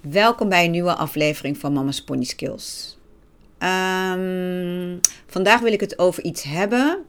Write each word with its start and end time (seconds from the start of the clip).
Welkom 0.00 0.48
bij 0.48 0.64
een 0.64 0.70
nieuwe 0.70 0.94
aflevering 0.94 1.58
van 1.58 1.72
Mama's 1.72 2.04
Pony 2.04 2.24
Skills. 2.24 2.98
Ehm, 3.58 4.96
vandaag 5.26 5.60
wil 5.60 5.72
ik 5.72 5.80
het 5.80 5.98
over 5.98 6.22
iets 6.22 6.42
hebben 6.42 7.04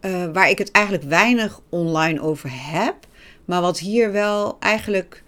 uh, 0.00 0.24
waar 0.32 0.50
ik 0.50 0.58
het 0.58 0.70
eigenlijk 0.70 1.04
weinig 1.04 1.60
online 1.68 2.20
over 2.20 2.50
heb, 2.52 2.94
maar 3.44 3.60
wat 3.60 3.78
hier 3.78 4.12
wel 4.12 4.56
eigenlijk 4.60 5.22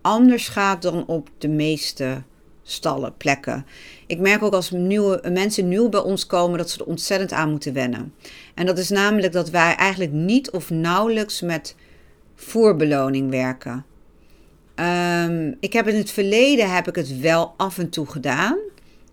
anders 0.00 0.48
gaat 0.48 0.82
dan 0.82 1.06
op 1.06 1.28
de 1.38 1.48
meeste 1.48 2.22
stallen, 2.62 3.16
plekken. 3.16 3.66
Ik 4.06 4.18
merk 4.18 4.42
ook 4.42 4.54
als 4.54 4.70
nieuwe, 4.70 5.30
mensen 5.32 5.68
nieuw 5.68 5.88
bij 5.88 6.00
ons 6.00 6.26
komen 6.26 6.58
dat 6.58 6.70
ze 6.70 6.80
er 6.80 6.86
ontzettend 6.86 7.32
aan 7.32 7.50
moeten 7.50 7.72
wennen. 7.72 8.14
En 8.54 8.66
dat 8.66 8.78
is 8.78 8.88
namelijk 8.88 9.32
dat 9.32 9.50
wij 9.50 9.74
eigenlijk 9.74 10.12
niet 10.12 10.50
of 10.50 10.70
nauwelijks 10.70 11.40
met 11.40 11.74
voerbeloning 12.34 13.30
werken. 13.30 13.84
Um, 14.80 15.56
ik 15.60 15.72
heb 15.72 15.88
in 15.88 15.96
het 15.96 16.10
verleden 16.10 16.74
heb 16.74 16.88
ik 16.88 16.94
het 16.94 17.20
wel 17.20 17.54
af 17.56 17.78
en 17.78 17.90
toe 17.90 18.06
gedaan. 18.06 18.58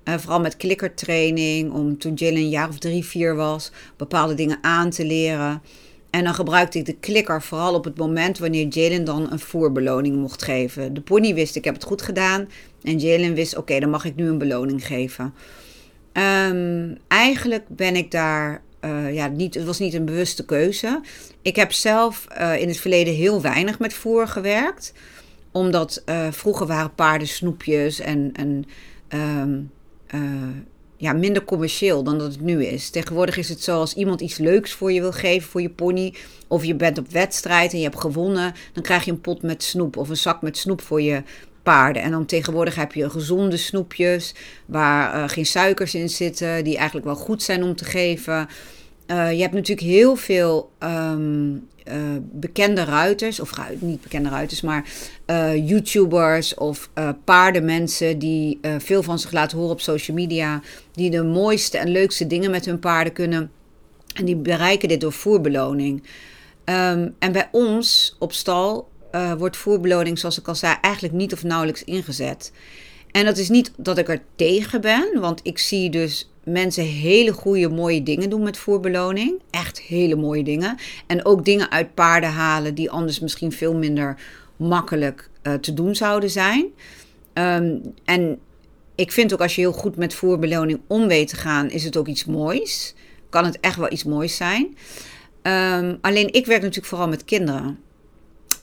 Uh, 0.03 0.17
vooral 0.17 0.39
met 0.39 0.57
klikkertraining, 0.57 1.71
om 1.71 1.97
toen 1.97 2.13
Jill 2.13 2.35
een 2.35 2.49
jaar 2.49 2.69
of 2.69 2.77
drie, 2.77 3.05
vier 3.05 3.35
was, 3.35 3.71
bepaalde 3.97 4.33
dingen 4.33 4.57
aan 4.61 4.89
te 4.89 5.05
leren. 5.05 5.61
En 6.09 6.23
dan 6.23 6.33
gebruikte 6.33 6.77
ik 6.77 6.85
de 6.85 6.95
klikker 6.95 7.41
vooral 7.41 7.73
op 7.73 7.83
het 7.83 7.97
moment 7.97 8.37
wanneer 8.37 8.67
Jalen 8.67 9.03
dan 9.03 9.31
een 9.31 9.39
voerbeloning 9.39 10.15
mocht 10.15 10.43
geven. 10.43 10.93
De 10.93 11.01
pony 11.01 11.33
wist 11.33 11.55
ik 11.55 11.63
heb 11.63 11.73
het 11.73 11.83
goed 11.83 12.01
gedaan. 12.01 12.49
En 12.83 12.99
Jalen 12.99 13.33
wist 13.33 13.57
oké, 13.57 13.79
dan 13.79 13.89
mag 13.89 14.05
ik 14.05 14.15
nu 14.15 14.27
een 14.27 14.37
beloning 14.37 14.87
geven. 14.87 15.33
Um, 16.49 16.97
eigenlijk 17.07 17.63
ben 17.67 17.95
ik 17.95 18.11
daar, 18.11 18.61
uh, 18.85 19.13
ja, 19.13 19.27
niet, 19.27 19.53
het 19.53 19.65
was 19.65 19.79
niet 19.79 19.93
een 19.93 20.05
bewuste 20.05 20.45
keuze. 20.45 21.01
Ik 21.41 21.55
heb 21.55 21.71
zelf 21.71 22.27
uh, 22.39 22.61
in 22.61 22.67
het 22.67 22.77
verleden 22.77 23.13
heel 23.13 23.41
weinig 23.41 23.79
met 23.79 23.93
voer 23.93 24.27
gewerkt. 24.27 24.93
Omdat 25.57 26.01
uh, 26.05 26.27
vroeger 26.31 26.67
waren 26.67 26.95
paarden 26.95 27.27
snoepjes 27.27 27.99
en, 27.99 28.31
en 28.33 28.65
um, 29.09 29.71
ja, 30.97 31.13
minder 31.13 31.43
commercieel 31.43 32.03
dan 32.03 32.17
dat 32.17 32.31
het 32.31 32.41
nu 32.41 32.65
is. 32.65 32.89
Tegenwoordig 32.89 33.37
is 33.37 33.49
het 33.49 33.63
zo 33.63 33.79
als 33.79 33.93
iemand 33.93 34.21
iets 34.21 34.37
leuks 34.37 34.71
voor 34.71 34.91
je 34.91 35.01
wil 35.01 35.11
geven 35.11 35.49
voor 35.49 35.61
je 35.61 35.69
pony. 35.69 36.13
Of 36.47 36.65
je 36.65 36.75
bent 36.75 36.97
op 36.97 37.11
wedstrijd 37.11 37.71
en 37.71 37.77
je 37.77 37.83
hebt 37.83 37.99
gewonnen. 37.99 38.53
Dan 38.73 38.83
krijg 38.83 39.05
je 39.05 39.11
een 39.11 39.21
pot 39.21 39.41
met 39.41 39.63
snoep 39.63 39.97
of 39.97 40.09
een 40.09 40.17
zak 40.17 40.41
met 40.41 40.57
snoep 40.57 40.81
voor 40.81 41.01
je 41.01 41.23
paarden. 41.63 42.01
En 42.01 42.11
dan 42.11 42.25
tegenwoordig 42.25 42.75
heb 42.75 42.93
je 42.93 43.09
gezonde 43.09 43.57
snoepjes 43.57 44.35
waar 44.65 45.15
uh, 45.15 45.29
geen 45.29 45.45
suikers 45.45 45.95
in 45.95 46.09
zitten. 46.09 46.63
Die 46.63 46.75
eigenlijk 46.75 47.05
wel 47.05 47.15
goed 47.15 47.43
zijn 47.43 47.63
om 47.63 47.75
te 47.75 47.85
geven. 47.85 48.47
Uh, 49.07 49.31
je 49.31 49.41
hebt 49.41 49.53
natuurlijk 49.53 49.87
heel 49.87 50.15
veel 50.15 50.71
um, 50.79 51.67
uh, 51.87 51.93
bekende 52.19 52.83
ruiters, 52.83 53.39
of 53.39 53.51
niet 53.79 54.01
bekende 54.01 54.29
ruiters, 54.29 54.61
maar 54.61 54.85
uh, 55.27 55.67
YouTubers 55.67 56.53
of 56.53 56.89
paardenmensen 57.23 58.19
die 58.19 58.59
veel 58.77 59.03
van 59.03 59.19
zich 59.19 59.31
laten 59.31 59.57
horen 59.57 59.73
op 59.73 59.81
social 59.81 60.17
media, 60.17 60.61
die 60.91 61.09
de 61.09 61.23
mooiste 61.23 61.77
en 61.77 61.89
leukste 61.89 62.27
dingen 62.27 62.51
met 62.51 62.65
hun 62.65 62.79
paarden 62.79 63.13
kunnen. 63.13 63.51
En 64.13 64.25
die 64.25 64.35
bereiken 64.35 64.87
dit 64.87 65.01
door 65.01 65.13
voerbeloning. 65.13 66.03
Um, 66.65 67.15
en 67.19 67.31
bij 67.31 67.49
ons 67.51 68.15
op 68.19 68.33
stal 68.33 68.89
wordt 69.37 69.57
voerbeloning, 69.57 70.19
zoals 70.19 70.39
ik 70.39 70.47
al 70.47 70.55
zei, 70.55 70.75
eigenlijk 70.81 71.13
niet 71.13 71.33
of 71.33 71.43
nauwelijks 71.43 71.83
ingezet. 71.83 72.51
En 73.11 73.25
dat 73.25 73.37
is 73.37 73.49
niet 73.49 73.71
dat 73.77 73.97
ik 73.97 74.09
er 74.09 74.21
tegen 74.35 74.81
ben, 74.81 75.19
want 75.19 75.39
ik 75.43 75.57
zie 75.57 75.89
dus 75.89 76.29
mensen 76.47 76.83
hele 76.83 77.31
goede, 77.33 77.69
mooie 77.69 78.03
dingen 78.03 78.29
doen 78.29 78.43
met 78.43 78.57
voerbeloning. 78.57 79.41
Echt 79.49 79.79
hele 79.79 80.15
mooie 80.15 80.43
dingen. 80.43 80.77
En 81.07 81.25
ook 81.25 81.45
dingen 81.45 81.71
uit 81.71 81.93
paarden 81.93 82.29
halen 82.29 82.75
die 82.75 82.91
anders 82.91 83.19
misschien 83.19 83.51
veel 83.51 83.75
minder 83.75 84.17
makkelijk 84.55 85.29
uh, 85.43 85.53
te 85.53 85.73
doen 85.73 85.95
zouden 85.95 86.29
zijn. 86.29 86.65
Um, 87.33 87.81
en 88.05 88.39
ik 88.95 89.11
vind 89.11 89.33
ook 89.33 89.41
als 89.41 89.55
je 89.55 89.61
heel 89.61 89.71
goed 89.71 89.95
met 89.95 90.13
voerbeloning 90.13 90.79
om 90.87 91.07
weet 91.07 91.27
te 91.27 91.35
gaan, 91.35 91.69
is 91.69 91.83
het 91.83 91.97
ook 91.97 92.07
iets 92.07 92.25
moois. 92.25 92.95
Kan 93.29 93.45
het 93.45 93.59
echt 93.59 93.75
wel 93.75 93.91
iets 93.91 94.03
moois 94.03 94.35
zijn. 94.35 94.77
Um, 95.43 95.97
alleen 96.01 96.33
ik 96.33 96.45
werk 96.45 96.61
natuurlijk 96.61 96.87
vooral 96.87 97.07
met 97.07 97.25
kinderen. 97.25 97.79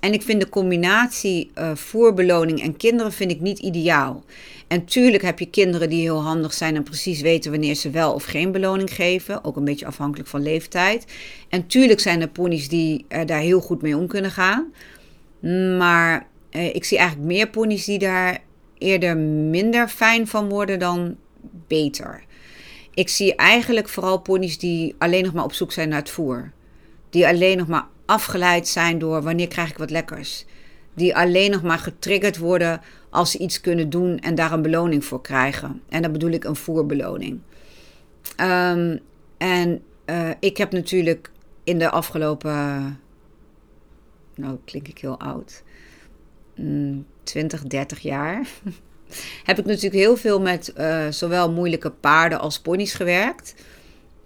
En 0.00 0.12
ik 0.12 0.22
vind 0.22 0.40
de 0.40 0.48
combinatie 0.48 1.50
uh, 1.58 1.74
voerbeloning 1.74 2.62
en 2.62 2.76
kinderen 2.76 3.12
vind 3.12 3.30
ik 3.30 3.40
niet 3.40 3.58
ideaal. 3.58 4.24
En 4.74 4.84
tuurlijk 4.84 5.22
heb 5.22 5.38
je 5.38 5.50
kinderen 5.50 5.88
die 5.88 6.00
heel 6.00 6.22
handig 6.22 6.52
zijn 6.52 6.76
en 6.76 6.82
precies 6.82 7.20
weten 7.20 7.50
wanneer 7.50 7.74
ze 7.74 7.90
wel 7.90 8.12
of 8.12 8.24
geen 8.24 8.52
beloning 8.52 8.94
geven. 8.94 9.44
Ook 9.44 9.56
een 9.56 9.64
beetje 9.64 9.86
afhankelijk 9.86 10.28
van 10.28 10.42
leeftijd. 10.42 11.06
En 11.48 11.66
tuurlijk 11.66 12.00
zijn 12.00 12.20
er 12.20 12.28
ponies 12.28 12.68
die 12.68 13.04
uh, 13.08 13.20
daar 13.26 13.40
heel 13.40 13.60
goed 13.60 13.82
mee 13.82 13.96
om 13.96 14.06
kunnen 14.06 14.30
gaan. 14.30 14.72
Maar 15.78 16.26
uh, 16.50 16.74
ik 16.74 16.84
zie 16.84 16.98
eigenlijk 16.98 17.28
meer 17.28 17.48
ponies 17.50 17.84
die 17.84 17.98
daar 17.98 18.38
eerder 18.78 19.16
minder 19.16 19.88
fijn 19.88 20.26
van 20.26 20.48
worden 20.48 20.78
dan 20.78 21.16
beter. 21.66 22.24
Ik 22.94 23.08
zie 23.08 23.34
eigenlijk 23.34 23.88
vooral 23.88 24.18
ponies 24.18 24.58
die 24.58 24.94
alleen 24.98 25.24
nog 25.24 25.32
maar 25.32 25.44
op 25.44 25.52
zoek 25.52 25.72
zijn 25.72 25.88
naar 25.88 25.98
het 25.98 26.10
voer. 26.10 26.52
Die 27.10 27.26
alleen 27.26 27.58
nog 27.58 27.66
maar 27.66 27.86
afgeleid 28.06 28.68
zijn 28.68 28.98
door 28.98 29.22
wanneer 29.22 29.48
krijg 29.48 29.70
ik 29.70 29.78
wat 29.78 29.90
lekkers. 29.90 30.44
Die 30.94 31.16
alleen 31.16 31.50
nog 31.50 31.62
maar 31.62 31.78
getriggerd 31.78 32.38
worden 32.38 32.80
als 33.10 33.30
ze 33.30 33.38
iets 33.38 33.60
kunnen 33.60 33.90
doen 33.90 34.18
en 34.18 34.34
daar 34.34 34.52
een 34.52 34.62
beloning 34.62 35.04
voor 35.04 35.20
krijgen. 35.20 35.82
En 35.88 36.02
dat 36.02 36.12
bedoel 36.12 36.30
ik 36.30 36.44
een 36.44 36.56
voerbeloning. 36.56 37.40
Um, 38.40 39.00
en 39.36 39.82
uh, 40.06 40.30
ik 40.40 40.56
heb 40.56 40.72
natuurlijk 40.72 41.30
in 41.64 41.78
de 41.78 41.90
afgelopen, 41.90 42.52
nou 44.34 44.58
klink 44.64 44.88
ik 44.88 44.98
heel 44.98 45.20
oud, 45.20 45.62
mm, 46.56 47.06
20, 47.22 47.62
30 47.62 48.00
jaar, 48.00 48.46
heb 49.44 49.58
ik 49.58 49.64
natuurlijk 49.64 49.94
heel 49.94 50.16
veel 50.16 50.40
met 50.40 50.72
uh, 50.78 51.06
zowel 51.10 51.52
moeilijke 51.52 51.90
paarden 51.90 52.40
als 52.40 52.60
ponies 52.60 52.94
gewerkt. 52.94 53.54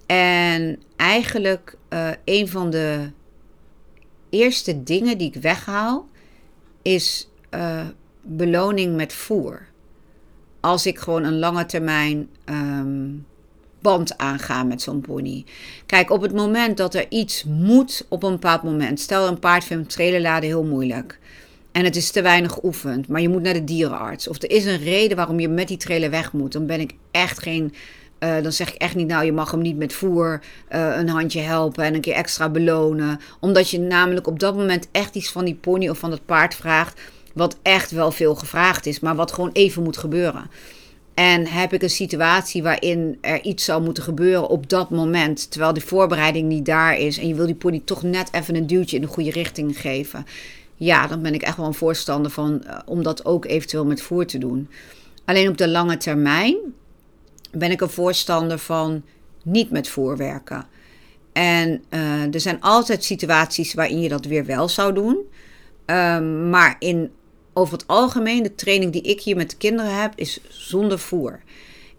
En 0.06 0.82
eigenlijk 0.96 1.76
uh, 1.92 2.10
een 2.24 2.48
van 2.48 2.70
de 2.70 3.10
eerste 4.30 4.82
dingen 4.82 5.18
die 5.18 5.28
ik 5.28 5.42
weghaal 5.42 6.08
is 6.94 7.28
uh, 7.54 7.80
beloning 8.22 8.96
met 8.96 9.12
voer. 9.12 9.66
Als 10.60 10.86
ik 10.86 10.98
gewoon 10.98 11.24
een 11.24 11.38
lange 11.38 11.66
termijn 11.66 12.28
um, 12.44 13.26
band 13.80 14.18
aanga 14.18 14.62
met 14.62 14.82
zo'n 14.82 15.00
pony. 15.00 15.44
Kijk, 15.86 16.10
op 16.10 16.22
het 16.22 16.32
moment 16.34 16.76
dat 16.76 16.94
er 16.94 17.06
iets 17.08 17.44
moet 17.44 18.06
op 18.08 18.22
een 18.22 18.32
bepaald 18.32 18.62
moment. 18.62 19.00
Stel 19.00 19.28
een 19.28 19.38
paard 19.38 19.64
vindt 19.64 19.90
trailerladen 19.90 20.48
heel 20.48 20.64
moeilijk. 20.64 21.18
En 21.72 21.84
het 21.84 21.96
is 21.96 22.10
te 22.10 22.22
weinig 22.22 22.52
geoefend. 22.52 23.08
Maar 23.08 23.20
je 23.20 23.28
moet 23.28 23.42
naar 23.42 23.52
de 23.52 23.64
dierenarts. 23.64 24.28
Of 24.28 24.42
er 24.42 24.50
is 24.50 24.64
een 24.64 24.78
reden 24.78 25.16
waarom 25.16 25.40
je 25.40 25.48
met 25.48 25.68
die 25.68 25.76
trailer 25.76 26.10
weg 26.10 26.32
moet. 26.32 26.52
Dan 26.52 26.66
ben 26.66 26.80
ik 26.80 26.94
echt 27.10 27.42
geen 27.42 27.74
uh, 28.20 28.42
dan 28.42 28.52
zeg 28.52 28.74
ik 28.74 28.80
echt 28.80 28.94
niet, 28.94 29.06
nou, 29.06 29.24
je 29.24 29.32
mag 29.32 29.50
hem 29.50 29.60
niet 29.60 29.76
met 29.76 29.92
voer 29.92 30.40
uh, 30.72 30.96
een 30.96 31.08
handje 31.08 31.40
helpen 31.40 31.84
en 31.84 31.94
een 31.94 32.00
keer 32.00 32.14
extra 32.14 32.48
belonen. 32.48 33.20
Omdat 33.40 33.70
je 33.70 33.78
namelijk 33.78 34.26
op 34.26 34.38
dat 34.38 34.56
moment 34.56 34.88
echt 34.92 35.14
iets 35.14 35.30
van 35.30 35.44
die 35.44 35.54
pony 35.54 35.88
of 35.88 35.98
van 35.98 36.10
dat 36.10 36.24
paard 36.24 36.54
vraagt. 36.54 37.00
Wat 37.34 37.56
echt 37.62 37.90
wel 37.90 38.10
veel 38.10 38.34
gevraagd 38.34 38.86
is, 38.86 39.00
maar 39.00 39.16
wat 39.16 39.32
gewoon 39.32 39.50
even 39.52 39.82
moet 39.82 39.96
gebeuren. 39.96 40.50
En 41.14 41.46
heb 41.46 41.72
ik 41.72 41.82
een 41.82 41.90
situatie 41.90 42.62
waarin 42.62 43.18
er 43.20 43.42
iets 43.42 43.64
zou 43.64 43.82
moeten 43.82 44.02
gebeuren 44.02 44.48
op 44.48 44.68
dat 44.68 44.90
moment, 44.90 45.50
terwijl 45.50 45.72
de 45.72 45.80
voorbereiding 45.80 46.48
niet 46.48 46.64
daar 46.64 46.98
is 46.98 47.18
en 47.18 47.28
je 47.28 47.34
wil 47.34 47.46
die 47.46 47.54
pony 47.54 47.82
toch 47.84 48.02
net 48.02 48.28
even 48.32 48.56
een 48.56 48.66
duwtje 48.66 48.96
in 48.96 49.02
de 49.02 49.08
goede 49.08 49.30
richting 49.30 49.80
geven. 49.80 50.26
Ja, 50.76 51.06
dan 51.06 51.22
ben 51.22 51.34
ik 51.34 51.42
echt 51.42 51.56
wel 51.56 51.66
een 51.66 51.74
voorstander 51.74 52.30
van 52.30 52.62
uh, 52.66 52.78
om 52.84 53.02
dat 53.02 53.24
ook 53.24 53.44
eventueel 53.44 53.86
met 53.86 54.02
voer 54.02 54.26
te 54.26 54.38
doen. 54.38 54.68
Alleen 55.24 55.48
op 55.48 55.56
de 55.56 55.68
lange 55.68 55.96
termijn 55.96 56.56
ben 57.50 57.70
ik 57.70 57.80
een 57.80 57.90
voorstander 57.90 58.58
van 58.58 59.02
niet 59.44 59.70
met 59.70 59.88
voorwerken. 59.88 60.66
En 61.32 61.84
uh, 61.90 62.34
er 62.34 62.40
zijn 62.40 62.60
altijd 62.60 63.04
situaties 63.04 63.74
waarin 63.74 64.00
je 64.00 64.08
dat 64.08 64.24
weer 64.24 64.44
wel 64.44 64.68
zou 64.68 64.94
doen. 64.94 65.16
Um, 65.86 66.50
maar 66.50 66.76
in, 66.78 67.10
over 67.52 67.72
het 67.72 67.86
algemeen, 67.86 68.42
de 68.42 68.54
training 68.54 68.92
die 68.92 69.02
ik 69.02 69.20
hier 69.20 69.36
met 69.36 69.50
de 69.50 69.56
kinderen 69.56 70.00
heb, 70.00 70.12
is 70.16 70.40
zonder 70.48 70.98
voer. 70.98 71.40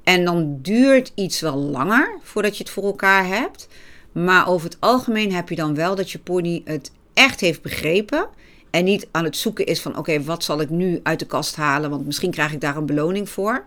En 0.04 0.26
dan 0.26 0.60
duurt 0.62 1.12
iets 1.16 1.40
wel 1.40 1.58
langer 1.58 2.18
voordat 2.24 2.58
je 2.58 2.64
het 2.64 2.72
voor 2.72 2.84
elkaar 2.84 3.28
hebt. 3.28 3.68
Maar 4.12 4.48
over 4.48 4.70
het 4.70 4.78
algemeen 4.80 5.34
heb 5.34 5.50
je 5.50 5.56
dan 5.56 5.76
wel 5.76 5.96
dat 5.96 6.12
je 6.12 6.20
pony 6.20 6.62
het 6.66 6.92
echt 7.14 7.40
heeft 7.40 7.62
begrepen. 7.62 8.28
En 8.70 8.84
niet 8.84 9.08
aan 9.12 9.24
het 9.24 9.38
zoeken 9.38 9.66
is 9.66 9.82
van: 9.82 9.98
oké, 9.98 10.24
wat 10.24 10.44
zal 10.44 10.62
ik 10.62 10.70
nu 10.70 11.00
uit 11.04 11.20
de 11.20 11.26
kast 11.26 11.56
halen? 11.56 11.90
Want 11.90 12.06
misschien 12.06 12.32
krijg 12.32 12.54
ik 12.54 12.62
daar 12.62 12.78
een 12.78 12.86
beloning 12.86 13.30
voor. 13.30 13.66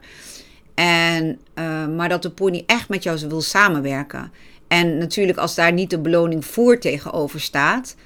En, 0.82 1.38
uh, 1.55 1.87
maar 1.88 2.08
dat 2.08 2.23
de 2.23 2.31
pony 2.31 2.62
echt 2.67 2.88
met 2.88 3.02
jou 3.02 3.29
wil 3.29 3.40
samenwerken. 3.40 4.32
En 4.69 4.99
natuurlijk, 4.99 5.38
als 5.38 5.55
daar 5.55 5.73
niet 5.73 5.90
de 5.90 5.99
beloning 5.99 6.44
voor 6.44 6.79
tegenover 6.79 7.40
staat, 7.40 7.96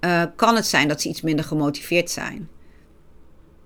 uh, 0.00 0.22
kan 0.36 0.56
het 0.56 0.66
zijn 0.66 0.88
dat 0.88 1.00
ze 1.00 1.08
iets 1.08 1.20
minder 1.20 1.44
gemotiveerd 1.44 2.10
zijn. 2.10 2.48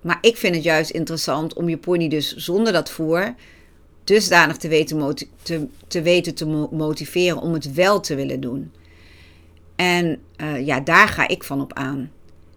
Maar 0.01 0.17
ik 0.21 0.37
vind 0.37 0.55
het 0.55 0.63
juist 0.63 0.89
interessant 0.89 1.53
om 1.53 1.69
je 1.69 1.77
pony 1.77 2.07
dus 2.07 2.35
zonder 2.35 2.73
dat 2.73 2.89
voer 2.89 3.35
dusdanig 4.03 4.57
te 4.57 4.67
weten, 4.67 5.15
te, 5.41 5.67
te 5.87 6.01
weten 6.01 6.35
te 6.35 6.45
motiveren 6.71 7.41
om 7.41 7.53
het 7.53 7.73
wel 7.73 7.99
te 7.99 8.15
willen 8.15 8.39
doen. 8.39 8.71
En 9.75 10.19
uh, 10.37 10.65
ja, 10.65 10.79
daar 10.79 11.07
ga 11.07 11.27
ik 11.27 11.43
van 11.43 11.61
op 11.61 11.73
aan. 11.73 12.11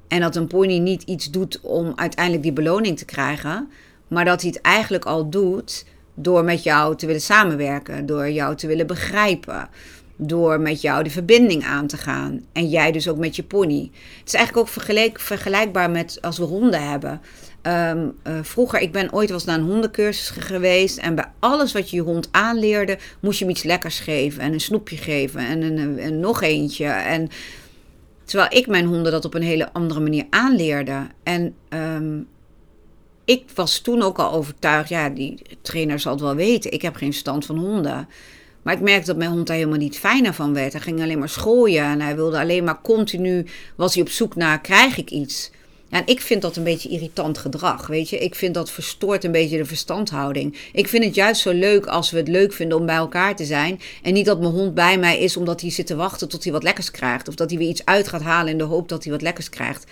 En 0.09 0.21
dat 0.21 0.37
een 0.37 0.47
pony 0.47 0.79
niet 0.79 1.03
iets 1.03 1.31
doet 1.31 1.61
om 1.61 1.93
uiteindelijk 1.97 2.43
die 2.43 2.53
beloning 2.53 2.99
te 2.99 3.05
krijgen. 3.05 3.71
Maar 4.13 4.25
dat 4.25 4.41
hij 4.41 4.51
het 4.51 4.61
eigenlijk 4.61 5.05
al 5.05 5.31
doet 5.31 5.85
door 6.15 6.45
met 6.45 6.63
jou 6.63 6.97
te 6.97 7.07
willen 7.07 7.21
samenwerken. 7.21 8.07
Door 8.07 8.31
jou 8.31 8.57
te 8.57 8.67
willen 8.67 8.87
begrijpen. 8.87 9.69
Door 10.17 10.61
met 10.61 10.81
jou 10.81 11.03
de 11.03 11.11
verbinding 11.11 11.65
aan 11.65 11.87
te 11.87 11.97
gaan. 11.97 12.45
En 12.53 12.69
jij 12.69 12.93
dus 12.93 13.09
ook 13.09 13.17
met 13.17 13.37
je 13.37 13.43
pony. 13.43 13.91
Het 14.19 14.29
is 14.29 14.35
eigenlijk 14.35 14.69
ook 14.69 15.19
vergelijkbaar 15.19 15.91
met 15.91 16.19
als 16.21 16.39
we 16.39 16.45
honden 16.45 16.89
hebben. 16.89 17.21
Ehm, 17.63 18.09
eh, 18.23 18.39
vroeger, 18.43 18.81
ik 18.81 18.93
ben 18.93 19.13
ooit 19.13 19.31
was 19.31 19.45
naar 19.45 19.59
een 19.59 19.67
hondencursus 19.67 20.31
geweest. 20.31 20.99
En 20.99 21.15
bij 21.15 21.27
alles 21.39 21.73
wat 21.73 21.91
je 21.91 21.97
je 21.97 22.03
hond 22.03 22.29
aanleerde, 22.31 22.99
moest 23.21 23.39
je 23.39 23.45
hem 23.45 23.55
iets 23.55 23.63
lekkers 23.63 24.01
geven. 24.01 24.43
En 24.43 24.53
een 24.53 24.61
snoepje 24.61 24.97
geven. 24.97 25.41
En, 25.41 25.63
een, 25.63 26.21
nog 26.21 26.43
eentje. 26.43 26.87
En 26.87 27.29
terwijl 28.25 28.51
ik 28.53 28.67
mijn 28.67 28.87
honden 28.87 29.13
dat 29.13 29.25
op 29.25 29.35
een 29.35 29.43
hele 29.43 29.73
andere 29.73 30.01
manier 30.01 30.27
aanleerde. 30.31 31.07
En 31.23 31.55
ehm, 31.69 32.19
ik 33.25 33.45
was 33.55 33.79
toen 33.79 34.03
ook 34.03 34.19
al 34.19 34.33
overtuigd, 34.33 34.89
ja, 34.89 35.09
die 35.09 35.43
trainer 35.63 36.01
zal 36.01 36.13
het 36.13 36.21
wel 36.21 36.35
weten. 36.35 36.73
Ik 36.73 36.83
heb 36.83 36.95
geen 36.95 37.11
verstand 37.11 37.47
van 37.47 37.59
honden. 37.59 38.09
Maar 38.63 38.75
ik 38.75 38.81
merkte 38.81 39.07
dat 39.07 39.17
mijn 39.17 39.31
hond 39.31 39.47
daar 39.47 39.57
helemaal 39.57 39.79
niet 39.79 39.99
fijner 39.99 40.35
van 40.35 40.55
werd. 40.55 40.73
Hij 40.73 40.83
ging 40.83 41.03
alleen 41.03 41.19
maar 41.19 41.29
schooien 41.29 41.85
en 41.85 42.01
hij 42.01 42.17
wilde 42.17 42.39
alleen 42.39 42.65
maar 42.65 42.81
continu, 42.83 43.47
was 43.77 43.95
hij 43.95 44.03
op 44.03 44.09
zoek 44.09 44.35
naar, 44.35 44.61
krijg 44.61 44.97
ik 44.97 45.11
iets? 45.11 45.51
en 45.93 46.03
ik 46.05 46.21
vind 46.21 46.43
dat 46.43 46.57
een 46.57 46.65
beetje 46.65 46.89
irritant 46.89 47.39
gedrag, 47.39 47.87
weet 47.87 48.09
je. 48.11 48.19
Ik 48.19 48.35
vind 48.35 48.55
dat 48.55 48.71
verstoort 48.71 49.25
een 49.25 49.33
beetje 49.33 49.57
de 49.57 49.65
verstandhouding. 49.65 50.57
Ik 50.73 50.89
vind 50.89 51.05
het 51.05 51.15
juist 51.15 51.41
zo 51.41 51.53
leuk 51.53 51.87
als 51.87 52.11
we 52.11 52.17
het 52.17 52.29
leuk 52.29 52.53
vinden 52.53 52.79
om 52.79 52.87
bij 52.87 52.97
elkaar 52.97 53.37
te 53.37 53.45
zijn. 53.45 53.81
En 54.03 54.13
niet 54.13 54.27
dat 54.27 54.41
mijn 54.41 54.53
hond 54.53 54.75
bij 54.75 54.99
mij 54.99 55.19
is 55.19 55.37
omdat 55.37 55.61
hij 55.61 55.71
zit 55.71 55.87
te 55.87 55.97
wachten 55.97 56.29
tot 56.29 56.45
hij 56.45 56.53
wat 56.53 56.63
lekkers 56.63 56.91
krijgt. 56.91 57.29
Of 57.29 57.35
dat 57.35 57.51
hij 57.51 57.59
weer 57.59 57.69
iets 57.69 57.85
uit 57.85 58.09
gaat 58.09 58.23
halen 58.23 58.53
in 58.53 58.59
de 58.59 58.65
hoop 58.65 58.89
dat 58.89 59.03
hij 59.03 59.13
wat 59.13 59.23
lekkers 59.23 59.49
krijgt. 59.49 59.85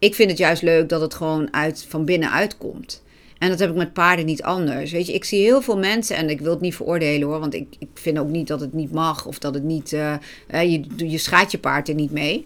Ik 0.00 0.14
vind 0.14 0.30
het 0.30 0.38
juist 0.38 0.62
leuk 0.62 0.88
dat 0.88 1.00
het 1.00 1.14
gewoon 1.14 1.52
uit, 1.52 1.86
van 1.88 2.04
binnen 2.04 2.30
uitkomt. 2.30 3.02
En 3.38 3.48
dat 3.48 3.58
heb 3.58 3.70
ik 3.70 3.76
met 3.76 3.92
paarden 3.92 4.26
niet 4.26 4.42
anders. 4.42 4.92
Weet 4.92 5.06
je, 5.06 5.12
ik 5.12 5.24
zie 5.24 5.42
heel 5.42 5.62
veel 5.62 5.78
mensen, 5.78 6.16
en 6.16 6.30
ik 6.30 6.40
wil 6.40 6.50
het 6.50 6.60
niet 6.60 6.74
veroordelen 6.74 7.28
hoor, 7.28 7.40
want 7.40 7.54
ik, 7.54 7.66
ik 7.78 7.88
vind 7.94 8.18
ook 8.18 8.28
niet 8.28 8.46
dat 8.46 8.60
het 8.60 8.72
niet 8.72 8.92
mag 8.92 9.26
of 9.26 9.38
dat 9.38 9.54
het 9.54 9.62
niet. 9.62 9.92
Uh, 9.92 10.14
je, 10.48 10.84
je 10.96 11.18
schaadt 11.18 11.50
je 11.50 11.58
paard 11.58 11.88
er 11.88 11.94
niet 11.94 12.10
mee. 12.10 12.44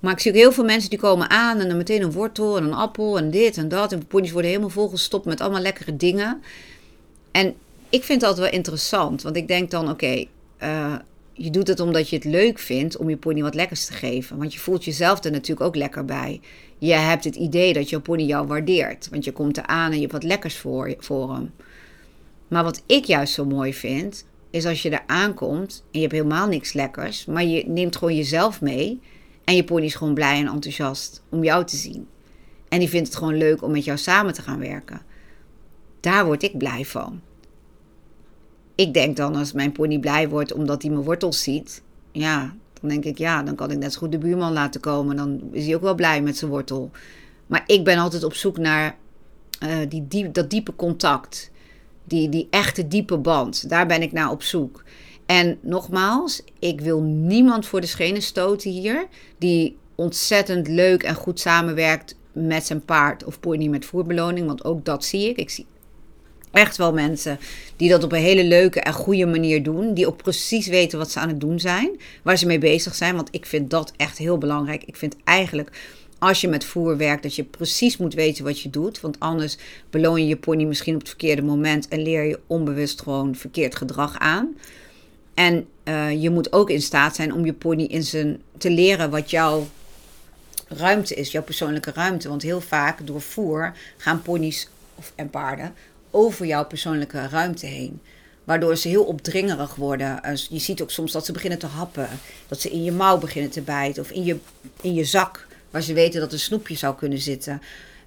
Maar 0.00 0.12
ik 0.12 0.18
zie 0.18 0.30
ook 0.30 0.36
heel 0.36 0.52
veel 0.52 0.64
mensen 0.64 0.90
die 0.90 0.98
komen 0.98 1.30
aan 1.30 1.58
en 1.58 1.68
dan 1.68 1.76
meteen 1.76 2.02
een 2.02 2.12
wortel 2.12 2.56
en 2.56 2.64
een 2.64 2.72
appel 2.72 3.18
en 3.18 3.30
dit 3.30 3.56
en 3.56 3.68
dat. 3.68 3.92
En 3.92 4.06
pony's 4.06 4.30
worden 4.30 4.50
helemaal 4.50 4.70
volgestopt 4.70 5.24
met 5.24 5.40
allemaal 5.40 5.60
lekkere 5.60 5.96
dingen. 5.96 6.42
En 7.30 7.54
ik 7.88 8.04
vind 8.04 8.20
dat 8.20 8.38
wel 8.38 8.50
interessant, 8.50 9.22
want 9.22 9.36
ik 9.36 9.48
denk 9.48 9.70
dan: 9.70 9.90
oké, 9.90 10.24
eh, 10.58 10.94
je 11.38 11.50
doet 11.50 11.68
het 11.68 11.80
omdat 11.80 12.08
je 12.08 12.16
het 12.16 12.24
leuk 12.24 12.58
vindt 12.58 12.96
om 12.96 13.10
je 13.10 13.16
pony 13.16 13.42
wat 13.42 13.54
lekkers 13.54 13.86
te 13.86 13.92
geven. 13.92 14.38
Want 14.38 14.52
je 14.52 14.58
voelt 14.58 14.84
jezelf 14.84 15.24
er 15.24 15.30
natuurlijk 15.30 15.66
ook 15.66 15.76
lekker 15.76 16.04
bij. 16.04 16.40
Je 16.78 16.92
hebt 16.92 17.24
het 17.24 17.36
idee 17.36 17.72
dat 17.72 17.90
je 17.90 18.00
pony 18.00 18.22
jou 18.22 18.46
waardeert. 18.46 19.08
Want 19.10 19.24
je 19.24 19.32
komt 19.32 19.56
er 19.56 19.66
aan 19.66 19.90
en 19.90 19.94
je 19.94 20.00
hebt 20.00 20.12
wat 20.12 20.22
lekkers 20.22 20.56
voor, 20.56 20.94
voor 20.98 21.34
hem. 21.34 21.50
Maar 22.48 22.64
wat 22.64 22.82
ik 22.86 23.04
juist 23.04 23.34
zo 23.34 23.44
mooi 23.44 23.74
vind, 23.74 24.24
is 24.50 24.66
als 24.66 24.82
je 24.82 24.90
er 24.90 25.02
aankomt 25.06 25.82
en 25.82 26.00
je 26.00 26.00
hebt 26.00 26.12
helemaal 26.12 26.48
niks 26.48 26.72
lekkers. 26.72 27.24
Maar 27.24 27.44
je 27.44 27.64
neemt 27.66 27.96
gewoon 27.96 28.16
jezelf 28.16 28.60
mee. 28.60 29.00
En 29.44 29.56
je 29.56 29.64
pony 29.64 29.84
is 29.84 29.94
gewoon 29.94 30.14
blij 30.14 30.38
en 30.38 30.48
enthousiast 30.48 31.22
om 31.28 31.44
jou 31.44 31.64
te 31.64 31.76
zien. 31.76 32.06
En 32.68 32.78
die 32.78 32.88
vindt 32.88 33.08
het 33.08 33.16
gewoon 33.16 33.36
leuk 33.36 33.62
om 33.62 33.70
met 33.70 33.84
jou 33.84 33.98
samen 33.98 34.32
te 34.32 34.42
gaan 34.42 34.58
werken. 34.58 35.00
Daar 36.00 36.26
word 36.26 36.42
ik 36.42 36.58
blij 36.58 36.84
van 36.84 37.20
ik 38.78 38.94
denk 38.94 39.16
dan 39.16 39.36
als 39.36 39.52
mijn 39.52 39.72
pony 39.72 39.98
blij 39.98 40.28
wordt 40.28 40.52
omdat 40.52 40.82
hij 40.82 40.90
mijn 40.90 41.04
wortels 41.04 41.42
ziet. 41.42 41.82
Ja, 42.12 42.54
dan 42.80 42.88
denk 42.88 43.04
ik 43.04 43.18
ja, 43.18 43.42
dan 43.42 43.54
kan 43.54 43.70
ik 43.70 43.78
net 43.78 43.92
zo 43.92 43.98
goed 43.98 44.12
de 44.12 44.18
buurman 44.18 44.52
laten 44.52 44.80
komen. 44.80 45.16
Dan 45.16 45.40
is 45.52 45.66
hij 45.66 45.74
ook 45.74 45.82
wel 45.82 45.94
blij 45.94 46.22
met 46.22 46.36
zijn 46.36 46.50
wortel. 46.50 46.90
Maar 47.46 47.62
ik 47.66 47.84
ben 47.84 47.98
altijd 47.98 48.24
op 48.24 48.34
zoek 48.34 48.58
naar 48.58 48.96
uh, 49.64 49.76
die, 49.88 50.08
die, 50.08 50.30
dat 50.30 50.50
diepe 50.50 50.76
contact. 50.76 51.50
Die, 52.04 52.28
die 52.28 52.46
echte 52.50 52.88
diepe 52.88 53.18
band. 53.18 53.68
Daar 53.68 53.86
ben 53.86 54.02
ik 54.02 54.12
naar 54.12 54.30
op 54.30 54.42
zoek. 54.42 54.84
En 55.26 55.58
nogmaals, 55.60 56.42
ik 56.58 56.80
wil 56.80 57.00
niemand 57.02 57.66
voor 57.66 57.80
de 57.80 57.86
schenen 57.86 58.22
stoten 58.22 58.70
hier. 58.70 59.06
Die 59.38 59.76
ontzettend 59.94 60.68
leuk 60.68 61.02
en 61.02 61.14
goed 61.14 61.40
samenwerkt 61.40 62.16
met 62.32 62.66
zijn 62.66 62.84
paard 62.84 63.24
of 63.24 63.40
pony 63.40 63.66
met 63.66 63.84
voerbeloning. 63.84 64.46
Want 64.46 64.64
ook 64.64 64.84
dat 64.84 65.04
zie 65.04 65.28
ik. 65.28 65.36
Ik 65.36 65.50
zie 65.50 65.66
echt 66.50 66.76
wel 66.76 66.92
mensen 66.92 67.38
die 67.76 67.88
dat 67.88 68.04
op 68.04 68.12
een 68.12 68.20
hele 68.20 68.44
leuke 68.44 68.80
en 68.80 68.92
goede 68.92 69.26
manier 69.26 69.62
doen. 69.62 69.94
Die 69.94 70.06
ook 70.06 70.22
precies 70.22 70.66
weten 70.66 70.98
wat 70.98 71.10
ze 71.10 71.18
aan 71.18 71.28
het 71.28 71.40
doen 71.40 71.60
zijn. 71.60 72.00
Waar 72.22 72.38
ze 72.38 72.46
mee 72.46 72.58
bezig 72.58 72.94
zijn. 72.94 73.14
Want 73.14 73.28
ik 73.30 73.46
vind 73.46 73.70
dat 73.70 73.92
echt 73.96 74.18
heel 74.18 74.38
belangrijk. 74.38 74.82
Ik 74.84 74.96
vind 74.96 75.16
eigenlijk 75.24 75.70
als 76.18 76.40
je 76.40 76.48
met 76.48 76.64
voer 76.64 76.96
werkt, 76.96 77.22
dat 77.22 77.34
je 77.34 77.44
precies 77.44 77.96
moet 77.96 78.14
weten 78.14 78.44
wat 78.44 78.60
je 78.60 78.70
doet. 78.70 79.00
Want 79.00 79.20
anders 79.20 79.56
beloon 79.90 80.20
je 80.20 80.28
je 80.28 80.36
pony 80.36 80.64
misschien 80.64 80.94
op 80.94 81.00
het 81.00 81.08
verkeerde 81.08 81.42
moment 81.42 81.88
en 81.88 82.02
leer 82.02 82.24
je 82.24 82.40
onbewust 82.46 83.02
gewoon 83.02 83.34
verkeerd 83.34 83.76
gedrag 83.76 84.18
aan. 84.18 84.56
En 85.34 85.66
uh, 85.84 86.22
je 86.22 86.30
moet 86.30 86.52
ook 86.52 86.70
in 86.70 86.82
staat 86.82 87.16
zijn 87.16 87.32
om 87.32 87.44
je 87.44 87.52
pony 87.52 87.82
in 87.82 88.02
zijn, 88.02 88.42
te 88.58 88.70
leren 88.70 89.10
wat 89.10 89.30
jouw 89.30 89.66
ruimte 90.68 91.14
is, 91.14 91.32
jouw 91.32 91.42
persoonlijke 91.42 91.92
ruimte. 91.92 92.28
Want 92.28 92.42
heel 92.42 92.60
vaak 92.60 93.06
door 93.06 93.20
voer 93.20 93.72
gaan 93.96 94.22
ponies 94.22 94.68
of, 94.94 95.12
en 95.14 95.30
paarden 95.30 95.74
over 96.10 96.46
jouw 96.46 96.66
persoonlijke 96.66 97.28
ruimte 97.28 97.66
heen. 97.66 98.00
Waardoor 98.44 98.76
ze 98.76 98.88
heel 98.88 99.04
opdringerig 99.04 99.74
worden. 99.74 100.20
Je 100.50 100.58
ziet 100.58 100.82
ook 100.82 100.90
soms 100.90 101.12
dat 101.12 101.26
ze 101.26 101.32
beginnen 101.32 101.58
te 101.58 101.66
happen. 101.66 102.08
Dat 102.48 102.60
ze 102.60 102.70
in 102.70 102.84
je 102.84 102.92
mouw 102.92 103.18
beginnen 103.18 103.50
te 103.50 103.60
bijten. 103.60 104.02
Of 104.02 104.10
in 104.10 104.24
je, 104.24 104.36
in 104.80 104.94
je 104.94 105.04
zak, 105.04 105.46
waar 105.70 105.82
ze 105.82 105.92
weten 105.92 106.20
dat 106.20 106.32
een 106.32 106.38
snoepje 106.38 106.76
zou 106.76 106.96
kunnen 106.96 107.18
zitten. 107.18 107.62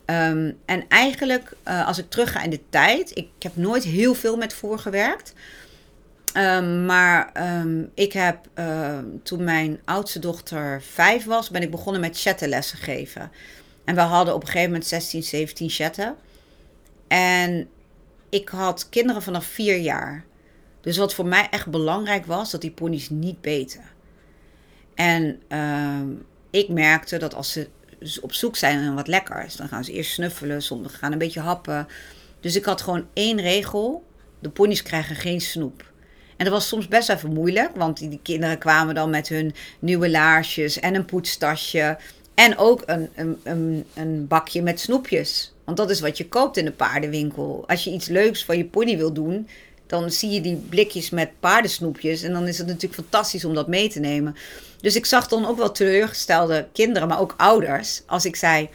Ehm, 0.06 0.52
en 0.66 0.84
eigenlijk, 0.88 1.54
uh, 1.68 1.88
als 1.88 1.98
ik 1.98 2.10
terugga 2.10 2.44
in 2.44 2.50
de 2.50 2.60
tijd. 2.70 3.12
Ik 3.18 3.28
heb 3.40 3.56
nooit 3.56 3.84
heel 3.84 4.14
veel 4.14 4.38
met 4.38 4.54
voer 4.54 4.80
gewerkt. 4.80 5.34
Um, 6.38 6.86
maar 6.86 7.32
um, 7.62 7.92
ik 7.94 8.14
heb 8.14 8.38
toen 9.24 9.44
mijn 9.44 9.80
oudste 9.86 10.20
dochter 10.20 10.82
vijf 10.82 11.26
was, 11.26 11.50
ben 11.50 11.62
ik 11.62 11.72
begonnen 11.72 12.02
met 12.02 12.20
chattenlessen 12.20 12.78
geven. 12.78 13.32
En 13.84 13.96
we 13.96 14.02
hadden 14.02 14.34
op 14.34 14.42
een 14.42 14.48
gegeven 14.48 14.70
moment 14.70 14.88
16, 14.88 15.24
17 15.24 15.70
chatten. 15.70 16.16
En 17.08 17.68
ik 18.32 18.50
had 18.50 18.90
kinderen 18.90 19.22
vanaf 19.22 19.46
vier 19.46 19.78
jaar. 19.78 20.24
Dus 20.82 20.98
wat 20.98 21.14
voor 21.14 21.26
mij 21.26 21.48
echt 21.52 21.68
belangrijk 21.68 22.26
was, 22.26 22.52
dat 22.52 22.62
die 22.62 22.72
ponies 22.72 23.10
niet 23.10 23.42
beten. 23.42 23.84
En 24.96 25.42
uh, 25.50 26.18
ik 26.50 26.70
merkte 26.70 27.18
dat 27.18 27.34
als 27.34 27.52
ze 27.52 27.70
op 28.22 28.34
zoek 28.34 28.56
zijn 28.56 28.84
naar 28.84 28.94
wat 28.94 29.08
lekkers, 29.08 29.56
dan 29.56 29.68
gaan 29.68 29.84
ze 29.84 29.92
eerst 29.92 30.12
snuffelen, 30.12 30.62
soms 30.62 30.94
gaan 30.94 31.12
een 31.12 31.18
beetje 31.18 31.40
happen. 31.40 31.88
Dus 32.40 32.56
ik 32.56 32.66
had 32.66 32.82
gewoon 32.82 33.08
één 33.14 33.42
regel: 33.42 34.06
de 34.40 34.50
ponies 34.50 34.84
krijgen 34.84 35.16
geen 35.16 35.42
snoep. 35.42 35.92
En 36.38 36.46
dat 36.46 36.54
was 36.54 36.68
soms 36.68 36.88
best 36.88 37.10
even 37.10 37.34
moeilijk, 37.34 37.76
want 37.76 37.98
die, 37.98 38.20
kinderen 38.24 38.58
kwamen 38.58 38.96
dan 38.96 39.10
met 39.10 39.28
hun 39.28 39.54
nieuwe 39.80 40.10
laarsjes 40.10 40.80
en 40.80 40.96
een 40.96 41.06
poetstasje. 41.06 41.98
En 42.34 42.58
ook 42.58 42.84
een, 42.86 43.10
een, 43.16 43.40
een, 43.44 43.86
een 43.94 44.28
bakje 44.28 44.62
met 44.62 44.80
snoepjes. 44.80 45.54
Want 45.72 45.84
dat 45.84 45.98
is 45.98 46.02
wat 46.02 46.18
je 46.18 46.28
koopt 46.28 46.58
in 46.58 46.66
de 46.66 46.72
paardenwinkel. 46.72 47.64
Als 47.68 47.84
je 47.84 47.92
iets 47.92 48.08
leuks 48.08 48.46
van 48.46 48.58
je 48.58 48.66
pony 48.66 48.98
wil 48.98 49.14
doen, 49.14 49.48
dan 49.88 50.12
zie 50.12 50.30
je 50.30 50.42
die 50.42 50.56
blikjes 50.56 51.10
met 51.10 51.30
paardensnoepjes. 51.40 52.24
En 52.24 52.34
dan 52.34 52.48
is 52.48 52.58
het 52.58 52.68
natuurlijk 52.68 52.94
fantastisch 52.94 53.46
om 53.46 53.54
dat 53.54 53.68
mee 53.68 53.90
te 53.90 54.00
nemen. 54.00 54.36
Dus 54.82 54.96
ik 54.96 55.06
zag 55.06 55.28
dan 55.28 55.46
ook 55.46 55.58
wel 55.58 55.72
teleurgestelde 55.72 56.68
kinderen, 56.74 57.08
maar 57.08 57.20
ook 57.20 57.34
ouders. 57.38 58.02
Als 58.06 58.26
ik 58.26 58.36
zei: 58.36 58.70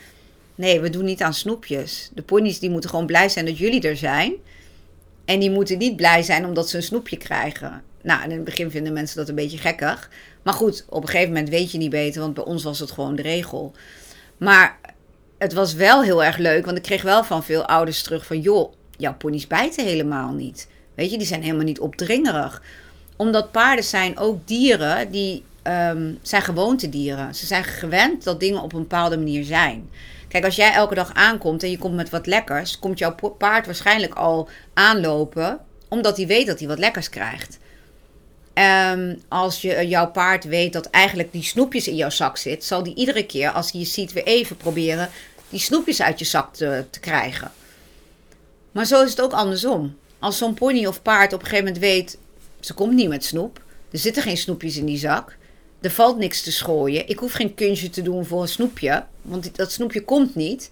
Nee, 0.55 0.81
we 0.81 0.91
doen 0.91 1.05
niet 1.05 1.23
aan 1.23 1.35
snoepjes. 1.35 2.11
De 2.15 2.23
ponies 2.23 2.59
die 2.59 2.71
moeten 2.71 2.91
gewoon 2.91 3.07
blij 3.07 3.29
zijn 3.29 3.45
dat 3.45 3.59
jullie 3.59 3.83
er 3.83 3.97
zijn. 3.97 4.35
En 5.25 5.39
die 5.41 5.51
moeten 5.51 5.79
niet 5.79 5.97
blij 5.97 6.23
zijn 6.23 6.45
omdat 6.45 6.69
ze 6.69 6.77
een 6.77 6.83
snoepje 6.83 7.17
krijgen. 7.17 7.83
Nou, 8.03 8.23
in 8.23 8.31
het 8.31 8.45
begin 8.45 8.71
vinden 8.71 8.93
mensen 8.93 9.17
dat 9.17 9.29
een 9.29 9.35
beetje 9.35 9.59
gekkig. 9.59 10.11
Maar 10.43 10.55
goed, 10.55 10.85
op 10.89 11.03
een 11.03 11.09
gegeven 11.09 11.33
moment 11.33 11.49
weet 11.49 11.73
je 11.73 11.79
niet 11.79 11.91
beter, 11.91 12.21
want 12.21 12.35
bij 12.35 12.45
ons 12.45 12.63
was 12.63 12.79
het 12.79 12.91
gewoon 12.91 13.17
de 13.17 13.23
regel. 13.23 13.73
Maar 14.37 14.79
het 15.39 15.53
was 15.53 15.75
wel 15.75 16.03
heel 16.03 16.25
erg 16.25 16.37
leuk, 16.37 16.65
want 16.65 16.77
ik 16.77 16.83
kreeg 16.83 17.03
wel 17.03 17.25
van 17.25 17.45
veel 17.45 17.67
ouders 17.67 18.03
terug 18.03 18.27
van... 18.27 18.41
joh, 18.41 18.73
jouw 18.97 19.15
ponies 19.15 19.47
bijten 19.47 19.85
helemaal 19.85 20.33
niet. 20.33 20.69
Weet 20.95 21.11
je, 21.11 21.19
die 21.19 21.27
zijn 21.27 21.43
helemaal 21.43 21.65
niet 21.65 21.81
opdringerig. 21.81 22.63
Omdat 23.17 23.53
paarden 23.53 23.85
zijn 23.85 24.19
ook 24.19 24.47
dieren 24.47 25.11
die 25.11 25.45
um, 25.63 26.19
zijn 26.23 26.43
gewoontedieren. 26.43 27.35
Ze 27.35 27.47
zijn 27.47 27.65
gewend 27.65 28.25
dat 28.25 28.41
dingen 28.41 28.63
op 28.63 28.73
een 28.73 28.81
bepaalde 28.81 29.17
manier 29.17 29.45
zijn. 29.45 29.91
Kijk, 30.29 30.45
als 30.45 30.57
jij 30.57 30.73
elke 30.73 30.95
dag 30.95 31.15
aankomt 31.15 31.63
en 31.63 31.71
je 31.71 31.79
komt 31.79 31.95
met 31.95 32.11
wat 32.11 32.27
lekkers... 32.27 32.79
komt 32.79 32.99
jouw 32.99 33.15
paard 33.39 33.67
waarschijnlijk 33.67 34.15
al 34.15 34.49
aanlopen... 34.75 35.59
omdat 35.89 36.17
hij 36.17 36.27
weet 36.27 36.47
dat 36.47 36.59
hij 36.59 36.69
wat 36.69 36.79
lekkers 36.79 37.09
krijgt. 37.09 37.59
Um, 38.59 39.23
als 39.29 39.61
je, 39.61 39.89
jouw 39.89 40.11
paard 40.11 40.45
weet 40.45 40.73
dat 40.73 40.87
eigenlijk 40.87 41.33
die 41.33 41.43
snoepjes 41.43 41.89
in 41.89 41.97
jouw 41.97 42.11
zak 42.11 42.37
zit, 42.37 42.65
zal 42.65 42.83
die 42.83 42.95
iedere 42.95 43.27
keer 43.27 43.51
als 43.51 43.73
hij 43.73 43.81
je 43.81 43.87
ziet 43.87 44.13
weer 44.13 44.25
even 44.25 44.57
proberen 44.57 45.11
die 45.49 45.61
snoepjes 45.61 46.03
uit 46.03 46.19
je 46.19 46.25
zak 46.25 46.55
te, 46.55 46.85
te 46.91 47.01
krijgen. 47.01 47.53
Maar 48.73 48.85
zo 48.85 49.03
is 49.03 49.11
het 49.11 49.21
ook 49.21 49.33
andersom. 49.33 49.97
Als 50.19 50.39
zo'n 50.39 50.55
pony 50.55 50.87
of 50.87 51.03
paard 51.03 51.33
op 51.33 51.41
een 51.41 51.47
gegeven 51.47 51.65
moment 51.65 51.83
weet, 51.83 52.19
ze 52.61 52.75
komt 52.75 52.95
niet 52.95 53.09
met 53.09 53.25
snoep, 53.25 53.63
er 53.91 53.99
zitten 53.99 54.23
geen 54.23 54.37
snoepjes 54.37 54.77
in 54.77 54.87
die 54.87 54.99
zak, 54.99 55.37
er 55.81 55.91
valt 55.91 56.19
niks 56.19 56.43
te 56.43 56.53
schooien. 56.53 57.09
Ik 57.09 57.19
hoef 57.19 57.33
geen 57.33 57.55
kunstje 57.55 57.91
te 57.91 58.03
doen 58.03 58.27
voor 58.27 58.43
een 58.43 58.49
snoepje, 58.49 59.05
want 59.23 59.57
dat 59.57 59.73
snoepje 59.73 60.05
komt 60.05 60.35
niet. 60.35 60.71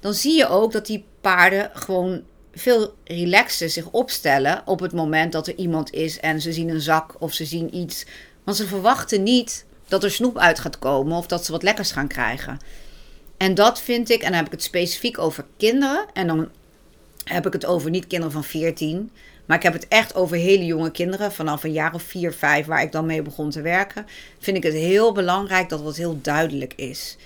Dan 0.00 0.14
zie 0.14 0.36
je 0.36 0.48
ook 0.48 0.72
dat 0.72 0.86
die 0.86 1.04
paarden 1.20 1.70
gewoon 1.74 2.22
veel 2.56 2.94
relaxter 3.04 3.70
zich 3.70 3.90
opstellen 3.90 4.62
op 4.64 4.80
het 4.80 4.92
moment 4.92 5.32
dat 5.32 5.46
er 5.46 5.54
iemand 5.54 5.92
is 5.92 6.20
en 6.20 6.40
ze 6.40 6.52
zien 6.52 6.68
een 6.68 6.80
zak 6.80 7.14
of 7.18 7.32
ze 7.32 7.44
zien 7.44 7.74
iets. 7.74 8.04
Want 8.44 8.56
ze 8.56 8.66
verwachten 8.66 9.22
niet 9.22 9.64
dat 9.88 10.04
er 10.04 10.10
snoep 10.10 10.38
uit 10.38 10.58
gaat 10.58 10.78
komen 10.78 11.16
of 11.16 11.26
dat 11.26 11.44
ze 11.44 11.52
wat 11.52 11.62
lekkers 11.62 11.92
gaan 11.92 12.08
krijgen. 12.08 12.58
En 13.36 13.54
dat 13.54 13.80
vind 13.80 14.10
ik, 14.10 14.20
en 14.20 14.28
dan 14.28 14.36
heb 14.36 14.46
ik 14.46 14.52
het 14.52 14.62
specifiek 14.62 15.18
over 15.18 15.44
kinderen. 15.56 16.06
En 16.12 16.26
dan 16.26 16.48
heb 17.24 17.46
ik 17.46 17.52
het 17.52 17.66
over 17.66 17.90
niet 17.90 18.06
kinderen 18.06 18.32
van 18.32 18.44
14, 18.44 19.10
maar 19.46 19.56
ik 19.56 19.62
heb 19.62 19.72
het 19.72 19.88
echt 19.88 20.14
over 20.14 20.36
hele 20.36 20.64
jonge 20.64 20.90
kinderen, 20.90 21.32
vanaf 21.32 21.64
een 21.64 21.72
jaar 21.72 21.94
of 21.94 22.02
4, 22.02 22.32
5, 22.32 22.66
waar 22.66 22.82
ik 22.82 22.92
dan 22.92 23.06
mee 23.06 23.22
begon 23.22 23.50
te 23.50 23.60
werken. 23.60 24.06
Vind 24.38 24.56
ik 24.56 24.62
het 24.62 24.72
heel 24.72 25.12
belangrijk 25.12 25.68
dat 25.68 25.84
het 25.84 25.96
heel 25.96 26.18
duidelijk 26.22 26.72
is. 26.76 27.16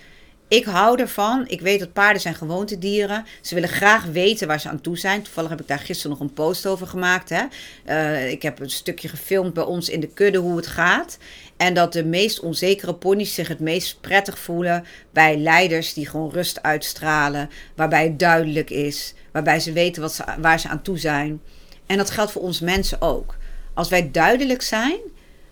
Ik 0.50 0.64
hou 0.64 1.00
ervan. 1.00 1.44
Ik 1.48 1.60
weet 1.60 1.78
dat 1.78 1.92
paarden 1.92 2.22
zijn 2.22 2.34
gewoontedieren. 2.34 3.24
Ze 3.40 3.54
willen 3.54 3.68
graag 3.68 4.04
weten 4.04 4.46
waar 4.46 4.60
ze 4.60 4.68
aan 4.68 4.80
toe 4.80 4.98
zijn. 4.98 5.22
Toevallig 5.22 5.50
heb 5.50 5.60
ik 5.60 5.68
daar 5.68 5.78
gisteren 5.78 6.10
nog 6.10 6.20
een 6.20 6.32
post 6.32 6.66
over 6.66 6.86
gemaakt. 6.86 7.28
Hè? 7.28 7.42
Uh, 7.86 8.30
ik 8.30 8.42
heb 8.42 8.60
een 8.60 8.70
stukje 8.70 9.08
gefilmd 9.08 9.54
bij 9.54 9.64
ons 9.64 9.88
in 9.88 10.00
de 10.00 10.06
kudde 10.06 10.38
hoe 10.38 10.56
het 10.56 10.66
gaat. 10.66 11.18
En 11.56 11.74
dat 11.74 11.92
de 11.92 12.04
meest 12.04 12.40
onzekere 12.40 12.94
ponies 12.94 13.34
zich 13.34 13.48
het 13.48 13.60
meest 13.60 14.00
prettig 14.00 14.38
voelen 14.38 14.84
bij 15.12 15.36
leiders 15.36 15.94
die 15.94 16.06
gewoon 16.06 16.30
rust 16.30 16.62
uitstralen. 16.62 17.50
Waarbij 17.74 18.04
het 18.04 18.18
duidelijk 18.18 18.70
is. 18.70 19.14
Waarbij 19.32 19.60
ze 19.60 19.72
weten 19.72 20.02
wat 20.02 20.12
ze, 20.12 20.24
waar 20.40 20.60
ze 20.60 20.68
aan 20.68 20.82
toe 20.82 20.98
zijn. 20.98 21.40
En 21.86 21.96
dat 21.96 22.10
geldt 22.10 22.32
voor 22.32 22.42
ons 22.42 22.60
mensen 22.60 23.00
ook. 23.00 23.36
Als 23.74 23.88
wij 23.88 24.10
duidelijk 24.10 24.62
zijn, 24.62 24.98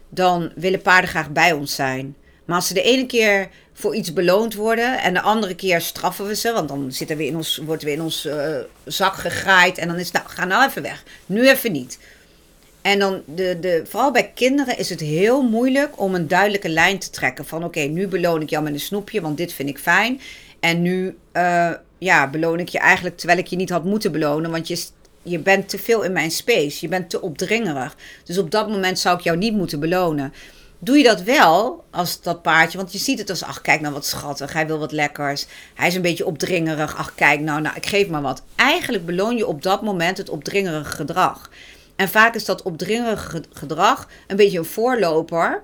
dan 0.08 0.52
willen 0.54 0.82
paarden 0.82 1.10
graag 1.10 1.30
bij 1.30 1.52
ons 1.52 1.74
zijn. 1.74 2.16
Maar 2.48 2.56
als 2.56 2.66
ze 2.66 2.74
de 2.74 2.82
ene 2.82 3.06
keer 3.06 3.48
voor 3.78 3.94
iets 3.94 4.12
beloond 4.12 4.54
worden 4.54 5.02
en 5.02 5.14
de 5.14 5.20
andere 5.20 5.54
keer 5.54 5.80
straffen 5.80 6.26
we 6.26 6.34
ze, 6.34 6.52
want 6.52 6.68
dan 6.68 6.92
zitten 6.92 7.16
we 7.16 7.26
in 7.26 7.36
ons, 7.36 7.56
wordt 7.56 7.82
weer 7.82 7.92
in 7.92 8.02
ons 8.02 8.26
uh, 8.26 8.56
zak 8.84 9.14
gegraaid 9.14 9.78
en 9.78 9.88
dan 9.88 9.96
is 9.96 10.10
nou, 10.10 10.26
ga 10.28 10.44
nou 10.44 10.68
even 10.68 10.82
weg. 10.82 11.02
Nu 11.26 11.48
even 11.48 11.72
niet. 11.72 11.98
En 12.82 12.98
dan, 12.98 13.22
de, 13.24 13.58
de, 13.60 13.82
vooral 13.88 14.10
bij 14.10 14.30
kinderen 14.34 14.78
is 14.78 14.90
het 14.90 15.00
heel 15.00 15.42
moeilijk 15.42 16.00
om 16.00 16.14
een 16.14 16.28
duidelijke 16.28 16.68
lijn 16.68 16.98
te 16.98 17.10
trekken. 17.10 17.46
Van 17.46 17.64
oké, 17.64 17.80
nu 17.80 18.08
beloon 18.08 18.42
ik 18.42 18.50
jou 18.50 18.64
met 18.64 18.72
een 18.72 18.80
snoepje, 18.80 19.20
want 19.20 19.36
dit 19.36 19.52
vind 19.52 19.68
ik 19.68 19.78
fijn. 19.78 20.20
En 20.60 20.82
nu 20.82 21.16
uh, 21.32 21.70
ja, 21.98 22.30
beloon 22.30 22.60
ik 22.60 22.68
je 22.68 22.78
eigenlijk 22.78 23.16
terwijl 23.16 23.38
ik 23.38 23.46
je 23.46 23.56
niet 23.56 23.70
had 23.70 23.84
moeten 23.84 24.12
belonen, 24.12 24.50
want 24.50 24.68
je, 24.68 24.84
je 25.22 25.38
bent 25.38 25.68
te 25.68 25.78
veel 25.78 26.02
in 26.02 26.12
mijn 26.12 26.30
space. 26.30 26.78
Je 26.80 26.88
bent 26.88 27.10
te 27.10 27.20
opdringerig. 27.20 27.96
Dus 28.24 28.38
op 28.38 28.50
dat 28.50 28.68
moment 28.68 28.98
zou 28.98 29.16
ik 29.16 29.24
jou 29.24 29.36
niet 29.36 29.54
moeten 29.54 29.80
belonen. 29.80 30.32
Doe 30.78 30.96
je 30.96 31.04
dat 31.04 31.22
wel 31.22 31.84
als 31.90 32.22
dat 32.22 32.42
paardje? 32.42 32.78
Want 32.78 32.92
je 32.92 32.98
ziet 32.98 33.18
het 33.18 33.30
als, 33.30 33.42
ach 33.42 33.60
kijk 33.60 33.80
nou 33.80 33.94
wat 33.94 34.06
schattig, 34.06 34.52
hij 34.52 34.66
wil 34.66 34.78
wat 34.78 34.92
lekkers. 34.92 35.46
Hij 35.74 35.88
is 35.88 35.94
een 35.94 36.02
beetje 36.02 36.26
opdringerig, 36.26 36.96
ach 36.96 37.14
kijk 37.14 37.40
nou, 37.40 37.60
nou 37.60 37.76
ik 37.76 37.86
geef 37.86 38.08
maar 38.08 38.22
wat. 38.22 38.42
Eigenlijk 38.56 39.06
beloon 39.06 39.36
je 39.36 39.46
op 39.46 39.62
dat 39.62 39.82
moment 39.82 40.18
het 40.18 40.28
opdringerige 40.28 40.90
gedrag. 40.90 41.50
En 41.96 42.08
vaak 42.08 42.34
is 42.34 42.44
dat 42.44 42.62
opdringerige 42.62 43.42
gedrag 43.52 44.08
een 44.26 44.36
beetje 44.36 44.58
een 44.58 44.64
voorloper 44.64 45.62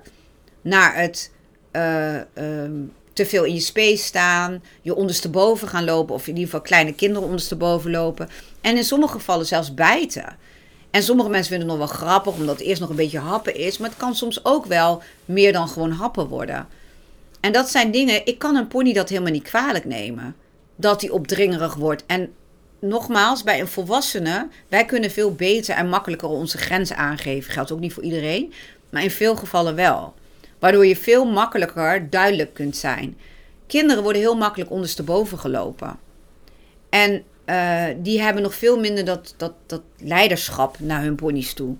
naar 0.61 0.95
het 0.95 1.31
uh, 1.71 2.15
te 3.13 3.25
veel 3.25 3.43
in 3.43 3.53
je 3.53 3.59
space 3.59 4.03
staan, 4.03 4.63
je 4.81 4.95
ondersteboven 4.95 5.67
gaan 5.67 5.83
lopen, 5.83 6.15
of 6.15 6.21
in 6.21 6.33
ieder 6.33 6.45
geval 6.45 6.61
kleine 6.61 6.93
kinderen 6.93 7.23
ondersteboven 7.23 7.91
lopen. 7.91 8.29
En 8.61 8.77
in 8.77 8.83
sommige 8.83 9.13
gevallen 9.13 9.45
zelfs 9.45 9.73
bijten. 9.73 10.37
En 10.95 11.03
sommige 11.03 11.29
mensen 11.29 11.49
vinden 11.49 11.69
het 11.69 11.77
nog 11.77 11.87
wel 11.87 11.97
grappig, 11.97 12.33
omdat 12.33 12.57
het 12.57 12.67
eerst 12.67 12.81
nog 12.81 12.89
een 12.89 12.95
beetje 12.95 13.19
happen 13.19 13.55
is. 13.55 13.77
Maar 13.77 13.89
het 13.89 13.97
kan 13.97 14.15
soms 14.15 14.45
ook 14.45 14.65
wel 14.65 15.01
meer 15.25 15.53
dan 15.53 15.67
gewoon 15.67 15.91
happen 15.91 16.27
worden. 16.27 16.67
En 17.39 17.51
dat 17.51 17.69
zijn 17.69 17.91
dingen, 17.91 18.25
ik 18.25 18.39
kan 18.39 18.55
een 18.55 18.67
pony 18.67 18.93
dat 18.93 19.09
helemaal 19.09 19.31
niet 19.31 19.43
kwalijk 19.43 19.85
nemen. 19.85 20.35
Dat 20.75 21.01
hij 21.01 21.09
opdringerig 21.09 21.73
wordt. 21.73 22.03
En 22.05 22.33
nogmaals, 22.79 23.43
bij 23.43 23.59
een 23.59 23.67
volwassene, 23.67 24.47
wij 24.67 24.85
kunnen 24.85 25.11
veel 25.11 25.33
beter 25.33 25.75
en 25.75 25.89
makkelijker 25.89 26.29
onze 26.29 26.57
grenzen 26.57 26.97
aangeven. 26.97 27.53
Geldt 27.53 27.71
ook 27.71 27.79
niet 27.79 27.93
voor 27.93 28.03
iedereen, 28.03 28.53
maar 28.89 29.03
in 29.03 29.11
veel 29.11 29.35
gevallen 29.35 29.75
wel. 29.75 30.13
Waardoor 30.59 30.85
je 30.85 30.95
veel 30.95 31.25
makkelijker 31.25 32.09
duidelijk 32.09 32.53
kunt 32.53 32.75
zijn. 32.77 33.17
Kinderen 33.67 34.03
worden 34.03 34.21
heel 34.21 34.37
makkelijk 34.37 34.71
ondersteboven 34.71 35.39
gelopen. 35.39 35.99
En 36.89 37.23
uh, 37.45 37.83
die 37.97 38.21
hebben 38.21 38.43
nog 38.43 38.55
veel 38.55 38.79
minder 38.79 39.05
dat, 39.05 39.33
dat, 39.37 39.53
dat 39.65 39.81
leiderschap 39.97 40.79
naar 40.79 41.01
hun 41.01 41.15
ponies 41.15 41.53
toe. 41.53 41.75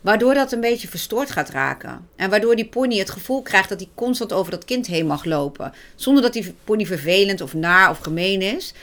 Waardoor 0.00 0.34
dat 0.34 0.52
een 0.52 0.60
beetje 0.60 0.88
verstoord 0.88 1.30
gaat 1.30 1.50
raken. 1.50 2.08
En 2.16 2.30
waardoor 2.30 2.56
die 2.56 2.68
pony 2.68 2.98
het 2.98 3.10
gevoel 3.10 3.42
krijgt 3.42 3.68
dat 3.68 3.80
hij 3.80 3.88
constant 3.94 4.32
over 4.32 4.50
dat 4.50 4.64
kind 4.64 4.86
heen 4.86 5.06
mag 5.06 5.24
lopen. 5.24 5.72
Zonder 5.94 6.22
dat 6.22 6.32
die 6.32 6.54
pony 6.64 6.86
vervelend 6.86 7.40
of 7.40 7.54
naar 7.54 7.90
of 7.90 7.98
gemeen 7.98 8.42
is. 8.42 8.74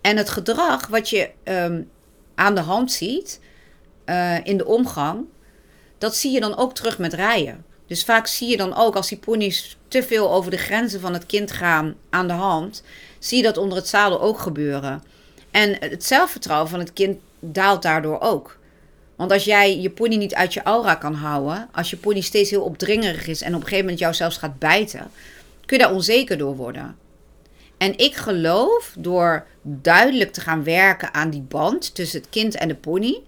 En 0.00 0.16
het 0.16 0.28
gedrag 0.28 0.86
wat 0.86 1.10
je 1.10 1.30
um, 1.44 1.90
aan 2.34 2.54
de 2.54 2.60
hand 2.60 2.92
ziet 2.92 3.40
uh, 4.06 4.44
in 4.44 4.56
de 4.56 4.66
omgang, 4.66 5.24
dat 5.98 6.16
zie 6.16 6.32
je 6.32 6.40
dan 6.40 6.56
ook 6.56 6.74
terug 6.74 6.98
met 6.98 7.12
rijden. 7.12 7.64
Dus 7.86 8.04
vaak 8.04 8.26
zie 8.26 8.48
je 8.48 8.56
dan 8.56 8.76
ook 8.76 8.96
als 8.96 9.08
die 9.08 9.18
ponies 9.18 9.76
te 9.88 10.02
veel 10.02 10.32
over 10.32 10.50
de 10.50 10.56
grenzen 10.56 11.00
van 11.00 11.12
het 11.12 11.26
kind 11.26 11.52
gaan 11.52 11.94
aan 12.10 12.26
de 12.26 12.32
hand, 12.32 12.82
zie 13.18 13.36
je 13.36 13.42
dat 13.42 13.56
onder 13.56 13.78
het 13.78 13.88
zadel 13.88 14.20
ook 14.20 14.38
gebeuren. 14.38 15.02
En 15.54 15.76
het 15.80 16.04
zelfvertrouwen 16.04 16.70
van 16.70 16.78
het 16.78 16.92
kind 16.92 17.18
daalt 17.40 17.82
daardoor 17.82 18.20
ook. 18.20 18.58
Want 19.16 19.32
als 19.32 19.44
jij 19.44 19.80
je 19.80 19.90
pony 19.90 20.16
niet 20.16 20.34
uit 20.34 20.54
je 20.54 20.62
aura 20.62 20.94
kan 20.94 21.14
houden, 21.14 21.68
als 21.72 21.90
je 21.90 21.96
pony 21.96 22.20
steeds 22.20 22.50
heel 22.50 22.62
opdringerig 22.62 23.26
is 23.26 23.40
en 23.40 23.48
op 23.48 23.54
een 23.54 23.62
gegeven 23.62 23.84
moment 23.84 23.98
jou 23.98 24.14
zelfs 24.14 24.36
gaat 24.36 24.58
bijten, 24.58 25.10
kun 25.66 25.76
je 25.76 25.82
daar 25.82 25.92
onzeker 25.92 26.38
door 26.38 26.56
worden. 26.56 26.96
En 27.76 27.98
ik 27.98 28.14
geloof 28.14 28.94
door 28.98 29.46
duidelijk 29.62 30.32
te 30.32 30.40
gaan 30.40 30.64
werken 30.64 31.14
aan 31.14 31.30
die 31.30 31.44
band 31.48 31.94
tussen 31.94 32.20
het 32.20 32.30
kind 32.30 32.54
en 32.54 32.68
de 32.68 32.74
pony. 32.74 33.20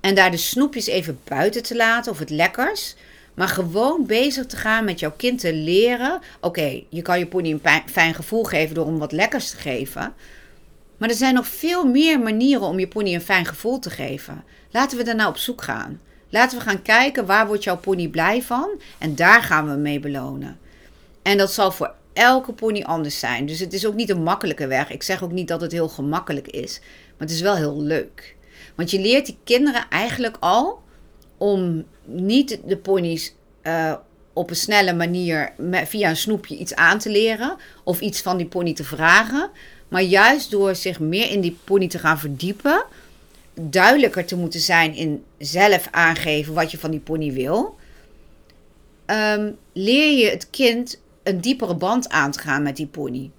En 0.00 0.14
daar 0.14 0.30
de 0.30 0.36
snoepjes 0.36 0.86
even 0.86 1.18
buiten 1.24 1.62
te 1.62 1.76
laten 1.76 2.12
of 2.12 2.18
het 2.18 2.30
lekkers. 2.30 2.94
Maar 3.34 3.48
gewoon 3.48 4.06
bezig 4.06 4.46
te 4.46 4.56
gaan 4.56 4.84
met 4.84 5.00
jouw 5.00 5.12
kind 5.16 5.40
te 5.40 5.54
leren. 5.54 6.20
Oké, 6.40 6.82
je 6.88 7.02
kan 7.02 7.18
je 7.18 7.26
pony 7.26 7.50
een 7.50 7.82
fijn 7.90 8.14
gevoel 8.14 8.44
geven 8.44 8.74
door 8.74 8.86
hem 8.86 8.98
wat 8.98 9.12
lekkers 9.12 9.50
te 9.50 9.56
geven. 9.56 10.14
Maar 10.96 11.08
er 11.08 11.14
zijn 11.14 11.34
nog 11.34 11.46
veel 11.46 11.86
meer 11.86 12.20
manieren 12.20 12.66
om 12.66 12.78
je 12.78 12.88
pony 12.88 13.14
een 13.14 13.20
fijn 13.20 13.46
gevoel 13.46 13.78
te 13.78 13.90
geven. 13.90 14.44
Laten 14.70 14.98
we 14.98 15.04
daar 15.04 15.14
nou 15.14 15.28
op 15.28 15.36
zoek 15.36 15.62
gaan. 15.62 16.00
Laten 16.28 16.58
we 16.58 16.64
gaan 16.64 16.82
kijken 16.82 17.26
waar 17.26 17.46
wordt 17.46 17.64
jouw 17.64 17.78
pony 17.78 18.08
blij 18.08 18.42
van 18.42 18.68
en 18.98 19.14
daar 19.14 19.42
gaan 19.42 19.70
we 19.70 19.76
mee 19.76 20.00
belonen. 20.00 20.58
En 21.22 21.38
dat 21.38 21.52
zal 21.52 21.72
voor 21.72 21.94
elke 22.12 22.52
pony 22.52 22.82
anders 22.82 23.18
zijn. 23.18 23.46
Dus 23.46 23.60
het 23.60 23.72
is 23.72 23.86
ook 23.86 23.94
niet 23.94 24.10
een 24.10 24.22
makkelijke 24.22 24.66
weg. 24.66 24.90
Ik 24.90 25.02
zeg 25.02 25.22
ook 25.22 25.32
niet 25.32 25.48
dat 25.48 25.60
het 25.60 25.72
heel 25.72 25.88
gemakkelijk 25.88 26.48
is, 26.48 26.78
maar 26.80 27.26
het 27.26 27.30
is 27.30 27.40
wel 27.40 27.56
heel 27.56 27.82
leuk. 27.82 28.36
Want 28.74 28.90
je 28.90 29.00
leert 29.00 29.26
die 29.26 29.38
kinderen 29.44 29.88
eigenlijk 29.90 30.36
al 30.40 30.82
om 31.36 31.84
niet 32.04 32.60
de 32.64 32.76
ponies 32.76 33.34
uh, 33.62 33.94
op 34.32 34.50
een 34.50 34.56
snelle 34.56 34.92
manier 34.92 35.52
via 35.84 36.08
een 36.08 36.16
snoepje 36.16 36.56
iets 36.56 36.74
aan 36.74 36.98
te 36.98 37.10
leren 37.10 37.56
of 37.84 38.00
iets 38.00 38.20
van 38.20 38.36
die 38.36 38.46
pony 38.46 38.74
te 38.74 38.84
vragen. 38.84 39.50
Maar 39.88 40.02
juist 40.02 40.50
door 40.50 40.74
zich 40.74 41.00
meer 41.00 41.30
in 41.30 41.40
die 41.40 41.58
pony 41.64 41.88
te 41.88 41.98
gaan 41.98 42.18
verdiepen, 42.18 42.84
duidelijker 43.54 44.24
te 44.24 44.36
moeten 44.36 44.60
zijn 44.60 44.94
in 44.94 45.24
zelf 45.38 45.88
aangeven 45.90 46.54
wat 46.54 46.70
je 46.70 46.78
van 46.78 46.90
die 46.90 47.00
pony 47.00 47.32
wil, 47.32 47.76
um, 49.06 49.56
leer 49.72 50.18
je 50.18 50.30
het 50.30 50.50
kind 50.50 51.00
een 51.22 51.40
diepere 51.40 51.74
band 51.74 52.08
aan 52.08 52.30
te 52.30 52.38
gaan 52.38 52.62
met 52.62 52.76
die 52.76 52.86
pony. 52.86 53.30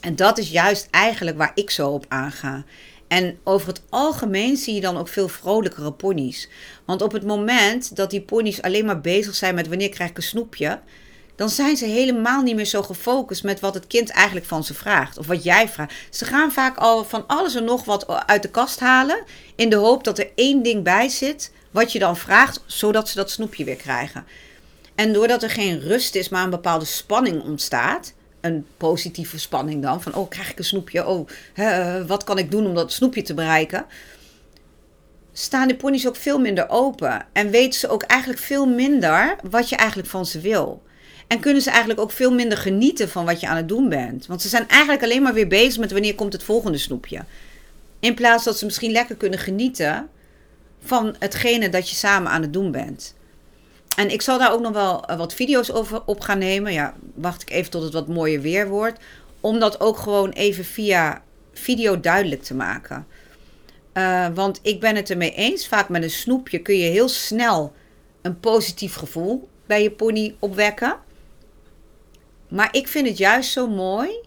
En 0.00 0.16
dat 0.16 0.38
is 0.38 0.50
juist 0.50 0.88
eigenlijk 0.90 1.36
waar 1.36 1.52
ik 1.54 1.70
zo 1.70 1.88
op 1.88 2.04
aanga. 2.08 2.64
En 3.08 3.38
over 3.44 3.68
het 3.68 3.82
algemeen 3.88 4.56
zie 4.56 4.74
je 4.74 4.80
dan 4.80 4.96
ook 4.96 5.08
veel 5.08 5.28
vrolijkere 5.28 5.92
ponies. 5.92 6.48
Want 6.84 7.02
op 7.02 7.12
het 7.12 7.24
moment 7.24 7.96
dat 7.96 8.10
die 8.10 8.20
ponies 8.20 8.62
alleen 8.62 8.84
maar 8.84 9.00
bezig 9.00 9.34
zijn 9.34 9.54
met 9.54 9.68
wanneer 9.68 9.88
krijg 9.88 10.10
ik 10.10 10.16
een 10.16 10.22
snoepje, 10.22 10.80
dan 11.38 11.48
zijn 11.48 11.76
ze 11.76 11.84
helemaal 11.84 12.42
niet 12.42 12.56
meer 12.56 12.64
zo 12.64 12.82
gefocust 12.82 13.44
met 13.44 13.60
wat 13.60 13.74
het 13.74 13.86
kind 13.86 14.10
eigenlijk 14.10 14.46
van 14.46 14.64
ze 14.64 14.74
vraagt. 14.74 15.18
Of 15.18 15.26
wat 15.26 15.44
jij 15.44 15.68
vraagt. 15.68 15.94
Ze 16.10 16.24
gaan 16.24 16.52
vaak 16.52 16.76
al 16.76 17.04
van 17.04 17.24
alles 17.26 17.54
en 17.54 17.64
nog 17.64 17.84
wat 17.84 18.26
uit 18.26 18.42
de 18.42 18.50
kast 18.50 18.80
halen. 18.80 19.24
In 19.54 19.70
de 19.70 19.76
hoop 19.76 20.04
dat 20.04 20.18
er 20.18 20.30
één 20.34 20.62
ding 20.62 20.84
bij 20.84 21.08
zit 21.08 21.52
wat 21.70 21.92
je 21.92 21.98
dan 21.98 22.16
vraagt, 22.16 22.62
zodat 22.66 23.08
ze 23.08 23.16
dat 23.16 23.30
snoepje 23.30 23.64
weer 23.64 23.76
krijgen. 23.76 24.26
En 24.94 25.12
doordat 25.12 25.42
er 25.42 25.50
geen 25.50 25.80
rust 25.80 26.14
is, 26.14 26.28
maar 26.28 26.44
een 26.44 26.50
bepaalde 26.50 26.84
spanning 26.84 27.42
ontstaat. 27.42 28.14
Een 28.40 28.66
positieve 28.76 29.38
spanning 29.38 29.82
dan. 29.82 30.02
Van, 30.02 30.14
oh, 30.14 30.28
krijg 30.28 30.50
ik 30.50 30.58
een 30.58 30.64
snoepje? 30.64 31.06
Oh, 31.06 31.28
hè, 31.52 32.06
wat 32.06 32.24
kan 32.24 32.38
ik 32.38 32.50
doen 32.50 32.66
om 32.66 32.74
dat 32.74 32.92
snoepje 32.92 33.22
te 33.22 33.34
bereiken? 33.34 33.86
Staan 35.32 35.68
de 35.68 35.76
ponies 35.76 36.08
ook 36.08 36.16
veel 36.16 36.38
minder 36.38 36.68
open. 36.68 37.26
En 37.32 37.50
weten 37.50 37.80
ze 37.80 37.88
ook 37.88 38.02
eigenlijk 38.02 38.40
veel 38.40 38.66
minder 38.66 39.36
wat 39.50 39.68
je 39.68 39.76
eigenlijk 39.76 40.08
van 40.08 40.26
ze 40.26 40.40
wil. 40.40 40.86
En 41.28 41.40
kunnen 41.40 41.62
ze 41.62 41.70
eigenlijk 41.70 42.00
ook 42.00 42.10
veel 42.10 42.32
minder 42.32 42.58
genieten 42.58 43.08
van 43.08 43.24
wat 43.24 43.40
je 43.40 43.48
aan 43.48 43.56
het 43.56 43.68
doen 43.68 43.88
bent. 43.88 44.26
Want 44.26 44.42
ze 44.42 44.48
zijn 44.48 44.68
eigenlijk 44.68 45.02
alleen 45.02 45.22
maar 45.22 45.34
weer 45.34 45.48
bezig 45.48 45.78
met 45.78 45.92
wanneer 45.92 46.14
komt 46.14 46.32
het 46.32 46.42
volgende 46.42 46.78
snoepje. 46.78 47.24
In 48.00 48.14
plaats 48.14 48.44
dat 48.44 48.58
ze 48.58 48.64
misschien 48.64 48.92
lekker 48.92 49.16
kunnen 49.16 49.38
genieten 49.38 50.08
van 50.84 51.16
hetgene 51.18 51.68
dat 51.68 51.90
je 51.90 51.96
samen 51.96 52.30
aan 52.30 52.42
het 52.42 52.52
doen 52.52 52.70
bent. 52.70 53.14
En 53.96 54.10
ik 54.10 54.22
zal 54.22 54.38
daar 54.38 54.52
ook 54.52 54.60
nog 54.60 54.72
wel 54.72 55.04
eh, 55.04 55.16
wat 55.16 55.34
video's 55.34 55.70
over 55.70 56.02
op 56.04 56.20
gaan 56.20 56.38
nemen. 56.38 56.72
Ja, 56.72 56.94
wacht 57.14 57.42
ik 57.42 57.50
even 57.50 57.70
tot 57.70 57.82
het 57.82 57.92
wat 57.92 58.08
mooier 58.08 58.40
weer 58.40 58.68
wordt. 58.68 59.00
Om 59.40 59.58
dat 59.58 59.80
ook 59.80 59.96
gewoon 59.96 60.30
even 60.30 60.64
via 60.64 61.22
video 61.52 62.00
duidelijk 62.00 62.42
te 62.42 62.54
maken. 62.54 63.06
Uh, 63.94 64.26
want 64.34 64.60
ik 64.62 64.80
ben 64.80 64.96
het 64.96 65.10
ermee 65.10 65.34
eens. 65.34 65.68
Vaak 65.68 65.88
met 65.88 66.02
een 66.02 66.10
snoepje 66.10 66.58
kun 66.58 66.76
je 66.76 66.90
heel 66.90 67.08
snel 67.08 67.72
een 68.22 68.40
positief 68.40 68.94
gevoel 68.94 69.48
bij 69.66 69.82
je 69.82 69.90
pony 69.90 70.34
opwekken. 70.38 70.96
Maar 72.48 72.68
ik 72.70 72.88
vind 72.88 73.08
het 73.08 73.18
juist 73.18 73.50
zo 73.52 73.68
mooi 73.68 74.20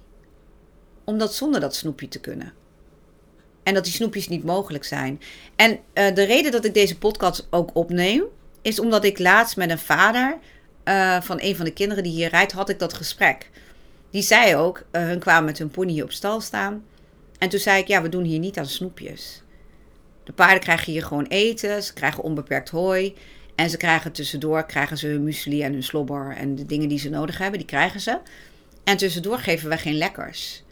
om 1.03 1.17
dat 1.17 1.33
zonder 1.33 1.61
dat 1.61 1.75
snoepje 1.75 2.07
te 2.07 2.19
kunnen. 2.19 2.53
En 3.63 3.73
dat 3.73 3.83
die 3.83 3.93
snoepjes 3.93 4.27
niet 4.27 4.43
mogelijk 4.43 4.83
zijn. 4.83 5.21
En 5.55 5.71
uh, 5.71 6.15
de 6.15 6.23
reden 6.23 6.51
dat 6.51 6.65
ik 6.65 6.73
deze 6.73 6.97
podcast 6.97 7.47
ook 7.49 7.69
opneem, 7.73 8.23
is 8.61 8.79
omdat 8.79 9.03
ik 9.03 9.19
laatst 9.19 9.57
met 9.57 9.69
een 9.69 9.79
vader 9.79 10.37
uh, 10.85 11.21
van 11.21 11.37
een 11.41 11.55
van 11.55 11.65
de 11.65 11.73
kinderen 11.73 12.03
die 12.03 12.13
hier 12.13 12.29
rijdt, 12.29 12.51
had 12.51 12.69
ik 12.69 12.79
dat 12.79 12.93
gesprek. 12.93 13.49
Die 14.09 14.21
zei 14.21 14.55
ook, 14.55 14.83
uh, 14.91 15.01
hun 15.01 15.19
kwamen 15.19 15.45
met 15.45 15.57
hun 15.57 15.69
pony 15.69 15.91
hier 15.91 16.03
op 16.03 16.11
stal 16.11 16.41
staan. 16.41 16.83
En 17.37 17.49
toen 17.49 17.59
zei 17.59 17.81
ik, 17.81 17.87
ja, 17.87 18.01
we 18.01 18.09
doen 18.09 18.23
hier 18.23 18.39
niet 18.39 18.57
aan 18.57 18.65
snoepjes. 18.65 19.41
De 20.23 20.31
paarden 20.31 20.59
krijgen 20.59 20.91
hier 20.91 21.03
gewoon 21.03 21.25
eten, 21.25 21.83
ze 21.83 21.93
krijgen 21.93 22.23
onbeperkt 22.23 22.69
hooi. 22.69 23.15
En 23.61 23.69
ze 23.69 23.77
krijgen 23.77 24.11
tussendoor 24.11 24.65
krijgen 24.65 24.97
ze 24.97 25.07
hun 25.07 25.23
muesli 25.23 25.63
en 25.63 25.73
hun 25.73 25.83
slobber 25.83 26.35
en 26.37 26.55
de 26.55 26.65
dingen 26.65 26.89
die 26.89 26.99
ze 26.99 27.09
nodig 27.09 27.37
hebben, 27.37 27.59
die 27.59 27.67
krijgen 27.67 27.99
ze. 27.99 28.17
En 28.83 28.97
tussendoor 28.97 29.37
geven 29.37 29.69
we 29.69 29.77
geen 29.77 29.97
lekkers. 29.97 30.63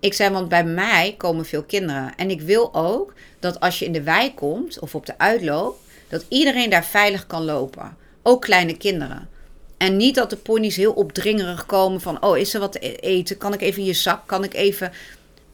Ik 0.00 0.14
zei, 0.14 0.30
want 0.32 0.48
bij 0.48 0.64
mij 0.64 1.14
komen 1.16 1.44
veel 1.44 1.62
kinderen. 1.62 2.12
En 2.16 2.30
ik 2.30 2.40
wil 2.40 2.74
ook 2.74 3.14
dat 3.38 3.60
als 3.60 3.78
je 3.78 3.84
in 3.84 3.92
de 3.92 4.02
wijk 4.02 4.36
komt 4.36 4.78
of 4.78 4.94
op 4.94 5.06
de 5.06 5.18
uitloop, 5.18 5.78
dat 6.08 6.24
iedereen 6.28 6.70
daar 6.70 6.84
veilig 6.84 7.26
kan 7.26 7.44
lopen. 7.44 7.96
Ook 8.22 8.40
kleine 8.42 8.76
kinderen. 8.76 9.28
En 9.76 9.96
niet 9.96 10.14
dat 10.14 10.30
de 10.30 10.36
ponies 10.36 10.76
heel 10.76 10.92
opdringerig 10.92 11.66
komen 11.66 12.00
van, 12.00 12.22
oh, 12.22 12.38
is 12.38 12.54
er 12.54 12.60
wat 12.60 12.72
te 12.72 12.96
eten? 13.00 13.36
Kan 13.36 13.52
ik 13.52 13.60
even 13.60 13.84
je 13.84 13.92
zak? 13.92 14.26
Kan 14.26 14.44
ik 14.44 14.54
even... 14.54 14.92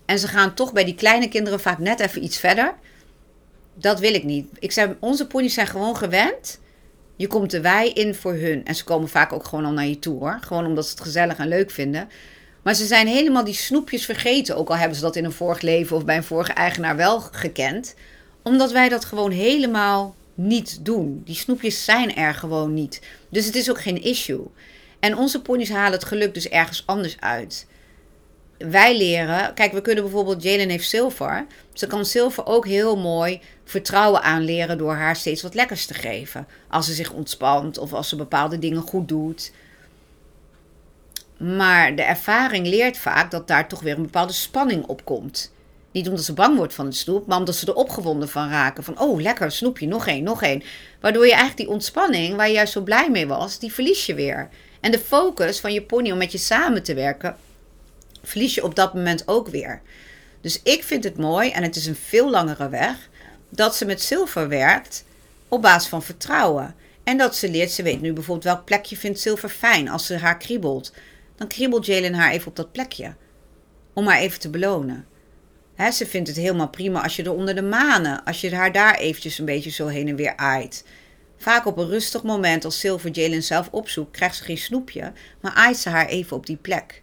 En 0.04 0.18
ze 0.18 0.28
gaan 0.28 0.54
toch 0.54 0.73
bij 0.73 0.85
die 0.85 0.95
kleine 0.95 1.28
kinderen 1.28 1.61
vaak 1.61 1.78
net 1.78 2.00
even 2.00 2.25
iets 2.25 2.38
verder. 2.38 2.75
Dat 3.75 4.00
wil 4.00 4.14
ik 4.14 4.25
niet. 4.25 4.47
Ik 4.59 4.73
zei, 4.73 4.97
onze 5.00 5.26
ponies 5.26 5.54
zijn 5.54 5.66
gewoon 5.66 5.97
gewend. 5.97 6.59
Je 7.16 7.26
komt 7.26 7.50
de 7.50 7.61
wei 7.61 7.90
in 7.90 8.14
voor 8.14 8.35
hun. 8.35 8.64
En 8.64 8.75
ze 8.75 8.85
komen 8.85 9.08
vaak 9.08 9.32
ook 9.32 9.44
gewoon 9.44 9.64
al 9.64 9.73
naar 9.73 9.87
je 9.87 9.99
toe 9.99 10.18
hoor. 10.18 10.38
Gewoon 10.40 10.66
omdat 10.66 10.85
ze 10.85 10.90
het 10.90 11.00
gezellig 11.00 11.37
en 11.37 11.49
leuk 11.49 11.70
vinden. 11.70 12.08
Maar 12.62 12.75
ze 12.75 12.87
zijn 12.87 13.06
helemaal 13.06 13.44
die 13.44 13.54
snoepjes 13.54 14.04
vergeten. 14.04 14.56
Ook 14.56 14.68
al 14.68 14.76
hebben 14.76 14.96
ze 14.96 15.02
dat 15.02 15.16
in 15.16 15.25
een 15.25 15.32
vorig 15.32 15.61
leven 15.61 15.96
of 15.96 16.04
bij 16.04 16.16
een 16.16 16.25
vorige 16.25 16.52
eigenaar 16.52 16.96
wel 16.96 17.20
gekend. 17.20 17.94
Omdat 18.42 18.73
wij 18.73 18.88
dat 18.88 19.04
gewoon 19.04 19.30
helemaal 19.30 20.14
niet 20.35 20.85
doen. 20.85 21.23
Die 21.25 21.35
snoepjes 21.35 21.85
zijn 21.85 22.14
er 22.14 22.35
gewoon 22.35 22.75
niet. 22.75 23.00
Dus 23.28 23.46
het 23.46 23.54
is 23.54 23.70
ook 23.70 23.80
geen 23.80 24.02
issue. 24.02 24.50
En 25.00 25.16
onze 25.16 25.42
ponies 25.42 25.70
halen 25.70 25.92
het 25.92 26.04
geluk 26.04 26.35
dus 26.35 26.49
ergens 26.49 26.82
anders 26.87 27.16
uit. 27.20 27.66
Wij 28.58 28.96
leren, 28.96 29.54
kijk, 29.54 29.73
we 29.73 29.80
kunnen 29.80 30.04
bijvoorbeeld, 30.04 30.42
Jalen 30.42 30.68
heeft 30.68 30.88
zilver. 30.88 31.46
Ze 31.73 31.87
kan 31.87 32.04
zilver 32.06 32.46
ook 32.46 32.66
heel 32.66 32.96
mooi 32.96 33.40
vertrouwen 33.66 34.23
aanleren 34.23 34.78
door 34.78 34.94
haar 34.94 35.16
steeds 35.16 35.42
wat 35.42 35.54
lekkers 35.54 35.87
te 35.87 35.94
geven. 35.94 36.46
Als 36.68 36.87
ze 36.87 36.92
zich 36.92 37.12
ontspant 37.12 37.78
of 37.78 37.92
als 37.92 38.08
ze 38.08 38.16
bepaalde 38.16 38.58
dingen 38.58 38.82
goed 38.82 39.08
doet. 39.08 39.52
Maar 41.37 41.96
de 41.96 42.02
ervaring 42.02 42.66
leert 42.66 42.99
vaak 42.99 43.30
dat 43.30 43.49
daar 43.49 43.68
toch 43.68 43.80
weer 43.80 43.96
een 43.96 44.02
bepaalde 44.02 44.32
spanning 44.32 44.87
op 44.87 45.04
komt. 45.04 45.52
Niet 45.90 46.08
omdat 46.08 46.25
ze 46.25 46.32
bang 46.32 46.56
wordt 46.56 46.75
van 46.75 46.85
het 46.85 46.96
snoep, 46.96 47.26
maar 47.26 47.38
omdat 47.38 47.54
ze 47.54 47.66
er 47.66 47.75
opgewonden 47.75 48.28
van 48.28 48.49
raken. 48.49 48.85
Van, 48.85 49.00
oh, 49.00 49.20
lekker, 49.20 49.52
snoepje, 49.52 49.87
nog 49.87 50.06
één, 50.06 50.23
nog 50.23 50.42
één. 50.42 50.62
Waardoor 51.00 51.25
je 51.25 51.30
eigenlijk 51.30 51.61
die 51.61 51.68
ontspanning, 51.68 52.37
waar 52.37 52.46
je 52.46 52.54
juist 52.54 52.73
zo 52.73 52.80
blij 52.80 53.11
mee 53.11 53.26
was, 53.26 53.58
die 53.58 53.73
verlies 53.73 54.06
je 54.06 54.14
weer. 54.14 54.49
En 54.80 54.90
de 54.90 54.99
focus 54.99 55.61
van 55.61 55.73
je 55.73 55.82
pony 55.82 56.11
om 56.11 56.18
met 56.18 56.32
je 56.32 56.38
samen 56.38 56.82
te 56.82 56.94
werken, 56.94 57.37
verlies 58.23 58.54
je 58.54 58.64
op 58.64 58.75
dat 58.75 58.94
moment 58.94 59.28
ook 59.28 59.49
weer. 59.49 59.82
Dus 60.40 60.61
ik 60.62 60.85
vind 60.85 61.04
het 61.04 61.16
mooi, 61.16 61.50
en 61.50 61.62
het 61.62 61.76
is 61.76 61.87
een 61.87 61.96
veel 61.96 62.30
langere 62.30 62.68
weg, 62.68 63.08
dat 63.49 63.76
ze 63.76 63.85
met 63.85 64.03
zilver 64.03 64.49
werkt 64.49 65.04
op 65.49 65.63
basis 65.63 65.89
van 65.89 66.02
vertrouwen. 66.02 66.75
En 67.04 67.19
dat 67.19 67.37
ze 67.37 67.50
leert, 67.50 67.71
ze 67.71 67.82
weet 67.82 68.00
nu 68.00 68.13
bijvoorbeeld 68.13 68.54
welk 68.54 68.65
plekje 68.65 68.97
vindt 68.97 69.21
zilver 69.21 69.49
fijn 69.49 69.89
als 69.89 70.06
ze 70.06 70.17
haar 70.17 70.39
kriebelt. 70.39 70.93
Dan 71.37 71.47
kriebelt 71.47 71.87
Jalen 71.87 72.15
haar 72.15 72.32
even 72.32 72.49
op 72.49 72.56
dat 72.56 72.73
plekje. 72.73 73.15
Om 73.93 74.06
haar 74.06 74.19
even 74.19 74.41
te 74.41 74.50
belonen 74.50 75.06
ze 75.76 76.06
vindt 76.06 76.28
het 76.28 76.37
helemaal 76.37 76.69
prima 76.69 77.02
als 77.02 77.17
je 77.17 77.23
er 77.23 77.32
onder 77.32 77.54
de 77.54 77.63
manen, 77.63 78.25
als 78.25 78.41
je 78.41 78.54
haar 78.54 78.73
daar 78.73 78.95
eventjes 78.95 79.39
een 79.39 79.45
beetje 79.45 79.71
zo 79.71 79.87
heen 79.87 80.09
en 80.09 80.17
weer 80.17 80.37
aait. 80.37 80.85
Vaak 81.37 81.67
op 81.67 81.76
een 81.76 81.89
rustig 81.89 82.23
moment, 82.23 82.65
als 82.65 82.78
Silver 82.78 83.11
Jalen 83.11 83.43
zelf 83.43 83.69
opzoekt, 83.71 84.11
krijgt 84.11 84.37
ze 84.37 84.45
geen 84.45 84.59
snoepje, 84.59 85.13
maar 85.41 85.52
aait 85.52 85.76
ze 85.76 85.89
haar 85.89 86.06
even 86.06 86.37
op 86.37 86.47
die 86.47 86.56
plek. 86.56 87.02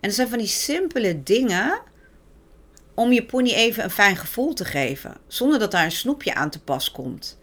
En 0.00 0.08
dat 0.08 0.14
zijn 0.14 0.28
van 0.28 0.38
die 0.38 0.46
simpele 0.46 1.22
dingen 1.22 1.80
om 2.96 3.12
je 3.12 3.24
pony 3.24 3.50
even 3.50 3.84
een 3.84 3.90
fijn 3.90 4.16
gevoel 4.16 4.52
te 4.52 4.64
geven, 4.64 5.16
zonder 5.26 5.58
dat 5.58 5.70
daar 5.70 5.84
een 5.84 5.90
snoepje 5.90 6.34
aan 6.34 6.50
te 6.50 6.60
pas 6.60 6.90
komt. 6.90 7.38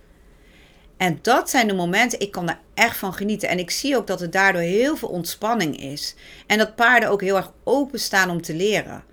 En 0.97 1.19
dat 1.21 1.49
zijn 1.49 1.67
de 1.67 1.73
momenten, 1.73 2.19
ik 2.19 2.31
kan 2.31 2.49
er 2.49 2.59
echt 2.73 2.97
van 2.97 3.13
genieten. 3.13 3.49
En 3.49 3.59
ik 3.59 3.71
zie 3.71 3.97
ook 3.97 4.07
dat 4.07 4.21
er 4.21 4.31
daardoor 4.31 4.61
heel 4.61 4.97
veel 4.97 5.09
ontspanning 5.09 5.79
is. 5.79 6.15
En 6.47 6.57
dat 6.57 6.75
paarden 6.75 7.09
ook 7.09 7.21
heel 7.21 7.35
erg 7.35 7.51
openstaan 7.63 8.29
om 8.29 8.41
te 8.41 8.55
leren 8.55 9.03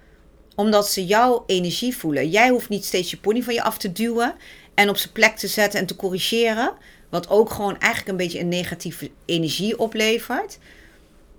omdat 0.60 0.88
ze 0.88 1.06
jouw 1.06 1.44
energie 1.46 1.96
voelen. 1.96 2.28
Jij 2.28 2.48
hoeft 2.48 2.68
niet 2.68 2.84
steeds 2.84 3.10
je 3.10 3.16
pony 3.16 3.42
van 3.42 3.54
je 3.54 3.62
af 3.62 3.78
te 3.78 3.92
duwen 3.92 4.34
en 4.74 4.88
op 4.88 4.96
zijn 4.96 5.12
plek 5.12 5.36
te 5.36 5.46
zetten 5.46 5.80
en 5.80 5.86
te 5.86 5.96
corrigeren. 5.96 6.72
Wat 7.10 7.28
ook 7.28 7.50
gewoon 7.50 7.78
eigenlijk 7.78 8.08
een 8.08 8.24
beetje 8.24 8.40
een 8.40 8.48
negatieve 8.48 9.10
energie 9.24 9.78
oplevert. 9.78 10.58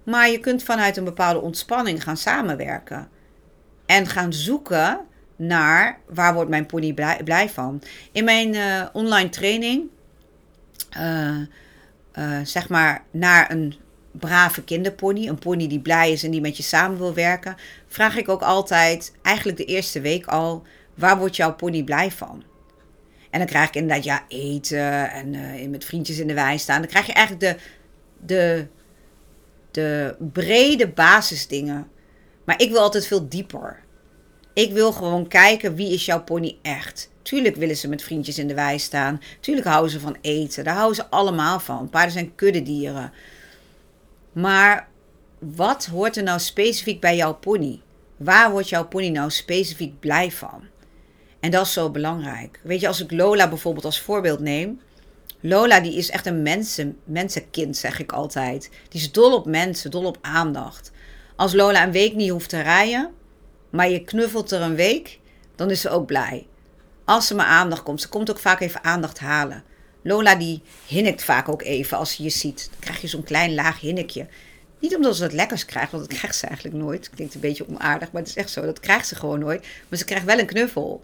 Maar 0.03 0.29
je 0.29 0.39
kunt 0.39 0.63
vanuit 0.63 0.97
een 0.97 1.03
bepaalde 1.03 1.41
ontspanning 1.41 2.03
gaan 2.03 2.17
samenwerken. 2.17 3.09
En 3.91 4.07
gaan 4.07 4.33
zoeken 4.33 4.99
naar 5.35 5.99
waar 6.07 6.33
wordt 6.33 6.49
mijn 6.49 6.65
pony 6.65 6.93
blij, 6.93 7.21
blij 7.23 7.49
van. 7.49 7.81
In 8.11 8.23
mijn 8.23 8.53
uh, 8.53 8.85
online 8.93 9.29
training, 9.29 9.89
uh, 10.97 11.37
uh, 12.15 12.39
zeg 12.43 12.69
maar 12.69 13.03
naar 13.11 13.51
een 13.51 13.75
brave 14.11 14.63
kinderpony, 14.63 15.27
een 15.27 15.39
pony 15.39 15.67
die 15.67 15.79
blij 15.79 16.11
is 16.11 16.23
en 16.23 16.31
die 16.31 16.41
met 16.41 16.57
je 16.57 16.63
samen 16.63 16.97
wil 16.97 17.13
werken, 17.13 17.55
vraag 17.87 18.17
ik 18.17 18.29
ook 18.29 18.41
altijd, 18.41 19.13
eigenlijk 19.21 19.57
de 19.57 19.65
eerste 19.65 20.01
week 20.01 20.25
al, 20.25 20.63
waar 20.95 21.17
wordt 21.17 21.35
jouw 21.35 21.55
pony 21.55 21.83
blij 21.83 22.11
van? 22.11 22.43
En 23.29 23.39
dan 23.39 23.47
krijg 23.47 23.67
ik 23.67 23.75
inderdaad, 23.75 24.03
ja, 24.03 24.23
eten 24.27 25.11
en 25.11 25.69
met 25.69 25.85
vriendjes 25.85 26.19
in 26.19 26.27
de 26.27 26.33
wei 26.33 26.57
staan. 26.57 26.81
Dan 26.81 26.89
krijg 26.89 27.05
je 27.05 27.13
eigenlijk 27.13 27.45
de, 27.45 27.63
de, 28.25 28.67
de 29.71 30.15
brede 30.31 30.87
basisdingen. 30.87 31.87
Maar 32.43 32.61
ik 32.61 32.71
wil 32.71 32.79
altijd 32.79 33.07
veel 33.07 33.29
dieper. 33.29 33.80
Ik 34.53 34.71
wil 34.71 34.91
gewoon 34.91 35.27
kijken, 35.27 35.75
wie 35.75 35.93
is 35.93 36.05
jouw 36.05 36.23
pony 36.23 36.57
echt? 36.61 37.09
Tuurlijk 37.21 37.55
willen 37.55 37.77
ze 37.77 37.87
met 37.87 38.03
vriendjes 38.03 38.37
in 38.37 38.47
de 38.47 38.53
wei 38.53 38.79
staan. 38.79 39.21
Tuurlijk 39.39 39.67
houden 39.67 39.91
ze 39.91 39.99
van 39.99 40.17
eten. 40.21 40.63
Daar 40.63 40.75
houden 40.75 40.95
ze 40.95 41.09
allemaal 41.09 41.59
van. 41.59 41.89
Paarden 41.89 42.11
zijn 42.11 42.35
kuddedieren. 42.35 43.13
Maar 44.31 44.87
wat 45.39 45.85
hoort 45.85 46.17
er 46.17 46.23
nou 46.23 46.39
specifiek 46.39 46.99
bij 46.99 47.15
jouw 47.15 47.33
pony? 47.33 47.81
Waar 48.17 48.51
wordt 48.51 48.69
jouw 48.69 48.87
pony 48.87 49.09
nou 49.09 49.29
specifiek 49.29 49.99
blij 49.99 50.31
van? 50.31 50.63
En 51.39 51.51
dat 51.51 51.65
is 51.65 51.73
zo 51.73 51.89
belangrijk. 51.89 52.59
Weet 52.63 52.79
je, 52.79 52.87
als 52.87 53.01
ik 53.01 53.11
Lola 53.11 53.49
bijvoorbeeld 53.49 53.85
als 53.85 53.99
voorbeeld 53.99 54.39
neem. 54.39 54.79
Lola 55.39 55.79
die 55.79 55.95
is 55.95 56.09
echt 56.09 56.25
een 56.25 56.41
mensen, 56.41 56.97
mensenkind, 57.03 57.77
zeg 57.77 57.99
ik 57.99 58.11
altijd. 58.11 58.69
Die 58.89 59.01
is 59.01 59.11
dol 59.11 59.33
op 59.33 59.45
mensen, 59.45 59.91
dol 59.91 60.05
op 60.05 60.17
aandacht. 60.21 60.91
Als 61.35 61.53
Lola 61.53 61.83
een 61.83 61.91
week 61.91 62.15
niet 62.15 62.29
hoeft 62.29 62.49
te 62.49 62.61
rijden, 62.61 63.11
maar 63.71 63.89
je 63.89 64.03
knuffelt 64.03 64.51
er 64.51 64.61
een 64.61 64.75
week, 64.75 65.19
dan 65.55 65.69
is 65.69 65.81
ze 65.81 65.89
ook 65.89 66.05
blij. 66.05 66.47
Als 67.05 67.27
ze 67.27 67.35
maar 67.35 67.45
aandacht 67.45 67.83
komt. 67.83 68.01
Ze 68.01 68.09
komt 68.09 68.29
ook 68.29 68.39
vaak 68.39 68.59
even 68.59 68.83
aandacht 68.83 69.19
halen. 69.19 69.63
Lola 70.01 70.35
die 70.35 70.61
hinnikt 70.87 71.23
vaak 71.23 71.49
ook 71.49 71.61
even 71.61 71.97
als 71.97 72.15
ze 72.15 72.23
je 72.23 72.29
ziet. 72.29 72.67
Dan 72.69 72.79
krijg 72.79 73.01
je 73.01 73.07
zo'n 73.07 73.23
klein 73.23 73.53
laag 73.53 73.79
hinnikje. 73.79 74.27
Niet 74.79 74.95
omdat 74.95 75.15
ze 75.15 75.23
het 75.23 75.33
lekkers 75.33 75.65
krijgt, 75.65 75.91
want 75.91 76.09
dat 76.09 76.17
krijgt 76.17 76.37
ze 76.37 76.47
eigenlijk 76.47 76.77
nooit. 76.77 77.09
Klinkt 77.09 77.33
een 77.33 77.39
beetje 77.39 77.67
onaardig, 77.67 78.11
maar 78.11 78.21
het 78.21 78.29
is 78.29 78.37
echt 78.37 78.49
zo. 78.49 78.61
Dat 78.61 78.79
krijgt 78.79 79.07
ze 79.07 79.15
gewoon 79.15 79.39
nooit. 79.39 79.65
Maar 79.89 79.99
ze 79.99 80.05
krijgt 80.05 80.25
wel 80.25 80.39
een 80.39 80.45
knuffel. 80.45 81.03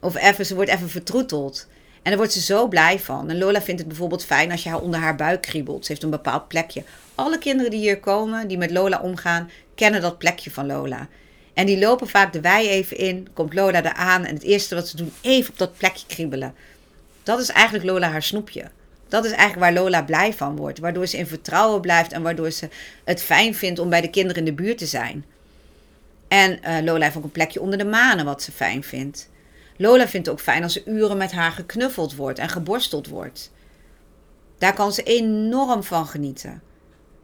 Of 0.00 0.16
even, 0.16 0.46
ze 0.46 0.54
wordt 0.54 0.70
even 0.70 0.90
vertroeteld. 0.90 1.66
En 2.02 2.10
daar 2.10 2.16
wordt 2.16 2.32
ze 2.32 2.40
zo 2.40 2.68
blij 2.68 2.98
van. 2.98 3.30
En 3.30 3.38
Lola 3.38 3.62
vindt 3.62 3.80
het 3.80 3.88
bijvoorbeeld 3.88 4.24
fijn 4.24 4.50
als 4.50 4.62
je 4.62 4.68
haar 4.68 4.80
onder 4.80 5.00
haar 5.00 5.16
buik 5.16 5.42
kriebelt. 5.42 5.84
Ze 5.84 5.92
heeft 5.92 6.04
een 6.04 6.10
bepaald 6.10 6.48
plekje. 6.48 6.82
Alle 7.14 7.38
kinderen 7.38 7.70
die 7.70 7.80
hier 7.80 8.00
komen, 8.00 8.48
die 8.48 8.58
met 8.58 8.70
Lola 8.70 9.00
omgaan, 9.00 9.50
kennen 9.74 10.00
dat 10.00 10.18
plekje 10.18 10.50
van 10.50 10.66
Lola. 10.66 11.08
En 11.54 11.66
die 11.66 11.78
lopen 11.78 12.08
vaak 12.08 12.32
de 12.32 12.40
wei 12.40 12.68
even 12.68 12.96
in, 12.96 13.28
komt 13.32 13.54
Lola 13.54 13.84
er 13.84 13.92
aan 13.92 14.24
en 14.24 14.34
het 14.34 14.42
eerste 14.42 14.74
wat 14.74 14.88
ze 14.88 14.96
doen, 14.96 15.12
even 15.20 15.50
op 15.50 15.58
dat 15.58 15.76
plekje 15.76 16.06
kriebelen. 16.06 16.54
Dat 17.22 17.40
is 17.40 17.48
eigenlijk 17.48 17.84
Lola 17.84 18.10
haar 18.10 18.22
snoepje. 18.22 18.70
Dat 19.08 19.24
is 19.24 19.30
eigenlijk 19.30 19.60
waar 19.60 19.84
Lola 19.84 20.02
blij 20.02 20.32
van 20.32 20.56
wordt. 20.56 20.78
Waardoor 20.78 21.06
ze 21.06 21.16
in 21.16 21.26
vertrouwen 21.26 21.80
blijft 21.80 22.12
en 22.12 22.22
waardoor 22.22 22.50
ze 22.50 22.68
het 23.04 23.22
fijn 23.22 23.54
vindt 23.54 23.78
om 23.78 23.88
bij 23.88 24.00
de 24.00 24.10
kinderen 24.10 24.46
in 24.46 24.54
de 24.54 24.62
buurt 24.62 24.78
te 24.78 24.86
zijn. 24.86 25.24
En 26.28 26.58
uh, 26.64 26.78
Lola 26.82 27.04
heeft 27.04 27.16
ook 27.16 27.24
een 27.24 27.30
plekje 27.30 27.60
onder 27.60 27.78
de 27.78 27.84
manen 27.84 28.24
wat 28.24 28.42
ze 28.42 28.52
fijn 28.52 28.84
vindt. 28.84 29.30
Lola 29.76 30.08
vindt 30.08 30.26
het 30.26 30.36
ook 30.36 30.42
fijn 30.42 30.62
als 30.62 30.72
ze 30.72 30.82
uren 30.86 31.16
met 31.16 31.32
haar 31.32 31.52
geknuffeld 31.52 32.14
wordt 32.14 32.38
en 32.38 32.48
geborsteld 32.48 33.08
wordt. 33.08 33.52
Daar 34.58 34.74
kan 34.74 34.92
ze 34.92 35.02
enorm 35.02 35.82
van 35.82 36.06
genieten. 36.06 36.62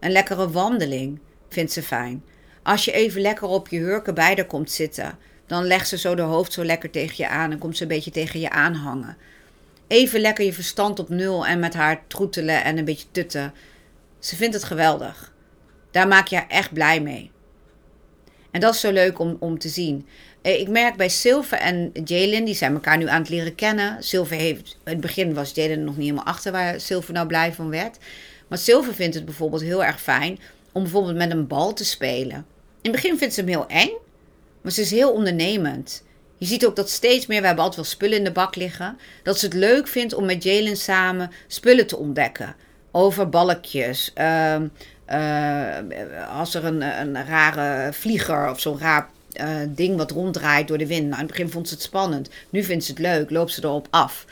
Een 0.01 0.11
lekkere 0.11 0.51
wandeling 0.51 1.19
vindt 1.49 1.73
ze 1.73 1.83
fijn. 1.83 2.25
Als 2.63 2.85
je 2.85 2.93
even 2.93 3.21
lekker 3.21 3.49
op 3.49 3.69
je 3.69 3.79
hurken 3.79 4.15
bij 4.15 4.35
haar 4.35 4.45
komt 4.45 4.71
zitten, 4.71 5.19
dan 5.47 5.65
legt 5.65 5.89
ze 5.89 5.99
zo 5.99 6.15
de 6.15 6.23
hoofd 6.23 6.53
zo 6.53 6.65
lekker 6.65 6.91
tegen 6.91 7.15
je 7.17 7.29
aan 7.29 7.51
en 7.51 7.59
komt 7.59 7.77
ze 7.77 7.83
een 7.83 7.89
beetje 7.89 8.11
tegen 8.11 8.41
je 8.41 8.51
aanhangen. 8.51 9.17
Even 9.87 10.21
lekker 10.21 10.45
je 10.45 10.53
verstand 10.53 10.99
op 10.99 11.09
nul 11.09 11.47
en 11.47 11.59
met 11.59 11.75
haar 11.75 12.03
troetelen 12.07 12.65
en 12.65 12.79
een 12.79 12.85
beetje 12.85 13.07
tutten. 13.11 13.53
Ze 14.19 14.37
vindt 14.37 14.55
het 14.55 14.65
geweldig. 14.65 15.33
Daar 15.91 16.09
maak 16.09 16.27
je 16.27 16.37
haar 16.37 16.49
echt 16.49 16.73
blij 16.73 17.01
mee. 17.01 17.31
En 18.51 18.61
dat 18.61 18.75
is 18.75 18.81
zo 18.81 18.93
leuk 18.93 19.19
om, 19.19 19.37
om 19.41 19.59
te 19.59 19.69
zien. 19.69 20.07
Eh, 20.43 20.61
ik 20.61 20.69
merk 20.69 20.97
bij 20.97 21.09
Silver 21.09 21.59
en 21.59 21.91
Jalen, 22.05 22.45
die 22.45 22.55
zijn 22.55 22.73
elkaar 22.73 22.97
nu 22.97 23.09
aan 23.09 23.21
het 23.21 23.31
leren 23.31 23.55
kennen. 23.55 24.03
Silver 24.03 24.37
heeft, 24.37 24.79
in 24.85 24.93
het 24.93 25.01
begin 25.01 25.35
was 25.35 25.53
Jalen 25.55 25.85
nog 25.85 25.97
niet 25.97 26.05
helemaal 26.05 26.27
achter 26.27 26.53
waar 26.53 26.81
Silver 26.81 27.13
nou 27.13 27.27
blij 27.27 27.53
van 27.53 27.71
werd. 27.71 27.99
Maar 28.49 28.59
Silver 28.59 28.95
vindt 28.95 29.15
het 29.15 29.25
bijvoorbeeld 29.25 29.63
heel 29.63 29.85
erg 29.85 30.01
fijn 30.01 30.39
om 30.73 30.83
bijvoorbeeld 30.83 31.17
met 31.17 31.31
een 31.31 31.47
bal 31.47 31.73
te 31.73 31.85
spelen. 31.85 32.37
In 32.81 32.91
het 32.91 32.93
begin 32.93 33.19
vindt 33.19 33.35
ze 33.35 33.41
hem 33.41 33.49
heel 33.49 33.67
eng, 33.69 33.91
maar 34.61 34.73
ze 34.73 34.81
is 34.81 34.91
heel 34.91 35.13
ondernemend. 35.13 36.03
Je 36.37 36.47
ziet 36.47 36.67
ook 36.67 36.77
dat 36.77 36.91
steeds 36.91 37.27
meer, 37.27 37.41
we 37.41 37.47
hebben 37.47 37.65
altijd 37.65 37.83
wel 37.83 37.93
spullen 37.95 38.19
in 38.19 38.25
de 38.25 38.33
bak 38.33 38.57
liggen, 38.57 38.99
dat 39.23 39.39
ze 39.39 39.45
het 39.45 39.55
leuk 39.55 39.89
vindt 39.89 40.15
om 40.15 40.25
met 40.25 40.43
Jalen 40.43 40.77
samen 40.77 41.31
spullen 41.47 41.87
te 41.87 41.97
ontdekken. 41.97 42.55
Over 42.91 43.29
balkjes, 43.29 44.13
uh, 44.19 44.57
uh, 45.09 46.39
als 46.39 46.55
er 46.55 46.65
een, 46.65 46.83
een 46.83 47.25
rare 47.27 47.93
vlieger 47.93 48.51
of 48.51 48.61
zo'n 48.61 48.79
raar 48.79 49.11
uh, 49.41 49.47
ding 49.69 49.97
wat 49.97 50.11
ronddraait 50.11 50.69
door 50.69 50.79
de 50.79 50.87
wind. 50.87 51.03
Nou, 51.03 51.13
in 51.13 51.19
het 51.19 51.27
begin 51.27 51.51
vond 51.51 51.69
ze 51.69 51.75
het 51.75 51.83
spannend. 51.83 52.31
Nu 52.51 52.63
vindt 52.63 52.85
ze 52.85 52.91
het 52.91 53.01
leuk, 53.01 53.31
loopt 53.31 53.53
ze 53.53 53.65
erop 53.65 53.87
af. 53.91 54.25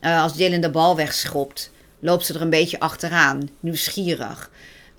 Uh, 0.00 0.22
als 0.22 0.36
Jalen 0.36 0.60
de 0.60 0.70
bal 0.70 0.96
wegschopt, 0.96 1.70
loopt 1.98 2.26
ze 2.26 2.34
er 2.34 2.40
een 2.40 2.50
beetje 2.50 2.80
achteraan, 2.80 3.48
nieuwsgierig. 3.60 4.50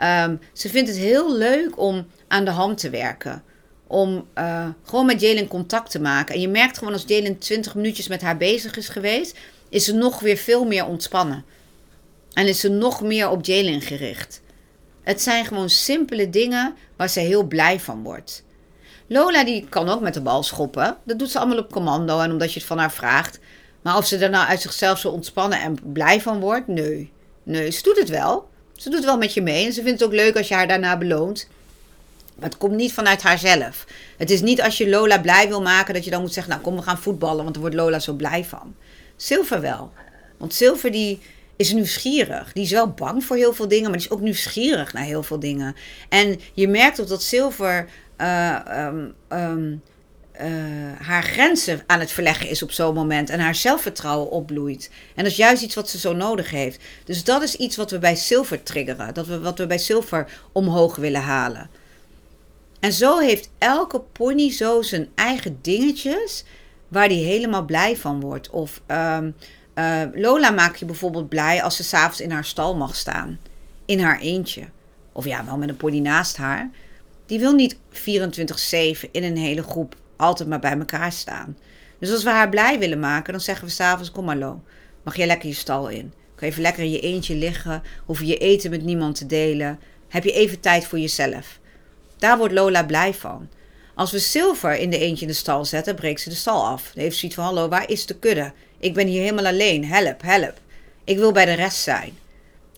Um, 0.01 0.39
ze 0.53 0.69
vindt 0.69 0.89
het 0.89 0.97
heel 0.97 1.37
leuk 1.37 1.79
om 1.79 2.07
aan 2.27 2.45
de 2.45 2.51
hand 2.51 2.77
te 2.77 2.89
werken. 2.89 3.43
Om 3.87 4.27
uh, 4.37 4.67
gewoon 4.83 5.05
met 5.05 5.21
Jalen 5.21 5.47
contact 5.47 5.91
te 5.91 5.99
maken. 5.99 6.35
En 6.35 6.41
je 6.41 6.47
merkt 6.47 6.77
gewoon 6.77 6.93
als 6.93 7.03
Jalen 7.07 7.37
20 7.37 7.75
minuutjes 7.75 8.07
met 8.07 8.21
haar 8.21 8.37
bezig 8.37 8.77
is 8.77 8.89
geweest, 8.89 9.37
is 9.69 9.85
ze 9.85 9.93
nog 9.93 10.19
weer 10.19 10.37
veel 10.37 10.65
meer 10.65 10.85
ontspannen. 10.85 11.45
En 12.33 12.47
is 12.47 12.59
ze 12.59 12.69
nog 12.69 13.01
meer 13.01 13.29
op 13.29 13.45
Jalen 13.45 13.81
gericht. 13.81 14.41
Het 15.01 15.21
zijn 15.21 15.45
gewoon 15.45 15.69
simpele 15.69 16.29
dingen 16.29 16.75
waar 16.95 17.09
ze 17.09 17.19
heel 17.19 17.43
blij 17.43 17.79
van 17.79 18.03
wordt. 18.03 18.43
Lola 19.07 19.43
die 19.43 19.67
kan 19.69 19.89
ook 19.89 20.01
met 20.01 20.13
de 20.13 20.21
bal 20.21 20.43
schoppen. 20.43 20.97
Dat 21.03 21.19
doet 21.19 21.31
ze 21.31 21.39
allemaal 21.39 21.57
op 21.57 21.71
commando 21.71 22.19
en 22.19 22.31
omdat 22.31 22.53
je 22.53 22.59
het 22.59 22.67
van 22.67 22.77
haar 22.77 22.91
vraagt. 22.91 23.39
Maar 23.81 23.97
of 23.97 24.05
ze 24.05 24.17
er 24.17 24.29
nou 24.29 24.47
uit 24.47 24.61
zichzelf 24.61 24.99
zo 24.99 25.09
ontspannen 25.09 25.61
en 25.61 25.93
blij 25.93 26.21
van 26.21 26.39
wordt? 26.39 26.67
Nee. 26.67 27.11
Nee, 27.43 27.71
ze 27.71 27.83
doet 27.83 27.97
het 27.97 28.09
wel. 28.09 28.49
Ze 28.75 28.89
doet 28.89 29.05
wel 29.05 29.17
met 29.17 29.33
je 29.33 29.41
mee. 29.41 29.65
En 29.65 29.73
ze 29.73 29.83
vindt 29.83 29.99
het 29.99 30.09
ook 30.09 30.15
leuk 30.15 30.37
als 30.37 30.47
je 30.47 30.53
haar 30.53 30.67
daarna 30.67 30.97
beloont. 30.97 31.47
Maar 32.35 32.49
het 32.49 32.57
komt 32.57 32.75
niet 32.75 32.93
vanuit 32.93 33.21
haarzelf. 33.21 33.85
Het 34.17 34.29
is 34.29 34.41
niet 34.41 34.61
als 34.61 34.77
je 34.77 34.89
Lola 34.89 35.19
blij 35.19 35.47
wil 35.47 35.61
maken 35.61 35.93
dat 35.93 36.03
je 36.03 36.11
dan 36.11 36.21
moet 36.21 36.33
zeggen: 36.33 36.51
Nou, 36.51 36.63
kom, 36.63 36.75
we 36.75 36.81
gaan 36.81 36.97
voetballen, 36.97 37.43
want 37.43 37.53
daar 37.53 37.61
wordt 37.61 37.75
Lola 37.75 37.99
zo 37.99 38.13
blij 38.13 38.45
van. 38.45 38.75
Silver 39.15 39.61
wel. 39.61 39.91
Want 40.37 40.53
Silver 40.53 40.91
die 40.91 41.19
is 41.55 41.73
nieuwsgierig. 41.73 42.53
Die 42.53 42.63
is 42.63 42.71
wel 42.71 42.89
bang 42.89 43.23
voor 43.23 43.35
heel 43.35 43.53
veel 43.53 43.67
dingen, 43.67 43.89
maar 43.89 43.99
die 43.99 44.07
is 44.07 44.13
ook 44.13 44.21
nieuwsgierig 44.21 44.93
naar 44.93 45.03
heel 45.03 45.23
veel 45.23 45.39
dingen. 45.39 45.75
En 46.09 46.39
je 46.53 46.67
merkt 46.67 47.01
ook 47.01 47.07
dat 47.07 47.23
Silver 47.23 47.87
uh, 48.17 48.59
um, 48.69 49.13
um, 49.29 49.81
uh, 50.41 50.47
haar 51.01 51.23
grenzen 51.23 51.83
aan 51.87 51.99
het 51.99 52.11
verleggen 52.11 52.49
is 52.49 52.63
op 52.63 52.71
zo'n 52.71 52.93
moment. 52.93 53.29
En 53.29 53.39
haar 53.39 53.55
zelfvertrouwen 53.55 54.29
opbloeit. 54.29 54.89
En 55.15 55.23
dat 55.23 55.31
is 55.31 55.37
juist 55.37 55.63
iets 55.63 55.75
wat 55.75 55.89
ze 55.89 55.99
zo 55.99 56.13
nodig 56.13 56.49
heeft. 56.49 56.83
Dus 57.03 57.23
dat 57.23 57.41
is 57.41 57.55
iets 57.55 57.75
wat 57.75 57.91
we 57.91 57.99
bij 57.99 58.15
Silver 58.15 58.63
triggeren. 58.63 59.13
Dat 59.13 59.27
we, 59.27 59.39
wat 59.39 59.57
we 59.57 59.67
bij 59.67 59.77
Silver 59.77 60.27
omhoog 60.51 60.95
willen 60.95 61.21
halen. 61.21 61.69
En 62.79 62.93
zo 62.93 63.19
heeft 63.19 63.49
elke 63.57 63.99
pony 63.99 64.51
zo 64.51 64.81
zijn 64.81 65.09
eigen 65.15 65.57
dingetjes 65.61 66.43
waar 66.87 67.09
die 67.09 67.25
helemaal 67.25 67.65
blij 67.65 67.97
van 67.97 68.19
wordt. 68.19 68.49
Of 68.49 68.81
um, 68.87 69.35
uh, 69.75 70.01
Lola 70.13 70.49
maakt 70.49 70.79
je 70.79 70.85
bijvoorbeeld 70.85 71.29
blij 71.29 71.63
als 71.63 71.75
ze 71.75 71.83
s'avonds 71.83 72.21
in 72.21 72.31
haar 72.31 72.45
stal 72.45 72.75
mag 72.75 72.95
staan. 72.95 73.39
In 73.85 73.99
haar 73.99 74.19
eentje. 74.19 74.63
Of 75.11 75.25
ja, 75.25 75.45
wel 75.45 75.57
met 75.57 75.69
een 75.69 75.77
pony 75.77 75.99
naast 75.99 76.37
haar. 76.37 76.69
Die 77.25 77.39
wil 77.39 77.53
niet 77.53 77.75
24-7 77.75 77.79
in 79.11 79.23
een 79.23 79.37
hele 79.37 79.63
groep 79.63 79.95
altijd 80.23 80.49
maar 80.49 80.59
bij 80.59 80.77
elkaar 80.77 81.11
staan. 81.11 81.57
Dus 81.99 82.11
als 82.11 82.23
we 82.23 82.29
haar 82.29 82.49
blij 82.49 82.79
willen 82.79 82.99
maken, 82.99 83.33
dan 83.33 83.41
zeggen 83.41 83.65
we 83.67 83.71
s'avonds: 83.71 84.11
Kom 84.11 84.25
maar, 84.25 84.35
Lo, 84.35 84.61
mag 85.03 85.15
jij 85.15 85.27
lekker 85.27 85.49
je 85.49 85.55
stal 85.55 85.87
in? 85.87 86.13
Kan 86.35 86.47
je 86.47 86.53
even 86.53 86.61
lekker 86.61 86.83
in 86.83 86.91
je 86.91 86.99
eentje 86.99 87.35
liggen? 87.35 87.83
Hoef 88.05 88.19
je 88.19 88.25
je 88.25 88.37
eten 88.37 88.69
met 88.69 88.83
niemand 88.83 89.15
te 89.15 89.25
delen? 89.25 89.79
Heb 90.07 90.23
je 90.23 90.31
even 90.31 90.59
tijd 90.59 90.87
voor 90.87 90.99
jezelf? 90.99 91.59
Daar 92.17 92.37
wordt 92.37 92.53
Lola 92.53 92.83
blij 92.83 93.13
van. 93.13 93.49
Als 93.95 94.11
we 94.11 94.19
Silver 94.19 94.75
in 94.75 94.89
de 94.89 94.97
eentje 94.97 95.21
in 95.21 95.31
de 95.31 95.37
stal 95.37 95.65
zetten, 95.65 95.95
breekt 95.95 96.21
ze 96.21 96.29
de 96.29 96.35
stal 96.35 96.65
af. 96.65 96.91
Dan 96.93 97.03
heeft 97.03 97.13
ze 97.13 97.19
zoiets 97.19 97.37
van: 97.37 97.45
Hallo, 97.45 97.67
waar 97.67 97.89
is 97.89 98.05
de 98.05 98.15
kudde? 98.15 98.51
Ik 98.79 98.93
ben 98.93 99.07
hier 99.07 99.21
helemaal 99.21 99.45
alleen. 99.45 99.85
Help, 99.85 100.21
help. 100.21 100.59
Ik 101.03 101.17
wil 101.17 101.31
bij 101.31 101.45
de 101.45 101.53
rest 101.53 101.79
zijn. 101.79 102.17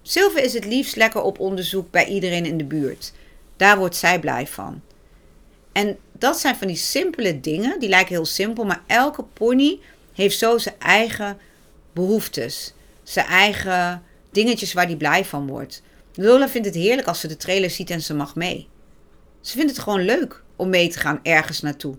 Silver 0.02 0.44
is 0.44 0.54
het 0.54 0.66
liefst 0.66 0.96
lekker 0.96 1.22
op 1.22 1.40
onderzoek 1.40 1.92
bij 1.92 2.06
iedereen 2.06 2.46
in 2.46 2.58
de 2.58 2.64
buurt. 2.64 3.14
Daar 3.58 3.78
wordt 3.78 3.96
zij 3.96 4.20
blij 4.20 4.48
van. 4.48 4.82
En 5.72 5.98
dat 6.18 6.40
zijn 6.40 6.56
van 6.56 6.68
die 6.68 6.76
simpele 6.76 7.40
dingen, 7.40 7.80
die 7.80 7.90
lijken 7.90 8.16
heel 8.16 8.26
simpel, 8.26 8.66
maar 8.66 8.84
elke 8.88 9.24
pony 9.24 9.80
heeft 10.14 10.38
zo 10.38 10.58
zijn 10.58 10.76
eigen 10.80 11.38
behoeftes. 11.94 12.74
Zijn 13.04 13.26
eigen 13.26 14.04
dingetjes 14.32 14.74
waar 14.74 14.88
die 14.88 14.98
blij 14.98 15.26
van 15.26 15.48
wordt. 15.48 15.82
Lola 16.14 16.50
vindt 16.50 16.68
het 16.68 16.76
heerlijk 16.76 17.08
als 17.08 17.20
ze 17.20 17.28
de 17.28 17.38
trailer 17.38 17.70
ziet 17.70 17.90
en 17.90 18.02
ze 18.02 18.14
mag 18.14 18.36
mee. 18.36 18.68
Ze 19.42 19.58
vindt 19.58 19.72
het 19.72 19.82
gewoon 19.82 20.06
leuk 20.06 20.44
om 20.56 20.70
mee 20.70 20.90
te 20.90 21.00
gaan 21.00 21.20
ergens 21.24 21.62
naartoe. 21.62 21.96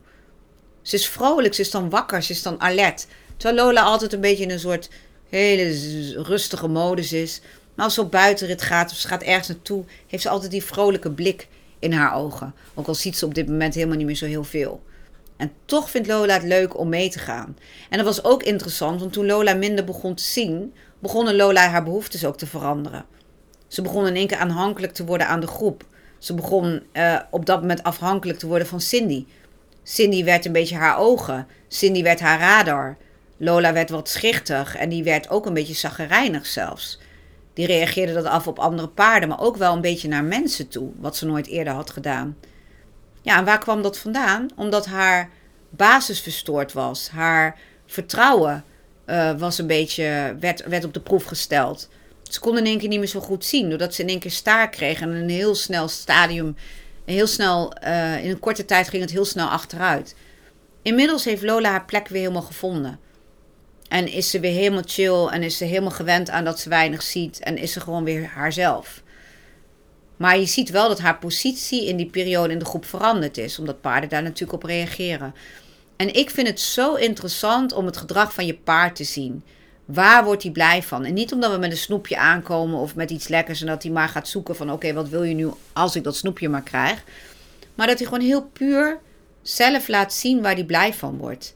Ze 0.83 0.97
is 0.97 1.09
vrolijk, 1.09 1.55
ze 1.55 1.61
is 1.61 1.71
dan 1.71 1.91
wakker, 1.91 2.23
ze 2.23 2.33
is 2.33 2.43
dan 2.43 2.61
alert. 2.61 3.07
Terwijl 3.37 3.67
Lola 3.67 3.83
altijd 3.83 4.13
een 4.13 4.21
beetje 4.21 4.45
in 4.45 4.51
een 4.51 4.59
soort 4.59 4.89
hele 5.29 6.23
rustige 6.23 6.69
modus 6.69 7.13
is. 7.13 7.41
Maar 7.75 7.85
als 7.85 7.95
ze 7.95 8.01
op 8.01 8.11
buitenrit 8.11 8.63
gaat 8.63 8.91
of 8.91 8.97
ze 8.97 9.09
gaat 9.09 9.23
ergens 9.23 9.49
naartoe, 9.49 9.85
heeft 10.07 10.23
ze 10.23 10.29
altijd 10.29 10.51
die 10.51 10.65
vrolijke 10.65 11.11
blik 11.11 11.49
in 11.79 11.93
haar 11.93 12.15
ogen. 12.15 12.55
Ook 12.75 12.87
al 12.87 12.95
ziet 12.95 13.17
ze 13.17 13.27
op 13.27 13.35
dit 13.35 13.49
moment 13.49 13.75
helemaal 13.75 13.97
niet 13.97 14.07
meer 14.07 14.15
zo 14.15 14.27
heel 14.27 14.45
veel. 14.45 14.83
En 15.37 15.53
toch 15.65 15.91
vindt 15.91 16.09
Lola 16.09 16.35
het 16.35 16.43
leuk 16.43 16.79
om 16.79 16.89
mee 16.89 17.11
te 17.11 17.19
gaan. 17.19 17.57
En 17.91 17.97
dat 17.97 18.07
was 18.07 18.25
ook 18.25 18.43
interessant, 18.43 19.01
want 19.01 19.13
toen 19.13 19.27
Lola 19.27 19.55
minder 19.55 19.85
begon 19.85 20.15
te 20.15 20.23
zien, 20.23 20.75
begonnen 20.99 21.37
Lola 21.37 21.69
haar 21.69 21.85
behoeftes 21.85 22.25
ook 22.25 22.37
te 22.39 22.47
veranderen. 22.47 23.05
Ze 23.69 23.83
begon 23.83 24.07
in 24.07 24.17
één 24.17 24.27
keer 24.27 24.39
aanhankelijk 24.39 24.93
te 24.93 25.05
worden 25.05 25.27
aan 25.27 25.41
de 25.41 25.47
groep. 25.47 25.85
Ze 26.19 26.35
begon 26.35 26.83
uh, 26.93 27.21
op 27.31 27.47
dat 27.47 27.61
moment 27.61 27.83
afhankelijk 27.83 28.39
te 28.39 28.47
worden 28.47 28.67
van 28.67 28.81
Cindy. 28.81 29.27
Cindy 29.83 30.25
werd 30.25 30.45
een 30.45 30.53
beetje 30.53 30.77
haar 30.77 30.99
ogen. 30.99 31.47
Cindy 31.69 32.03
werd 32.03 32.21
haar 32.21 32.39
radar. 32.39 32.97
Lola 33.37 33.73
werd 33.73 33.91
wat 33.91 34.09
schichtig 34.09 34.77
en 34.77 34.89
die 34.89 35.05
werd 35.05 35.31
ook 35.31 35.47
een 35.47 35.55
beetje 35.55 35.75
zaggerijnig 35.75 36.47
zelfs. 36.47 36.99
Die 37.57 37.67
reageerde 37.67 38.13
dat 38.13 38.25
af 38.25 38.47
op 38.47 38.59
andere 38.59 38.89
paarden, 38.89 39.29
maar 39.29 39.41
ook 39.41 39.57
wel 39.57 39.73
een 39.73 39.81
beetje 39.81 40.09
naar 40.09 40.25
mensen 40.25 40.69
toe, 40.69 40.91
wat 40.99 41.17
ze 41.17 41.27
nooit 41.27 41.47
eerder 41.47 41.73
had 41.73 41.91
gedaan. 41.91 42.37
Ja, 43.23 43.39
en 43.39 43.45
waar 43.45 43.59
kwam 43.59 43.83
dat 43.83 43.99
vandaan? 43.99 44.49
Omdat 44.57 44.87
haar 44.87 45.31
basis 45.71 46.21
verstoord 46.21 46.73
was. 46.73 47.09
Haar 47.09 47.59
vertrouwen 47.87 48.65
uh, 49.07 49.39
was 49.39 49.59
een 49.59 49.67
beetje, 49.67 50.37
werd, 50.41 50.67
werd 50.67 50.85
op 50.85 50.95
de 50.95 51.01
proef 51.01 51.25
gesteld. 51.25 51.89
Ze 52.23 52.41
kon 52.41 52.59
in 52.59 52.67
één 52.67 52.79
keer 52.79 52.89
niet 52.89 52.99
meer 52.99 53.09
zo 53.09 53.21
goed 53.21 53.45
zien, 53.45 53.69
doordat 53.69 53.95
ze 53.95 54.03
in 54.03 54.09
één 54.09 54.19
keer 54.19 54.31
staar 54.31 54.71
kreeg 54.71 55.01
en 55.01 55.11
een 55.11 55.29
heel 55.29 55.55
snel 55.55 55.89
stadium, 55.89 56.57
heel 57.05 57.27
snel, 57.27 57.73
uh, 57.85 58.25
in 58.25 58.31
een 58.31 58.39
korte 58.39 58.65
tijd 58.65 58.89
ging 58.89 59.03
het 59.03 59.13
heel 59.13 59.25
snel 59.25 59.49
achteruit. 59.49 60.15
Inmiddels 60.83 61.25
heeft 61.25 61.43
Lola 61.43 61.71
haar 61.71 61.85
plek 61.85 62.09
weer 62.09 62.21
helemaal 62.21 62.43
gevonden. 62.43 62.99
En 63.89 64.13
is 64.13 64.31
ze 64.31 64.41
weer 64.41 64.53
helemaal 64.53 64.83
chill 64.87 65.27
en 65.27 65.43
is 65.43 65.57
ze 65.57 65.65
helemaal 65.65 65.91
gewend 65.91 66.31
aan 66.31 66.45
dat 66.45 66.61
ze 66.61 66.69
weinig 66.69 67.03
ziet 67.03 67.39
en 67.39 67.57
is 67.57 67.73
ze 67.73 67.81
gewoon 67.81 68.05
weer 68.05 68.27
haarzelf. 68.27 69.03
Maar 70.17 70.39
je 70.39 70.47
ziet 70.47 70.71
wel 70.71 70.89
dat 70.89 71.01
haar 71.01 71.19
positie 71.19 71.87
in 71.87 71.97
die 71.97 72.07
periode 72.07 72.53
in 72.53 72.59
de 72.59 72.65
groep 72.65 72.85
veranderd 72.85 73.39
is, 73.39 73.59
omdat 73.59 73.81
paarden 73.81 74.09
daar 74.09 74.23
natuurlijk 74.23 74.53
op 74.53 74.63
reageren. 74.63 75.35
En 75.97 76.15
ik 76.15 76.31
vind 76.31 76.47
het 76.47 76.61
zo 76.61 76.95
interessant 76.95 77.73
om 77.73 77.87
het 77.87 77.97
gedrag 77.97 78.35
van 78.35 78.47
je 78.47 78.55
paard 78.55 78.97
te 78.97 79.05
zien. 79.05 79.45
Waar 79.85 80.25
wordt 80.25 80.43
hij 80.43 80.53
blij 80.53 80.83
van? 80.83 81.05
En 81.05 81.15
niet 81.15 81.33
omdat 81.33 81.53
we 81.53 81.59
met 81.59 81.71
een 81.71 81.77
snoepje 81.77 82.19
aankomen 82.19 82.79
of 82.79 82.95
met 82.95 83.11
iets 83.11 83.29
lekkers 83.29 83.61
en 83.61 83.67
dat 83.67 83.83
hij 83.83 83.93
maar 83.93 84.09
gaat 84.09 84.29
zoeken 84.29 84.57
van 84.57 84.73
oké, 84.73 84.93
wat 84.93 85.09
wil 85.09 85.23
je 85.23 85.35
nu 85.35 85.51
als 85.73 85.97
ik 85.97 86.05
dat 86.05 86.17
snoepje 86.17 86.49
maar 86.49 86.63
krijg. 86.63 87.05
Maar 87.75 87.87
dat 87.87 87.99
hij 87.99 88.07
gewoon 88.07 88.25
heel 88.25 88.45
puur 88.53 88.99
zelf 89.43 89.89
laat 89.89 90.13
zien 90.13 90.43
waar 90.43 90.55
hij 90.55 90.65
blij 90.65 90.95
van 90.95 91.17
wordt. 91.17 91.55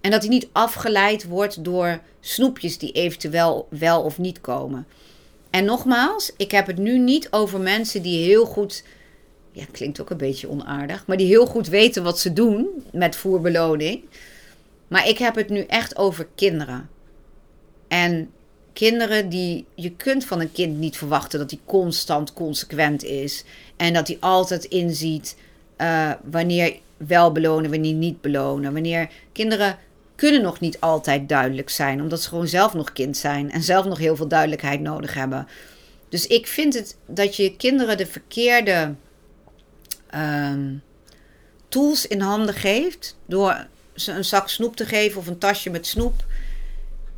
En 0.00 0.10
dat 0.10 0.20
hij 0.20 0.30
niet 0.30 0.48
afgeleid 0.52 1.24
wordt 1.24 1.64
door 1.64 2.00
snoepjes 2.20 2.78
die 2.78 2.92
eventueel 2.92 3.66
wel 3.70 4.02
of 4.02 4.18
niet 4.18 4.40
komen. 4.40 4.86
En 5.50 5.64
nogmaals, 5.64 6.32
ik 6.36 6.50
heb 6.50 6.66
het 6.66 6.78
nu 6.78 6.98
niet 6.98 7.28
over 7.30 7.60
mensen 7.60 8.02
die 8.02 8.24
heel 8.24 8.44
goed. 8.44 8.84
Ja, 9.52 9.64
klinkt 9.70 10.00
ook 10.00 10.10
een 10.10 10.16
beetje 10.16 10.48
onaardig. 10.48 11.06
Maar 11.06 11.16
die 11.16 11.26
heel 11.26 11.46
goed 11.46 11.68
weten 11.68 12.02
wat 12.02 12.18
ze 12.18 12.32
doen 12.32 12.68
met 12.92 13.16
voerbeloning. 13.16 14.02
Maar 14.88 15.08
ik 15.08 15.18
heb 15.18 15.34
het 15.34 15.48
nu 15.48 15.60
echt 15.60 15.96
over 15.96 16.28
kinderen. 16.34 16.88
En 17.88 18.30
kinderen 18.72 19.28
die. 19.28 19.64
Je 19.74 19.92
kunt 19.92 20.24
van 20.24 20.40
een 20.40 20.52
kind 20.52 20.78
niet 20.78 20.96
verwachten 20.96 21.38
dat 21.38 21.50
hij 21.50 21.60
constant 21.64 22.32
consequent 22.32 23.04
is. 23.04 23.44
En 23.76 23.92
dat 23.92 24.06
hij 24.06 24.16
altijd 24.20 24.64
inziet 24.64 25.36
uh, 25.78 26.12
wanneer 26.30 26.76
wel 26.96 27.32
belonen, 27.32 27.70
wanneer 27.70 27.94
niet 27.94 28.20
belonen. 28.20 28.72
Wanneer 28.72 29.10
kinderen 29.32 29.78
kunnen 30.18 30.42
nog 30.42 30.60
niet 30.60 30.80
altijd 30.80 31.28
duidelijk 31.28 31.70
zijn, 31.70 32.00
omdat 32.00 32.22
ze 32.22 32.28
gewoon 32.28 32.48
zelf 32.48 32.74
nog 32.74 32.92
kind 32.92 33.16
zijn 33.16 33.50
en 33.50 33.62
zelf 33.62 33.84
nog 33.84 33.98
heel 33.98 34.16
veel 34.16 34.28
duidelijkheid 34.28 34.80
nodig 34.80 35.14
hebben. 35.14 35.48
Dus 36.08 36.26
ik 36.26 36.46
vind 36.46 36.74
het 36.74 36.96
dat 37.06 37.36
je 37.36 37.56
kinderen 37.56 37.96
de 37.96 38.06
verkeerde 38.06 38.94
um, 40.14 40.82
tools 41.68 42.06
in 42.06 42.20
handen 42.20 42.54
geeft 42.54 43.16
door 43.26 43.66
ze 43.94 44.12
een 44.12 44.24
zak 44.24 44.48
snoep 44.48 44.76
te 44.76 44.86
geven 44.86 45.20
of 45.20 45.26
een 45.26 45.38
tasje 45.38 45.70
met 45.70 45.86
snoep. 45.86 46.24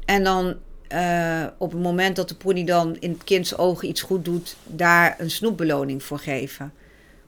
En 0.05 0.25
dan 0.25 0.57
uh, 0.93 1.47
op 1.59 1.71
het 1.73 1.81
moment 1.81 2.17
dat 2.17 2.29
de 2.29 2.35
pony 2.35 2.65
dan 2.65 2.97
in 2.99 3.11
het 3.11 3.25
kinds 3.25 3.59
ogen 3.59 3.89
iets 3.89 4.03
goed 4.03 4.25
doet, 4.25 4.57
daar 4.65 5.15
een 5.19 5.31
snoepbeloning 5.31 6.03
voor 6.03 6.19
geven. 6.19 6.73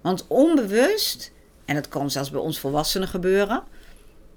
Want 0.00 0.24
onbewust, 0.28 1.32
en 1.64 1.74
dat 1.74 1.88
kan 1.88 2.10
zelfs 2.10 2.30
bij 2.30 2.40
ons 2.40 2.58
volwassenen 2.58 3.08
gebeuren, 3.08 3.62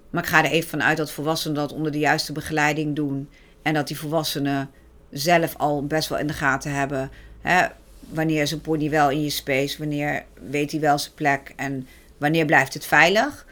maar 0.10 0.24
ik 0.24 0.30
ga 0.30 0.44
er 0.44 0.52
even 0.52 0.70
vanuit 0.70 0.98
dat 0.98 1.12
volwassenen 1.12 1.56
dat 1.56 1.74
onder 1.74 1.92
de 1.92 2.00
juiste 2.00 2.32
begeleiding 2.32 2.96
doen. 2.96 3.30
En 3.62 3.74
dat 3.74 3.88
die 3.88 3.98
volwassenen 3.98 4.70
zelf 5.12 5.56
al 5.58 5.86
best 5.86 6.10
wel 6.10 6.18
in 6.20 6.28
de 6.28 6.34
gaten 6.34 6.72
hebben. 6.72 7.12
Hè, 7.42 7.66
wanneer 8.00 8.42
is 8.42 8.52
een 8.52 8.62
pony 8.62 8.90
wel 8.90 9.10
in 9.10 9.24
je 9.24 9.30
space? 9.30 9.78
Wanneer 9.78 10.24
weet 10.50 10.72
hij 10.72 10.80
wel 10.80 10.98
zijn 10.98 11.14
plek? 11.14 11.54
En 11.56 11.88
wanneer 12.18 12.46
blijft 12.46 12.74
het 12.74 12.86
veilig? 12.86 13.46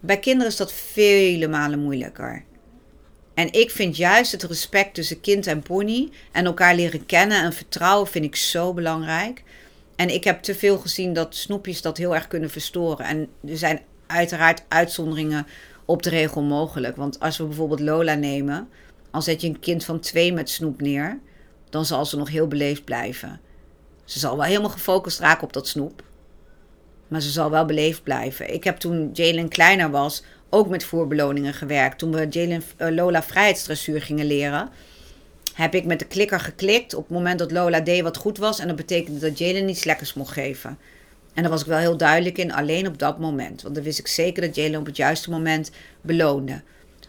Bij 0.00 0.18
kinderen 0.18 0.52
is 0.52 0.56
dat 0.56 0.72
vele 0.72 1.48
malen 1.48 1.78
moeilijker. 1.78 2.44
En 3.34 3.52
ik 3.52 3.70
vind 3.70 3.96
juist 3.96 4.32
het 4.32 4.42
respect 4.42 4.94
tussen 4.94 5.20
kind 5.20 5.46
en 5.46 5.62
pony 5.62 6.10
en 6.32 6.44
elkaar 6.44 6.74
leren 6.74 7.06
kennen 7.06 7.42
en 7.42 7.52
vertrouwen 7.52 8.08
vind 8.08 8.24
ik 8.24 8.36
zo 8.36 8.74
belangrijk. 8.74 9.42
En 9.96 10.14
ik 10.14 10.24
heb 10.24 10.42
te 10.42 10.54
veel 10.54 10.78
gezien 10.78 11.12
dat 11.12 11.34
snoepjes 11.34 11.82
dat 11.82 11.96
heel 11.96 12.14
erg 12.14 12.28
kunnen 12.28 12.50
verstoren. 12.50 13.06
En 13.06 13.28
er 13.48 13.56
zijn 13.56 13.80
uiteraard 14.06 14.62
uitzonderingen 14.68 15.46
op 15.86 16.02
de 16.02 16.10
regel 16.10 16.42
mogelijk. 16.42 16.96
Want 16.96 17.20
als 17.20 17.36
we 17.36 17.44
bijvoorbeeld 17.44 17.80
Lola 17.80 18.14
nemen, 18.14 18.68
al 19.10 19.22
zet 19.22 19.40
je 19.40 19.48
een 19.48 19.60
kind 19.60 19.84
van 19.84 20.00
twee 20.00 20.32
met 20.32 20.50
snoep 20.50 20.80
neer, 20.80 21.18
dan 21.70 21.84
zal 21.84 22.04
ze 22.04 22.16
nog 22.16 22.28
heel 22.28 22.48
beleefd 22.48 22.84
blijven. 22.84 23.40
Ze 24.04 24.18
zal 24.18 24.36
wel 24.36 24.46
helemaal 24.46 24.70
gefocust 24.70 25.18
raken 25.18 25.44
op 25.44 25.52
dat 25.52 25.68
snoep. 25.68 26.02
Maar 27.08 27.20
ze 27.20 27.30
zal 27.30 27.50
wel 27.50 27.64
beleefd 27.64 28.02
blijven. 28.02 28.54
Ik 28.54 28.64
heb 28.64 28.76
toen 28.76 29.10
Jalen 29.12 29.48
kleiner 29.48 29.90
was 29.90 30.22
ook 30.48 30.68
met 30.68 30.84
voerbeloningen 30.84 31.54
gewerkt. 31.54 31.98
Toen 31.98 32.12
we 32.12 32.26
Jalen 32.30 32.62
uh, 32.78 32.88
Lola 32.88 33.22
vrijheidsdressuur 33.22 34.02
gingen 34.02 34.26
leren, 34.26 34.68
heb 35.52 35.74
ik 35.74 35.84
met 35.84 35.98
de 35.98 36.04
klikker 36.04 36.40
geklikt 36.40 36.94
op 36.94 37.02
het 37.02 37.12
moment 37.12 37.38
dat 37.38 37.52
Lola 37.52 37.80
deed 37.80 38.02
wat 38.02 38.16
goed 38.16 38.38
was. 38.38 38.58
En 38.58 38.66
dat 38.66 38.76
betekende 38.76 39.20
dat 39.20 39.38
Jalen 39.38 39.64
niets 39.64 39.84
lekkers 39.84 40.14
mocht 40.14 40.32
geven. 40.32 40.78
En 41.36 41.42
daar 41.42 41.50
was 41.50 41.60
ik 41.60 41.66
wel 41.66 41.78
heel 41.78 41.96
duidelijk 41.96 42.38
in, 42.38 42.52
alleen 42.52 42.86
op 42.86 42.98
dat 42.98 43.18
moment. 43.18 43.62
Want 43.62 43.74
dan 43.74 43.84
wist 43.84 43.98
ik 43.98 44.06
zeker 44.06 44.42
dat 44.42 44.54
Jalen 44.54 44.80
op 44.80 44.86
het 44.86 44.96
juiste 44.96 45.30
moment 45.30 45.70
beloonde. 46.00 46.62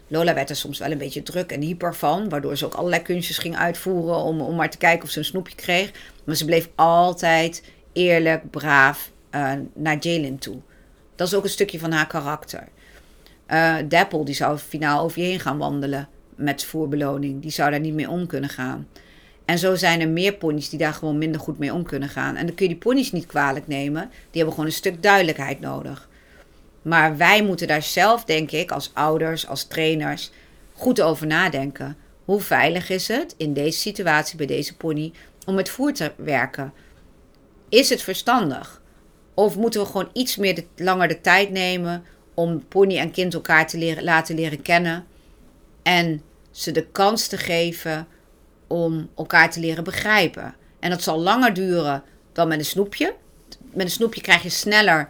Lola 0.06 0.34
werd 0.34 0.50
er 0.50 0.56
soms 0.56 0.78
wel 0.78 0.90
een 0.90 0.98
beetje 0.98 1.22
druk 1.22 1.52
en 1.52 1.60
hyper 1.60 1.94
van, 1.94 2.28
waardoor 2.28 2.56
ze 2.56 2.64
ook 2.64 2.74
allerlei 2.74 3.02
kunstjes 3.02 3.38
ging 3.38 3.56
uitvoeren 3.56 4.16
om, 4.16 4.40
om 4.40 4.56
maar 4.56 4.70
te 4.70 4.78
kijken 4.78 5.04
of 5.04 5.10
ze 5.10 5.18
een 5.18 5.24
snoepje 5.24 5.54
kreeg. 5.54 5.90
Maar 6.24 6.34
ze 6.34 6.44
bleef 6.44 6.68
altijd 6.74 7.62
eerlijk, 7.92 8.50
braaf 8.50 9.10
uh, 9.34 9.52
naar 9.74 9.96
Jalen 10.00 10.38
toe. 10.38 10.56
Dat 11.14 11.26
is 11.26 11.34
ook 11.34 11.44
een 11.44 11.50
stukje 11.50 11.78
van 11.78 11.92
haar 11.92 12.06
karakter. 12.06 12.68
Uh, 13.48 13.76
Dapple 13.88 14.24
die 14.24 14.34
zou 14.34 14.58
finaal 14.58 15.04
over 15.04 15.20
je 15.20 15.26
heen 15.26 15.40
gaan 15.40 15.58
wandelen 15.58 16.08
met 16.34 16.64
voerbeloning. 16.64 17.42
Die 17.42 17.50
zou 17.50 17.70
daar 17.70 17.80
niet 17.80 17.94
mee 17.94 18.10
om 18.10 18.26
kunnen 18.26 18.50
gaan. 18.50 18.88
En 19.48 19.58
zo 19.58 19.74
zijn 19.74 20.00
er 20.00 20.08
meer 20.08 20.34
ponies 20.34 20.68
die 20.68 20.78
daar 20.78 20.92
gewoon 20.92 21.18
minder 21.18 21.40
goed 21.40 21.58
mee 21.58 21.72
om 21.72 21.82
kunnen 21.82 22.08
gaan. 22.08 22.36
En 22.36 22.46
dan 22.46 22.54
kun 22.54 22.66
je 22.66 22.72
die 22.72 22.82
ponies 22.82 23.12
niet 23.12 23.26
kwalijk 23.26 23.66
nemen. 23.66 24.08
Die 24.10 24.16
hebben 24.32 24.52
gewoon 24.52 24.66
een 24.66 24.76
stuk 24.76 25.02
duidelijkheid 25.02 25.60
nodig. 25.60 26.08
Maar 26.82 27.16
wij 27.16 27.42
moeten 27.42 27.66
daar 27.66 27.82
zelf, 27.82 28.24
denk 28.24 28.50
ik, 28.50 28.70
als 28.70 28.90
ouders, 28.94 29.46
als 29.46 29.64
trainers, 29.64 30.30
goed 30.72 31.00
over 31.00 31.26
nadenken. 31.26 31.96
Hoe 32.24 32.40
veilig 32.40 32.90
is 32.90 33.08
het 33.08 33.34
in 33.36 33.52
deze 33.52 33.78
situatie 33.78 34.36
bij 34.36 34.46
deze 34.46 34.76
pony 34.76 35.12
om 35.46 35.54
met 35.54 35.68
voer 35.68 35.92
te 35.92 36.12
werken? 36.16 36.72
Is 37.68 37.88
het 37.88 38.02
verstandig? 38.02 38.82
Of 39.34 39.56
moeten 39.56 39.80
we 39.80 39.86
gewoon 39.86 40.10
iets 40.12 40.36
meer 40.36 40.54
de, 40.54 40.64
langer 40.76 41.08
de 41.08 41.20
tijd 41.20 41.50
nemen 41.50 42.04
om 42.34 42.64
pony 42.68 42.98
en 42.98 43.10
kind 43.10 43.34
elkaar 43.34 43.66
te 43.66 43.98
laten 44.02 44.34
leren 44.34 44.62
kennen 44.62 45.06
en 45.82 46.22
ze 46.50 46.72
de 46.72 46.86
kans 46.86 47.26
te 47.26 47.36
geven 47.36 48.06
om 48.68 49.08
elkaar 49.16 49.50
te 49.50 49.60
leren 49.60 49.84
begrijpen. 49.84 50.54
En 50.80 50.90
dat 50.90 51.02
zal 51.02 51.20
langer 51.20 51.54
duren 51.54 52.02
dan 52.32 52.48
met 52.48 52.58
een 52.58 52.64
snoepje. 52.64 53.14
Met 53.72 53.86
een 53.86 53.92
snoepje 53.92 54.20
krijg 54.20 54.42
je 54.42 54.48
sneller 54.48 55.08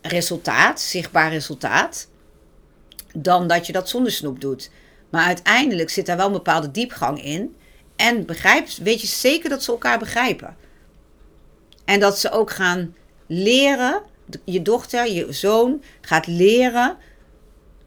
resultaat, 0.00 0.80
zichtbaar 0.80 1.30
resultaat, 1.30 2.08
dan 3.14 3.46
dat 3.46 3.66
je 3.66 3.72
dat 3.72 3.88
zonder 3.88 4.12
snoep 4.12 4.40
doet. 4.40 4.70
Maar 5.10 5.26
uiteindelijk 5.26 5.90
zit 5.90 6.06
daar 6.06 6.16
wel 6.16 6.26
een 6.26 6.32
bepaalde 6.32 6.70
diepgang 6.70 7.24
in. 7.24 7.56
En 7.96 8.26
begrijp, 8.26 8.68
weet 8.68 9.00
je 9.00 9.06
zeker 9.06 9.50
dat 9.50 9.62
ze 9.62 9.70
elkaar 9.70 9.98
begrijpen. 9.98 10.56
En 11.84 12.00
dat 12.00 12.18
ze 12.18 12.30
ook 12.30 12.50
gaan 12.50 12.94
leren, 13.26 14.02
je 14.44 14.62
dochter, 14.62 15.12
je 15.12 15.32
zoon 15.32 15.82
gaat 16.00 16.26
leren 16.26 16.96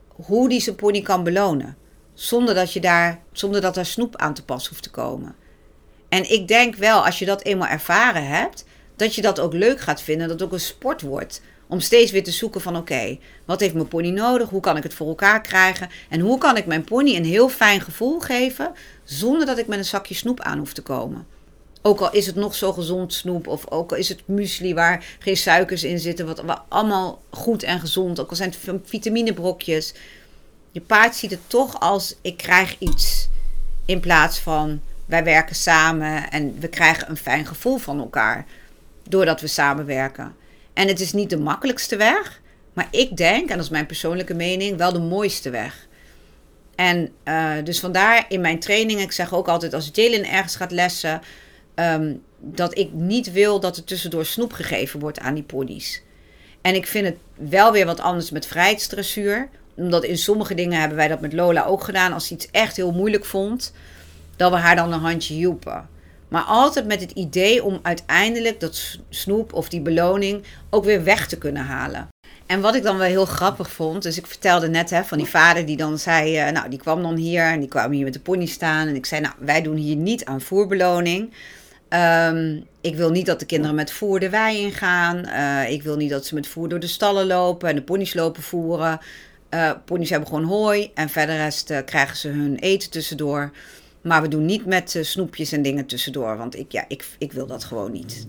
hoe 0.08 0.50
die 0.50 0.62
zijn 0.62 0.76
pony 0.76 1.02
kan 1.02 1.24
belonen. 1.24 1.78
Zonder 2.16 2.56
dat, 2.56 2.74
je 2.74 2.80
daar, 2.80 3.20
zonder 3.32 3.62
dat 3.62 3.78
er 3.78 3.86
snoep 3.86 4.16
aan 4.16 4.34
te 4.34 4.46
pas 4.46 4.68
hoeft 4.68 4.84
te 4.84 4.90
komen. 4.92 5.36
En 6.10 6.32
ik 6.32 6.48
denk 6.48 6.76
wel, 6.76 7.06
als 7.06 7.20
je 7.20 7.26
dat 7.26 7.44
eenmaal 7.44 7.68
ervaren 7.68 8.28
hebt, 8.28 8.66
dat 8.96 9.16
je 9.16 9.22
dat 9.22 9.40
ook 9.40 9.54
leuk 9.54 9.82
gaat 9.82 10.02
vinden. 10.02 10.28
Dat 10.28 10.40
het 10.40 10.48
ook 10.48 10.54
een 10.54 10.60
sport 10.60 11.02
wordt. 11.02 11.42
Om 11.68 11.80
steeds 11.80 12.12
weer 12.12 12.24
te 12.24 12.32
zoeken 12.32 12.62
van 12.62 12.78
oké, 12.78 13.18
wat 13.46 13.60
heeft 13.60 13.74
mijn 13.74 13.88
pony 13.88 14.10
nodig? 14.10 14.50
Hoe 14.50 14.62
kan 14.62 14.78
ik 14.78 14.84
het 14.84 14.94
voor 14.94 15.08
elkaar 15.08 15.42
krijgen? 15.42 15.90
En 16.10 16.20
hoe 16.20 16.38
kan 16.38 16.58
ik 16.58 16.66
mijn 16.66 16.84
pony 16.84 17.16
een 17.16 17.26
heel 17.26 17.50
fijn 17.50 17.82
gevoel 17.82 18.20
geven 18.20 18.72
zonder 19.04 19.46
dat 19.46 19.58
ik 19.58 19.68
met 19.68 19.78
een 19.78 19.86
zakje 19.86 20.16
snoep 20.16 20.40
aan 20.40 20.58
hoef 20.58 20.74
te 20.74 20.82
komen? 20.82 21.28
Ook 21.82 22.00
al 22.00 22.12
is 22.12 22.26
het 22.26 22.36
nog 22.36 22.56
zo 22.56 22.74
gezond 22.74 23.14
snoep, 23.14 23.48
of 23.48 23.72
ook 23.72 23.92
al 23.92 23.98
is 23.98 24.10
het 24.10 24.28
muesli 24.28 24.74
waar 24.74 25.06
geen 25.20 25.38
suikers 25.38 25.84
in 25.84 26.00
zitten, 26.00 26.26
wat, 26.26 26.42
wat 26.42 26.62
allemaal 26.68 27.22
goed 27.30 27.64
en 27.64 27.80
gezond, 27.80 28.20
ook 28.20 28.30
al 28.30 28.36
zijn 28.36 28.54
het 28.62 28.82
vitaminebrokjes. 28.84 29.94
Je 30.76 30.82
paard 30.82 31.16
ziet 31.16 31.32
het 31.32 31.40
toch 31.48 31.80
als 31.80 32.16
ik 32.22 32.38
krijg 32.38 32.76
iets. 32.80 33.30
In 33.86 34.00
plaats 34.00 34.40
van 34.40 34.82
wij 35.06 35.24
werken 35.24 35.56
samen 35.56 36.30
en 36.30 36.60
we 36.60 36.68
krijgen 36.68 37.10
een 37.10 37.18
fijn 37.18 37.46
gevoel 37.46 37.78
van 37.78 38.00
elkaar. 38.00 38.46
Doordat 39.10 39.42
we 39.42 39.48
samenwerken. 39.48 40.36
En 40.74 40.88
het 40.88 41.00
is 41.00 41.14
niet 41.14 41.30
de 41.30 41.38
makkelijkste 41.38 41.96
weg. 41.96 42.42
Maar 42.74 42.88
ik 42.92 43.18
denk, 43.18 43.50
en 43.50 43.56
dat 43.56 43.66
is 43.66 43.72
mijn 43.72 43.86
persoonlijke 43.86 44.34
mening, 44.34 44.78
wel 44.78 44.94
de 44.94 45.00
mooiste 45.00 45.50
weg. 45.50 45.88
En 46.76 47.12
uh, 47.24 47.54
dus 47.64 47.80
vandaar 47.80 48.26
in 48.30 48.42
mijn 48.42 48.60
trainingen, 48.60 49.04
ik 49.04 49.12
zeg 49.12 49.34
ook 49.34 49.48
altijd 49.48 49.74
als 49.74 49.90
Jalen 49.94 50.30
ergens 50.30 50.56
gaat 50.56 50.72
lessen, 50.72 51.22
um, 51.76 52.22
dat 52.40 52.78
ik 52.78 52.94
niet 52.94 53.32
wil 53.32 53.60
dat 53.60 53.78
er 53.78 53.84
tussendoor 53.84 54.26
snoep 54.26 54.54
gegeven 54.54 55.00
wordt 55.00 55.20
aan 55.20 55.34
die 55.34 55.44
ponies. 55.44 56.02
En 56.62 56.76
ik 56.76 56.88
vind 56.88 57.06
het 57.06 57.18
wel 57.50 57.72
weer 57.72 57.86
wat 57.86 58.00
anders 58.00 58.32
met 58.32 58.48
vrijheidsdressuur 58.48 59.50
omdat 59.76 60.04
in 60.04 60.18
sommige 60.18 60.54
dingen 60.54 60.80
hebben 60.80 60.98
wij 60.98 61.08
dat 61.08 61.22
met 61.22 61.34
Lola 61.34 61.66
ook 61.66 61.84
gedaan. 61.84 62.14
Als 62.14 62.28
ze 62.28 62.34
iets 62.34 62.48
echt 62.52 62.76
heel 62.76 62.92
moeilijk 62.92 63.26
vond, 63.26 63.74
dat 64.36 64.52
we 64.52 64.58
haar 64.58 64.76
dan 64.76 64.94
een 64.94 65.00
handje 65.00 65.34
hielpen. 65.34 65.90
Maar 66.28 66.44
altijd 66.44 66.86
met 66.86 67.02
het 67.02 67.12
idee 67.12 67.64
om 67.64 67.80
uiteindelijk 67.82 68.60
dat 68.60 69.00
snoep 69.10 69.54
of 69.54 69.70
die 69.70 69.82
beloning 69.82 70.44
ook 70.70 70.86
weer 70.86 71.04
weg 71.04 71.28
te 71.28 71.38
kunnen 71.38 71.64
halen. 71.64 72.08
En 72.46 72.62
wat 72.62 72.76
ik 72.76 72.84
dan 72.84 72.98
wel 72.98 73.08
heel 73.08 73.26
grappig 73.26 73.72
vond, 73.72 74.04
dus 74.04 74.18
ik 74.18 74.28
vertelde 74.28 74.70
net 74.70 74.90
hè, 74.90 75.04
van 75.04 75.18
die 75.18 75.28
vader 75.28 75.66
die 75.66 75.78
dan 75.78 76.00
zei, 76.00 76.48
uh, 76.48 76.52
nou 76.52 76.70
die 76.70 76.80
kwam 76.80 77.02
dan 77.02 77.16
hier 77.16 77.44
en 77.44 77.60
die 77.60 77.70
kwam 77.70 77.92
hier 77.92 78.04
met 78.04 78.14
de 78.14 78.20
pony 78.20 78.46
staan. 78.46 78.88
En 78.88 78.96
ik 78.96 79.06
zei, 79.06 79.22
nou 79.22 79.34
wij 79.40 79.62
doen 79.62 79.76
hier 79.76 79.96
niet 79.96 80.26
aan 80.26 80.42
voerbeloning. 80.42 81.34
Um, 81.90 82.66
ik 82.82 82.96
wil 82.96 83.12
niet 83.12 83.26
dat 83.26 83.40
de 83.40 83.46
kinderen 83.46 83.76
met 83.76 83.92
voer 83.92 84.20
de 84.20 84.30
wei 84.30 84.58
ingaan. 84.58 85.24
Uh, 85.26 85.72
ik 85.72 85.84
wil 85.84 85.96
niet 85.96 86.10
dat 86.10 86.26
ze 86.26 86.36
met 86.36 86.48
voer 86.48 86.70
door 86.70 86.80
de 86.80 86.88
stallen 86.88 87.28
lopen 87.28 87.70
en 87.70 87.76
de 87.76 87.82
ponies 87.82 88.14
lopen 88.14 88.44
voeren. 88.44 89.00
Uh, 89.56 89.72
ponies 89.86 90.10
hebben 90.10 90.30
gewoon 90.30 90.44
hooi 90.44 90.92
en 90.94 91.10
verder 91.10 91.36
rest 91.36 91.72
uh, 91.72 91.78
krijgen 91.86 92.18
ze 92.18 92.28
hun 92.28 92.56
eten 92.56 92.90
tussendoor. 92.90 93.52
Maar 94.02 94.22
we 94.22 94.28
doen 94.28 94.46
niet 94.46 94.66
met 94.66 94.96
uh, 94.96 95.04
snoepjes 95.04 95.52
en 95.52 95.62
dingen 95.62 95.86
tussendoor, 95.86 96.38
want 96.38 96.58
ik, 96.58 96.72
ja, 96.72 96.86
ik, 96.88 97.06
ik 97.18 97.32
wil 97.32 97.48
dat 97.48 97.64
gewoon 97.64 97.92
niet. 97.92 98.28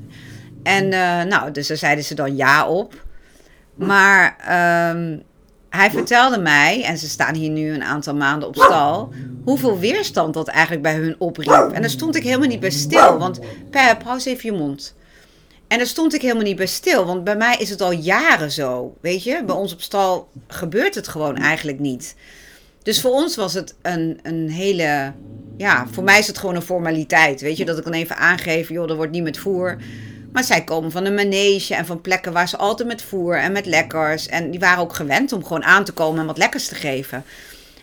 En 0.63 0.89
nou, 1.29 1.51
dus 1.51 1.67
daar 1.67 1.77
zeiden 1.77 2.05
ze 2.05 2.15
dan 2.15 2.37
ja 2.37 2.69
op. 2.69 3.05
Maar 3.75 4.37
um, 4.91 5.23
hij 5.69 5.91
vertelde 5.91 6.39
mij, 6.39 6.85
en 6.85 6.99
ze 6.99 7.09
staan 7.09 7.35
hier 7.35 7.51
nu 7.51 7.75
een 7.75 7.85
aantal 7.85 8.15
maanden 8.15 8.49
op 8.49 8.57
stal, 8.57 9.13
hoeveel 9.45 9.79
weerstand 9.79 10.35
dat 10.35 10.49
eigenlijk 10.49 10.83
bij 10.83 10.95
hun 10.95 11.15
opriep. 11.19 11.71
En 11.73 11.81
daar 11.81 11.91
stond 11.91 12.17
ik 12.17 12.23
helemaal 12.23 12.49
niet 12.49 12.61
bij 12.61 12.71
stil, 12.71 13.19
want 13.19 13.41
Pep, 13.71 14.03
hou 14.03 14.15
eens 14.15 14.25
even 14.25 14.53
je 14.53 14.59
mond. 14.59 14.95
En 15.69 15.79
daar 15.79 15.87
stond 15.87 16.15
ik 16.15 16.23
helemaal 16.23 16.43
niet 16.43 16.57
bij 16.57 16.67
stil, 16.67 17.07
want 17.07 17.25
bij 17.25 17.37
mij 17.37 17.57
is 17.57 17.71
het 17.71 17.81
al 17.81 17.93
jaren 17.93 18.51
zo. 18.51 18.97
Weet 19.01 19.23
je, 19.23 19.43
bij 19.45 19.55
ons 19.55 19.73
op 19.73 19.81
stal 19.81 20.29
gebeurt 20.49 20.95
het 20.95 21.09
gewoon 21.09 21.37
eigenlijk 21.37 21.79
niet. 21.79 22.15
Dus 22.83 23.01
voor 23.01 23.11
ons 23.11 23.37
was 23.37 23.55
het 23.55 23.75
een, 23.83 24.21
een 24.23 24.51
hele. 24.51 25.13
Ja, 25.57 25.87
voor 25.91 26.05
mij 26.05 26.19
is 26.19 26.27
het 26.27 26.39
gewoon 26.39 26.55
een 26.55 26.63
formaliteit. 26.63 27.41
Weet 27.41 27.57
je, 27.57 27.65
dat 27.65 27.79
ik 27.79 27.85
dan 27.85 27.93
even 27.93 28.17
aangeef, 28.17 28.69
joh, 28.69 28.91
er 28.91 28.97
wordt 28.97 29.13
niet 29.13 29.23
met 29.23 29.39
voer. 29.39 29.77
Maar 30.33 30.45
zij 30.45 30.65
komen 30.65 30.91
van 30.91 31.05
een 31.05 31.15
manege 31.15 31.75
en 31.75 31.87
van 31.87 32.01
plekken 32.01 32.33
waar 32.33 32.49
ze 32.49 32.57
altijd 32.57 32.89
met 32.89 33.03
voer 33.03 33.39
en 33.39 33.53
met 33.53 33.67
lekkers. 33.67 34.27
En 34.27 34.51
die 34.51 34.61
waren 34.61 34.83
ook 34.83 34.95
gewend 34.95 35.33
om 35.33 35.45
gewoon 35.45 35.65
aan 35.65 35.85
te 35.85 35.93
komen 35.93 36.21
en 36.21 36.27
wat 36.27 36.39
lekkers 36.39 36.69
te 36.69 36.75
geven. 36.75 37.25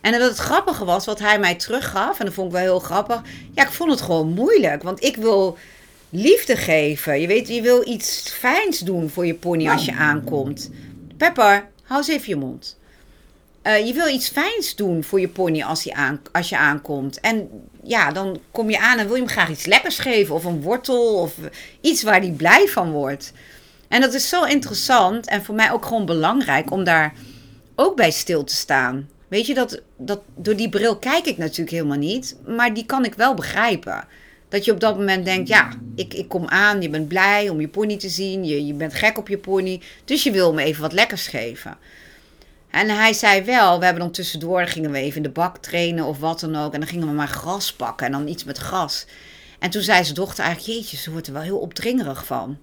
En 0.01 0.11
dat 0.11 0.21
het 0.21 0.37
grappige 0.37 0.85
was, 0.85 1.05
wat 1.05 1.19
hij 1.19 1.39
mij 1.39 1.55
teruggaf, 1.55 2.19
en 2.19 2.25
dat 2.25 2.33
vond 2.33 2.47
ik 2.47 2.53
wel 2.53 2.61
heel 2.61 2.79
grappig. 2.79 3.21
Ja, 3.51 3.63
ik 3.63 3.71
vond 3.71 3.91
het 3.91 4.01
gewoon 4.01 4.33
moeilijk. 4.33 4.83
Want 4.83 5.03
ik 5.03 5.15
wil 5.15 5.57
liefde 6.15 6.55
geven. 6.55 7.21
Je 7.21 7.27
weet, 7.27 7.47
je 7.47 7.61
wil 7.61 7.87
iets 7.87 8.29
fijns 8.29 8.79
doen 8.79 9.09
voor 9.09 9.25
je 9.25 9.33
pony 9.33 9.69
als 9.69 9.85
je 9.85 9.93
aankomt. 9.93 10.69
Pepper, 11.17 11.69
hou 11.83 11.99
eens 11.99 12.07
even 12.07 12.29
je 12.29 12.35
mond. 12.35 12.77
Uh, 13.63 13.87
je 13.87 13.93
wil 13.93 14.07
iets 14.07 14.29
fijns 14.29 14.75
doen 14.75 15.03
voor 15.03 15.19
je 15.19 15.27
pony 15.27 15.63
als, 15.63 15.83
hij 15.83 15.93
aan, 15.93 16.21
als 16.31 16.49
je 16.49 16.57
aankomt. 16.57 17.19
En 17.19 17.49
ja, 17.83 18.11
dan 18.11 18.39
kom 18.51 18.69
je 18.69 18.79
aan 18.79 18.97
en 18.97 19.05
wil 19.05 19.15
je 19.15 19.21
hem 19.21 19.31
graag 19.31 19.49
iets 19.49 19.65
lekkers 19.65 19.99
geven. 19.99 20.35
Of 20.35 20.43
een 20.43 20.61
wortel 20.61 21.21
of 21.21 21.35
iets 21.81 22.03
waar 22.03 22.21
hij 22.21 22.31
blij 22.37 22.67
van 22.67 22.91
wordt. 22.91 23.33
En 23.87 24.01
dat 24.01 24.13
is 24.13 24.29
zo 24.29 24.43
interessant 24.43 25.27
en 25.27 25.43
voor 25.43 25.55
mij 25.55 25.71
ook 25.71 25.85
gewoon 25.85 26.05
belangrijk 26.05 26.71
om 26.71 26.83
daar 26.83 27.13
ook 27.75 27.95
bij 27.95 28.11
stil 28.11 28.43
te 28.43 28.55
staan. 28.55 29.09
Weet 29.27 29.45
je, 29.45 29.53
dat, 29.53 29.81
dat, 29.97 30.21
door 30.35 30.55
die 30.55 30.69
bril 30.69 30.97
kijk 30.97 31.25
ik 31.25 31.37
natuurlijk 31.37 31.71
helemaal 31.75 31.97
niet, 31.97 32.35
maar 32.47 32.73
die 32.73 32.85
kan 32.85 33.05
ik 33.05 33.13
wel 33.13 33.33
begrijpen. 33.33 34.07
Dat 34.53 34.65
je 34.65 34.71
op 34.71 34.79
dat 34.79 34.97
moment 34.97 35.25
denkt, 35.25 35.47
ja, 35.47 35.69
ik, 35.95 36.13
ik 36.13 36.27
kom 36.27 36.47
aan, 36.47 36.81
je 36.81 36.89
bent 36.89 37.07
blij 37.07 37.49
om 37.49 37.59
je 37.59 37.67
pony 37.67 37.97
te 37.97 38.09
zien, 38.09 38.45
je, 38.45 38.65
je 38.65 38.73
bent 38.73 38.93
gek 38.93 39.17
op 39.17 39.27
je 39.27 39.37
pony, 39.37 39.81
dus 40.05 40.23
je 40.23 40.31
wil 40.31 40.53
me 40.53 40.63
even 40.63 40.81
wat 40.81 40.93
lekkers 40.93 41.27
geven. 41.27 41.77
En 42.69 42.89
hij 42.89 43.13
zei 43.13 43.43
wel, 43.43 43.79
we 43.79 43.85
hebben 43.85 44.03
dan 44.03 44.11
tussendoor, 44.11 44.67
gingen 44.67 44.91
we 44.91 44.97
even 44.97 45.17
in 45.17 45.23
de 45.23 45.29
bak 45.29 45.57
trainen 45.57 46.05
of 46.05 46.19
wat 46.19 46.39
dan 46.39 46.55
ook. 46.55 46.73
En 46.73 46.79
dan 46.79 46.89
gingen 46.89 47.07
we 47.07 47.13
maar 47.13 47.27
gras 47.27 47.73
pakken 47.73 48.05
en 48.05 48.11
dan 48.11 48.27
iets 48.27 48.43
met 48.43 48.57
gras. 48.57 49.05
En 49.59 49.69
toen 49.69 49.81
zei 49.81 50.03
zijn 50.03 50.15
dochter 50.15 50.43
eigenlijk, 50.43 50.77
jeetje, 50.77 50.97
ze 50.97 51.11
wordt 51.11 51.27
er 51.27 51.33
wel 51.33 51.41
heel 51.41 51.59
opdringerig 51.59 52.25
van. 52.25 52.57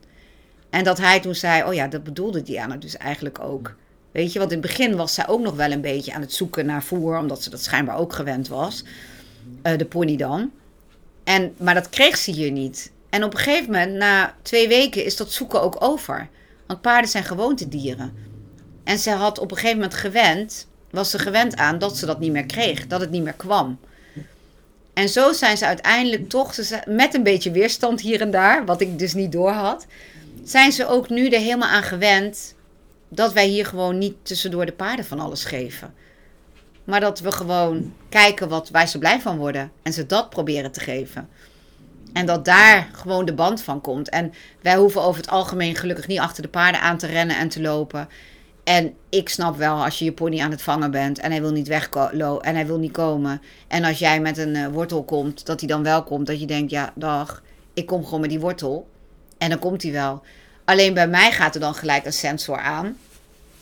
En 0.71 0.85
dat 0.85 0.99
hij 0.99 1.21
toen 1.21 1.35
zei, 1.35 1.65
oh 1.65 1.75
ja, 1.75 1.89
dat 1.89 2.05
bedoelde 2.05 2.43
Diana 2.43 2.77
dus 2.77 2.97
eigenlijk 2.97 3.41
ook. 3.41 3.75
Weet 4.13 4.33
je, 4.33 4.39
want 4.39 4.53
in 4.53 4.59
het 4.59 4.67
begin 4.67 4.97
was 4.97 5.15
zij 5.15 5.29
ook 5.29 5.41
nog 5.41 5.55
wel 5.55 5.71
een 5.71 5.81
beetje 5.81 6.13
aan 6.13 6.21
het 6.21 6.33
zoeken 6.33 6.67
naar 6.67 6.83
voer, 6.83 7.19
omdat 7.19 7.43
ze 7.43 7.51
dat 7.51 7.63
schijnbaar 7.63 7.97
ook 7.97 8.13
gewend 8.13 8.49
was. 8.49 8.85
Uh, 9.63 9.79
de 9.79 9.87
pony 9.87 10.17
dan. 10.17 10.51
En, 11.31 11.55
maar 11.57 11.75
dat 11.75 11.89
kreeg 11.89 12.17
ze 12.17 12.31
hier 12.31 12.51
niet. 12.51 12.91
En 13.11 13.25
op 13.25 13.33
een 13.33 13.39
gegeven 13.39 13.65
moment, 13.65 13.93
na 13.93 14.35
twee 14.43 14.69
weken, 14.69 15.05
is 15.05 15.17
dat 15.17 15.33
zoeken 15.33 15.63
ook 15.63 15.77
over. 15.79 16.29
Want 16.67 16.81
paarden 16.81 17.11
zijn 17.11 17.25
gewoontedieren. 17.25 18.13
En 18.85 18.99
ze 18.99 19.11
had 19.11 19.39
op 19.39 19.51
een 19.51 19.57
gegeven 19.57 19.77
moment 19.77 19.95
gewend, 19.95 20.67
was 20.91 21.11
ze 21.11 21.19
gewend 21.19 21.57
aan 21.57 21.79
dat 21.79 21.97
ze 21.97 22.07
dat 22.07 22.21
niet 22.21 22.33
meer 22.33 22.47
kreeg, 22.47 22.87
dat 22.87 23.01
het 23.01 23.11
niet 23.11 23.23
meer 23.23 23.33
kwam. 23.33 23.79
En 24.93 25.09
zo 25.09 25.33
zijn 25.33 25.57
ze 25.57 25.67
uiteindelijk 25.67 26.29
toch, 26.29 26.55
met 26.87 27.15
een 27.15 27.23
beetje 27.23 27.51
weerstand 27.51 28.01
hier 28.01 28.21
en 28.21 28.31
daar, 28.31 28.65
wat 28.65 28.81
ik 28.81 28.99
dus 28.99 29.15
niet 29.15 29.33
door 29.33 29.51
had, 29.51 29.87
zijn 30.45 30.73
ze 30.73 30.87
ook 30.87 31.09
nu 31.09 31.29
er 31.29 31.41
helemaal 31.41 31.69
aan 31.69 31.83
gewend 31.83 32.55
dat 33.09 33.33
wij 33.33 33.47
hier 33.47 33.67
gewoon 33.67 33.99
niet 33.99 34.15
tussendoor 34.23 34.67
de 34.67 34.73
paarden 34.73 35.05
van 35.05 35.21
alles 35.21 35.45
geven. 35.45 35.95
Maar 36.91 37.01
dat 37.01 37.21
we 37.21 37.33
gewoon 37.33 37.93
kijken 38.09 38.49
wat, 38.49 38.71
waar 38.71 38.89
ze 38.89 38.99
blij 38.99 39.21
van 39.21 39.39
worden 39.39 39.73
en 39.83 39.93
ze 39.93 40.07
dat 40.07 40.31
proberen 40.31 40.73
te 40.73 40.81
geven. 40.81 41.29
En 42.13 42.27
dat 42.27 42.45
daar 42.45 42.89
gewoon 42.93 43.25
de 43.25 43.35
band 43.35 43.63
van 43.63 43.81
komt. 43.81 44.09
En 44.09 44.33
wij 44.61 44.77
hoeven 44.77 45.03
over 45.03 45.21
het 45.21 45.31
algemeen 45.31 45.77
gelukkig 45.77 46.07
niet 46.07 46.19
achter 46.19 46.43
de 46.43 46.49
paarden 46.49 46.81
aan 46.81 46.99
te 46.99 47.07
rennen 47.07 47.37
en 47.37 47.49
te 47.49 47.61
lopen. 47.61 48.09
En 48.65 48.95
ik 49.09 49.29
snap 49.29 49.57
wel 49.57 49.85
als 49.85 49.99
je 49.99 50.05
je 50.05 50.13
pony 50.13 50.41
aan 50.41 50.51
het 50.51 50.63
vangen 50.63 50.91
bent 50.91 51.19
en 51.19 51.31
hij 51.31 51.41
wil 51.41 51.53
niet 51.53 51.69
weglopen 51.69 52.47
en 52.47 52.55
hij 52.55 52.67
wil 52.67 52.79
niet 52.79 52.93
komen. 52.93 53.43
En 53.69 53.85
als 53.85 53.99
jij 53.99 54.21
met 54.21 54.39
een 54.39 54.55
uh, 54.55 54.67
wortel 54.67 55.05
komt, 55.05 55.47
dat 55.47 55.61
hij 55.61 55.69
dan 55.69 55.83
wel 55.83 56.03
komt. 56.03 56.27
Dat 56.27 56.41
je 56.41 56.47
denkt, 56.47 56.71
ja, 56.71 56.93
dag, 56.95 57.43
ik 57.75 57.87
kom 57.87 58.05
gewoon 58.05 58.21
met 58.21 58.31
die 58.31 58.41
wortel. 58.41 58.89
En 59.39 59.51
dan 59.51 59.59
komt 59.59 59.83
hij 59.83 59.93
wel. 59.93 60.23
Alleen 60.65 60.95
bij 60.95 61.09
mij 61.09 61.33
gaat 61.33 61.55
er 61.55 61.61
dan 61.61 61.75
gelijk 61.75 62.05
een 62.05 62.13
sensor 62.13 62.59
aan. 62.59 62.97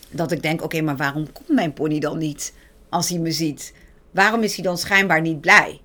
Dat 0.09 0.31
ik 0.31 0.41
denk, 0.41 0.63
oké, 0.63 0.81
maar 0.81 0.97
waarom 0.97 1.31
komt 1.31 1.49
mijn 1.49 1.73
pony 1.73 1.99
dan 1.99 2.17
niet 2.17 2.53
als 2.89 3.09
hij 3.09 3.19
me 3.19 3.31
ziet? 3.31 3.73
Waarom 4.11 4.43
is 4.43 4.55
hij 4.55 4.63
dan 4.63 4.77
schijnbaar 4.77 5.21
niet 5.21 5.41
blij? 5.41 5.81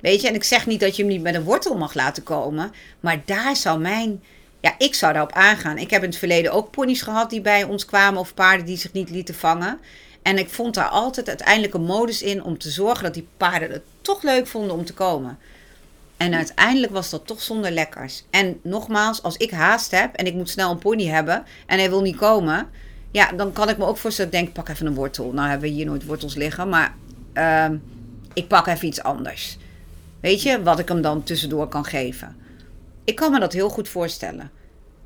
Weet 0.00 0.20
je, 0.20 0.28
en 0.28 0.34
ik 0.34 0.44
zeg 0.44 0.66
niet 0.66 0.80
dat 0.80 0.96
je 0.96 1.02
hem 1.02 1.12
niet 1.12 1.22
met 1.22 1.34
een 1.34 1.42
wortel 1.42 1.76
mag 1.76 1.94
laten 1.94 2.22
komen. 2.22 2.72
Maar 3.00 3.22
daar 3.24 3.56
zou 3.56 3.80
mijn 3.80 4.22
ja, 4.60 4.74
ik 4.78 4.94
zou 4.94 5.12
daarop 5.12 5.32
aangaan. 5.32 5.78
Ik 5.78 5.90
heb 5.90 6.02
in 6.02 6.08
het 6.08 6.18
verleden 6.18 6.52
ook 6.52 6.70
ponies 6.70 7.02
gehad 7.02 7.30
die 7.30 7.40
bij 7.40 7.64
ons 7.64 7.84
kwamen 7.84 8.20
of 8.20 8.34
paarden 8.34 8.66
die 8.66 8.76
zich 8.76 8.92
niet 8.92 9.10
lieten 9.10 9.34
vangen. 9.34 9.78
En 10.22 10.38
ik 10.38 10.48
vond 10.48 10.74
daar 10.74 10.88
altijd 10.88 11.28
uiteindelijk 11.28 11.74
een 11.74 11.84
modus 11.84 12.22
in 12.22 12.42
om 12.42 12.58
te 12.58 12.70
zorgen 12.70 13.04
dat 13.04 13.14
die 13.14 13.28
paarden 13.36 13.70
het 13.70 13.82
toch 14.00 14.22
leuk 14.22 14.46
vonden 14.46 14.76
om 14.76 14.84
te 14.84 14.94
komen. 14.94 15.38
En 16.16 16.34
uiteindelijk 16.34 16.92
was 16.92 17.10
dat 17.10 17.26
toch 17.26 17.42
zonder 17.42 17.70
lekkers. 17.70 18.24
En 18.30 18.60
nogmaals, 18.62 19.22
als 19.22 19.36
ik 19.36 19.50
haast 19.50 19.90
heb 19.90 20.14
en 20.14 20.26
ik 20.26 20.34
moet 20.34 20.50
snel 20.50 20.70
een 20.70 20.78
pony 20.78 21.06
hebben 21.06 21.44
en 21.66 21.78
hij 21.78 21.90
wil 21.90 22.02
niet 22.02 22.16
komen, 22.16 22.70
ja, 23.10 23.32
dan 23.32 23.52
kan 23.52 23.68
ik 23.68 23.78
me 23.78 23.84
ook 23.84 23.96
voorstellen, 23.96 24.30
denk, 24.30 24.52
pak 24.52 24.68
even 24.68 24.86
een 24.86 24.94
wortel. 24.94 25.32
Nou 25.32 25.48
hebben 25.48 25.68
we 25.68 25.74
hier 25.74 25.86
nooit 25.86 26.04
wortels 26.04 26.34
liggen, 26.34 26.68
maar 26.68 26.94
uh, 27.34 27.78
ik 28.32 28.48
pak 28.48 28.66
even 28.66 28.86
iets 28.86 29.02
anders. 29.02 29.58
Weet 30.20 30.42
je, 30.42 30.62
wat 30.62 30.78
ik 30.78 30.88
hem 30.88 31.02
dan 31.02 31.22
tussendoor 31.22 31.68
kan 31.68 31.84
geven. 31.84 32.36
Ik 33.04 33.14
kan 33.14 33.32
me 33.32 33.40
dat 33.40 33.52
heel 33.52 33.68
goed 33.68 33.88
voorstellen. 33.88 34.50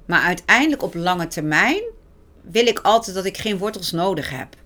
Maar 0.07 0.23
uiteindelijk 0.23 0.83
op 0.83 0.95
lange 0.95 1.27
termijn 1.27 1.83
wil 2.41 2.67
ik 2.67 2.79
altijd 2.79 3.17
dat 3.17 3.25
ik 3.25 3.39
geen 3.39 3.59
wortels 3.59 3.93
nodig 3.93 4.31
heb 4.31 4.57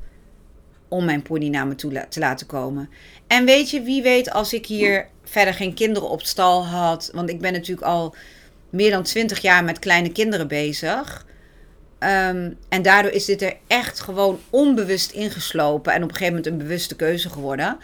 om 0.88 1.04
mijn 1.04 1.22
pony 1.22 1.48
naar 1.48 1.66
me 1.66 1.74
toe 1.74 2.06
te 2.08 2.20
laten 2.20 2.46
komen. 2.46 2.90
En 3.26 3.44
weet 3.44 3.70
je, 3.70 3.82
wie 3.82 4.02
weet 4.02 4.30
als 4.30 4.52
ik 4.52 4.66
hier 4.66 5.08
verder 5.24 5.54
geen 5.54 5.74
kinderen 5.74 6.08
op 6.08 6.22
stal 6.22 6.66
had. 6.66 7.10
Want 7.14 7.30
ik 7.30 7.40
ben 7.40 7.52
natuurlijk 7.52 7.86
al 7.86 8.14
meer 8.70 8.90
dan 8.90 9.02
twintig 9.02 9.40
jaar 9.40 9.64
met 9.64 9.78
kleine 9.78 10.12
kinderen 10.12 10.48
bezig. 10.48 11.25
Ehm, 12.06 12.50
en 12.68 12.82
daardoor 12.82 13.12
is 13.12 13.24
dit 13.24 13.42
er 13.42 13.56
echt 13.66 14.00
gewoon 14.00 14.40
onbewust 14.50 15.10
ingeslopen. 15.10 15.92
En 15.92 16.02
op 16.02 16.08
een 16.08 16.14
gegeven 16.14 16.34
moment 16.34 16.52
een 16.52 16.58
bewuste 16.58 16.96
keuze 16.96 17.30
geworden. 17.30 17.78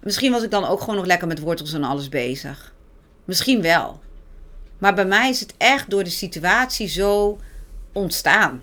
Misschien 0.00 0.32
was 0.32 0.42
ik 0.42 0.50
dan 0.50 0.64
ook 0.64 0.80
gewoon 0.80 0.96
nog 0.96 1.06
lekker 1.06 1.28
met 1.28 1.40
wortels 1.40 1.72
en 1.72 1.84
alles 1.84 2.08
bezig. 2.08 2.74
Misschien 3.24 3.62
wel. 3.62 4.00
Maar 4.78 4.94
bij 4.94 5.04
mij 5.04 5.28
is 5.28 5.40
het 5.40 5.54
echt 5.56 5.90
door 5.90 6.04
de 6.04 6.10
situatie 6.10 6.88
zo 6.88 7.38
ontstaan. 7.92 8.62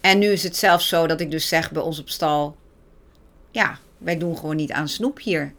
En 0.00 0.18
nu 0.18 0.26
is 0.26 0.42
het 0.42 0.56
zelfs 0.56 0.88
zo 0.88 1.06
dat 1.06 1.20
ik 1.20 1.30
dus 1.30 1.48
zeg 1.48 1.70
bij 1.72 1.82
ons 1.82 1.98
op 1.98 2.08
stal: 2.08 2.56
ja, 3.50 3.78
wij 3.98 4.18
doen 4.18 4.36
gewoon 4.36 4.56
niet 4.56 4.72
aan 4.72 4.88
snoep 4.88 5.20
hier. 5.20 5.54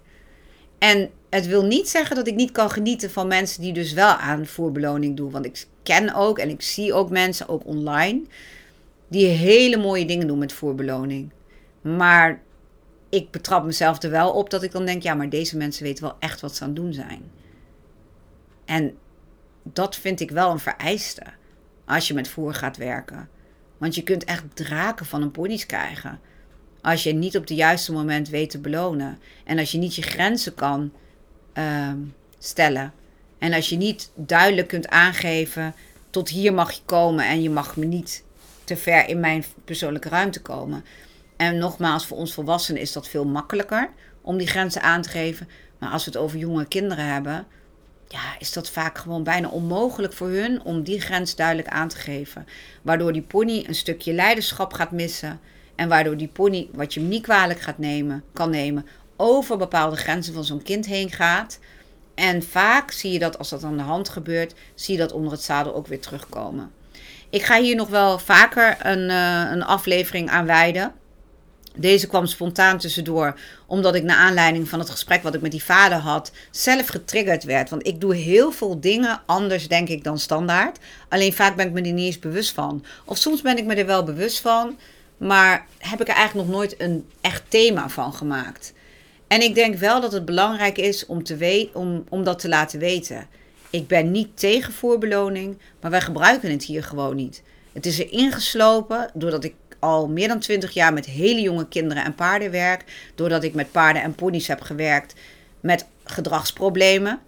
En 0.77 1.09
het 1.29 1.47
wil 1.47 1.63
niet 1.63 1.89
zeggen 1.89 2.15
dat 2.15 2.27
ik 2.27 2.35
niet 2.35 2.51
kan 2.51 2.69
genieten 2.69 3.11
van 3.11 3.27
mensen 3.27 3.61
die 3.61 3.73
dus 3.73 3.93
wel 3.93 4.13
aan 4.13 4.45
voerbeloning 4.45 5.17
doen. 5.17 5.31
Want 5.31 5.45
ik 5.45 5.65
ken 5.83 6.13
ook 6.13 6.39
en 6.39 6.49
ik 6.49 6.61
zie 6.61 6.93
ook 6.93 7.09
mensen, 7.09 7.49
ook 7.49 7.65
online, 7.65 8.21
die 9.07 9.25
hele 9.25 9.77
mooie 9.77 10.05
dingen 10.05 10.27
doen 10.27 10.37
met 10.37 10.53
voerbeloning. 10.53 11.31
Maar 11.81 12.41
ik 13.09 13.31
betrap 13.31 13.65
mezelf 13.65 14.03
er 14.03 14.09
wel 14.09 14.31
op 14.31 14.49
dat 14.49 14.63
ik 14.63 14.71
dan 14.71 14.85
denk: 14.85 15.03
ja, 15.03 15.13
maar 15.13 15.29
deze 15.29 15.57
mensen 15.57 15.83
weten 15.83 16.03
wel 16.03 16.15
echt 16.19 16.41
wat 16.41 16.55
ze 16.55 16.63
aan 16.63 16.69
het 16.69 16.77
doen 16.77 16.93
zijn. 16.93 17.31
En 18.65 18.97
dat 19.63 19.95
vind 19.95 20.19
ik 20.19 20.31
wel 20.31 20.51
een 20.51 20.59
vereiste 20.59 21.23
als 21.85 22.07
je 22.07 22.13
met 22.13 22.27
voer 22.27 22.53
gaat 22.53 22.77
werken. 22.77 23.29
Want 23.77 23.95
je 23.95 24.03
kunt 24.03 24.23
echt 24.23 24.43
draken 24.53 25.05
van 25.05 25.21
een 25.21 25.31
pony's 25.31 25.65
krijgen. 25.65 26.19
Als 26.81 27.03
je 27.03 27.13
niet 27.13 27.35
op 27.37 27.41
het 27.41 27.57
juiste 27.57 27.91
moment 27.91 28.29
weet 28.29 28.49
te 28.49 28.59
belonen. 28.59 29.19
En 29.43 29.59
als 29.59 29.71
je 29.71 29.77
niet 29.77 29.95
je 29.95 30.01
grenzen 30.01 30.55
kan 30.55 30.91
uh, 31.53 31.93
stellen. 32.37 32.93
En 33.43 33.53
als 33.53 33.69
je 33.69 33.75
niet 33.75 34.11
duidelijk 34.15 34.67
kunt 34.67 34.87
aangeven: 34.87 35.75
tot 36.09 36.29
hier 36.29 36.53
mag 36.53 36.71
je 36.71 36.81
komen 36.85 37.25
en 37.25 37.41
je 37.41 37.49
mag 37.49 37.75
me 37.75 37.85
niet 37.85 38.23
te 38.63 38.75
ver 38.77 39.07
in 39.07 39.19
mijn 39.19 39.43
persoonlijke 39.65 40.09
ruimte 40.09 40.41
komen. 40.41 40.85
En 41.37 41.57
nogmaals, 41.57 42.05
voor 42.05 42.17
ons 42.17 42.33
volwassenen 42.33 42.81
is 42.81 42.91
dat 42.91 43.07
veel 43.07 43.25
makkelijker 43.25 43.89
om 44.21 44.37
die 44.37 44.47
grenzen 44.47 44.81
aan 44.81 45.01
te 45.01 45.09
geven. 45.09 45.49
Maar 45.77 45.89
als 45.89 46.05
we 46.05 46.11
het 46.11 46.19
over 46.19 46.37
jonge 46.37 46.65
kinderen 46.65 47.05
hebben, 47.05 47.47
ja, 48.07 48.35
is 48.39 48.53
dat 48.53 48.69
vaak 48.69 48.97
gewoon 48.97 49.23
bijna 49.23 49.47
onmogelijk 49.47 50.13
voor 50.13 50.29
hun 50.29 50.61
om 50.61 50.83
die 50.83 51.01
grens 51.01 51.35
duidelijk 51.35 51.67
aan 51.67 51.87
te 51.87 51.97
geven. 51.97 52.47
Waardoor 52.81 53.13
die 53.13 53.21
pony 53.21 53.63
een 53.67 53.75
stukje 53.75 54.13
leiderschap 54.13 54.73
gaat 54.73 54.91
missen. 54.91 55.39
En 55.75 55.89
waardoor 55.89 56.17
die 56.17 56.27
pony, 56.27 56.69
wat 56.73 56.93
je 56.93 56.99
hem 56.99 57.09
niet 57.09 57.23
kwalijk 57.23 57.61
gaat 57.61 57.77
nemen, 57.77 58.23
kan 58.33 58.49
nemen, 58.49 58.85
over 59.15 59.57
bepaalde 59.57 59.95
grenzen 59.95 60.33
van 60.33 60.43
zo'n 60.43 60.63
kind 60.63 60.85
heen 60.85 61.11
gaat. 61.11 61.59
En 62.15 62.43
vaak 62.43 62.91
zie 62.91 63.11
je 63.11 63.19
dat 63.19 63.37
als 63.37 63.49
dat 63.49 63.63
aan 63.63 63.77
de 63.77 63.83
hand 63.83 64.09
gebeurt, 64.09 64.53
zie 64.75 64.93
je 64.93 64.99
dat 64.99 65.11
onder 65.11 65.31
het 65.31 65.43
zadel 65.43 65.75
ook 65.75 65.87
weer 65.87 66.01
terugkomen. 66.01 66.71
Ik 67.29 67.43
ga 67.43 67.61
hier 67.61 67.75
nog 67.75 67.89
wel 67.89 68.19
vaker 68.19 68.77
een, 68.79 69.09
uh, 69.09 69.51
een 69.51 69.63
aflevering 69.63 70.29
aan 70.29 70.45
wijden. 70.45 70.93
Deze 71.75 72.07
kwam 72.07 72.25
spontaan 72.25 72.77
tussendoor, 72.77 73.39
omdat 73.65 73.95
ik 73.95 74.03
naar 74.03 74.17
aanleiding 74.17 74.69
van 74.69 74.79
het 74.79 74.89
gesprek 74.89 75.23
wat 75.23 75.33
ik 75.33 75.41
met 75.41 75.51
die 75.51 75.63
vader 75.63 75.97
had, 75.97 76.31
zelf 76.51 76.87
getriggerd 76.87 77.43
werd. 77.43 77.69
Want 77.69 77.87
ik 77.87 78.01
doe 78.01 78.15
heel 78.15 78.51
veel 78.51 78.79
dingen 78.79 79.21
anders, 79.25 79.67
denk 79.67 79.89
ik, 79.89 80.03
dan 80.03 80.19
standaard. 80.19 80.77
Alleen 81.09 81.33
vaak 81.33 81.55
ben 81.55 81.67
ik 81.67 81.73
me 81.73 81.81
er 81.81 81.91
niet 81.91 82.05
eens 82.05 82.19
bewust 82.19 82.51
van. 82.51 82.85
Of 83.05 83.17
soms 83.17 83.41
ben 83.41 83.57
ik 83.57 83.65
me 83.65 83.75
er 83.75 83.85
wel 83.85 84.03
bewust 84.03 84.39
van, 84.39 84.77
Maar 85.17 85.65
heb 85.77 86.01
ik 86.01 86.07
er 86.07 86.15
eigenlijk 86.15 86.47
nog 86.47 86.57
nooit 86.57 86.81
een 86.81 87.07
echt 87.21 87.43
thema 87.47 87.89
van 87.89 88.13
gemaakt. 88.13 88.73
En 89.33 89.41
ik 89.41 89.55
denk 89.55 89.75
wel 89.75 90.01
dat 90.01 90.11
het 90.11 90.25
belangrijk 90.25 90.77
is 90.77 91.05
om, 91.05 91.23
te 91.23 91.35
we- 91.35 91.69
om, 91.73 92.03
om 92.09 92.23
dat 92.23 92.39
te 92.39 92.47
laten 92.47 92.79
weten. 92.79 93.27
Ik 93.69 93.87
ben 93.87 94.11
niet 94.11 94.37
tegen 94.39 94.73
voorbeloning, 94.73 95.57
maar 95.81 95.91
wij 95.91 96.01
gebruiken 96.01 96.51
het 96.51 96.63
hier 96.63 96.83
gewoon 96.83 97.15
niet. 97.15 97.43
Het 97.71 97.85
is 97.85 97.99
er 97.99 98.11
ingeslopen 98.11 99.09
doordat 99.13 99.43
ik 99.43 99.53
al 99.79 100.07
meer 100.07 100.27
dan 100.27 100.39
20 100.39 100.71
jaar 100.71 100.93
met 100.93 101.05
hele 101.05 101.41
jonge 101.41 101.67
kinderen 101.67 102.03
en 102.03 102.15
paarden 102.15 102.51
werk. 102.51 103.11
Doordat 103.15 103.43
ik 103.43 103.53
met 103.53 103.71
paarden 103.71 104.01
en 104.01 104.15
ponies 104.15 104.47
heb 104.47 104.61
gewerkt 104.61 105.13
met 105.59 105.85
gedragsproblemen. 106.03 107.19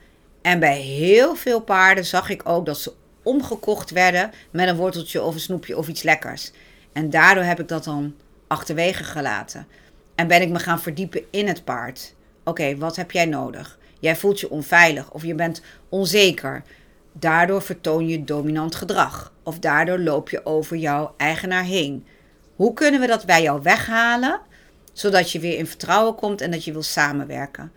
En 0.41 0.59
bij 0.59 0.79
heel 0.79 1.35
veel 1.35 1.59
paarden 1.59 2.05
zag 2.05 2.29
ik 2.29 2.49
ook 2.49 2.65
dat 2.65 2.77
ze 2.77 2.93
omgekocht 3.23 3.91
werden 3.91 4.31
met 4.51 4.67
een 4.67 4.75
worteltje 4.75 5.21
of 5.23 5.33
een 5.33 5.39
snoepje 5.39 5.77
of 5.77 5.87
iets 5.87 6.03
lekkers. 6.03 6.51
En 6.93 7.09
daardoor 7.09 7.43
heb 7.43 7.59
ik 7.59 7.67
dat 7.67 7.83
dan 7.83 8.15
achterwege 8.47 9.03
gelaten. 9.03 9.67
En 10.15 10.27
ben 10.27 10.41
ik 10.41 10.49
me 10.49 10.59
gaan 10.59 10.81
verdiepen 10.81 11.21
in 11.29 11.47
het 11.47 11.63
paard. 11.63 12.15
Oké, 12.43 12.77
wat 12.77 12.95
heb 12.95 13.11
jij 13.11 13.25
nodig? 13.25 13.77
Jij 13.99 14.15
voelt 14.15 14.39
je 14.39 14.49
onveilig 14.49 15.11
of 15.11 15.23
je 15.23 15.35
bent 15.35 15.61
onzeker. 15.89 16.63
Daardoor 17.11 17.61
vertoon 17.61 18.07
je 18.07 18.23
dominant 18.23 18.75
gedrag. 18.75 19.33
Of 19.43 19.59
daardoor 19.59 19.99
loop 19.99 20.29
je 20.29 20.45
over 20.45 20.77
jouw 20.77 21.13
eigenaar 21.17 21.63
heen. 21.63 22.05
Hoe 22.55 22.73
kunnen 22.73 22.99
we 22.99 23.07
dat 23.07 23.25
bij 23.25 23.41
jou 23.41 23.61
weghalen, 23.61 24.39
zodat 24.93 25.31
je 25.31 25.39
weer 25.39 25.57
in 25.57 25.67
vertrouwen 25.67 26.15
komt 26.15 26.41
en 26.41 26.51
dat 26.51 26.63
je 26.63 26.71
wil 26.71 26.83
samenwerken? 26.83 27.71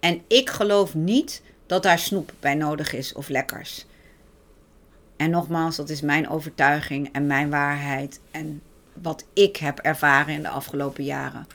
En 0.00 0.22
ik 0.26 0.50
geloof 0.50 0.94
niet 0.94 1.42
dat 1.66 1.82
daar 1.82 1.98
snoep 1.98 2.32
bij 2.40 2.54
nodig 2.54 2.92
is 2.92 3.12
of 3.12 3.28
lekkers. 3.28 3.86
En 5.16 5.30
nogmaals, 5.30 5.76
dat 5.76 5.88
is 5.88 6.00
mijn 6.00 6.28
overtuiging 6.28 7.08
en 7.12 7.26
mijn 7.26 7.50
waarheid 7.50 8.20
en 8.30 8.62
wat 9.02 9.24
ik 9.32 9.56
heb 9.56 9.78
ervaren 9.78 10.34
in 10.34 10.42
de 10.42 10.48
afgelopen 10.48 11.04
jaren. 11.04 11.46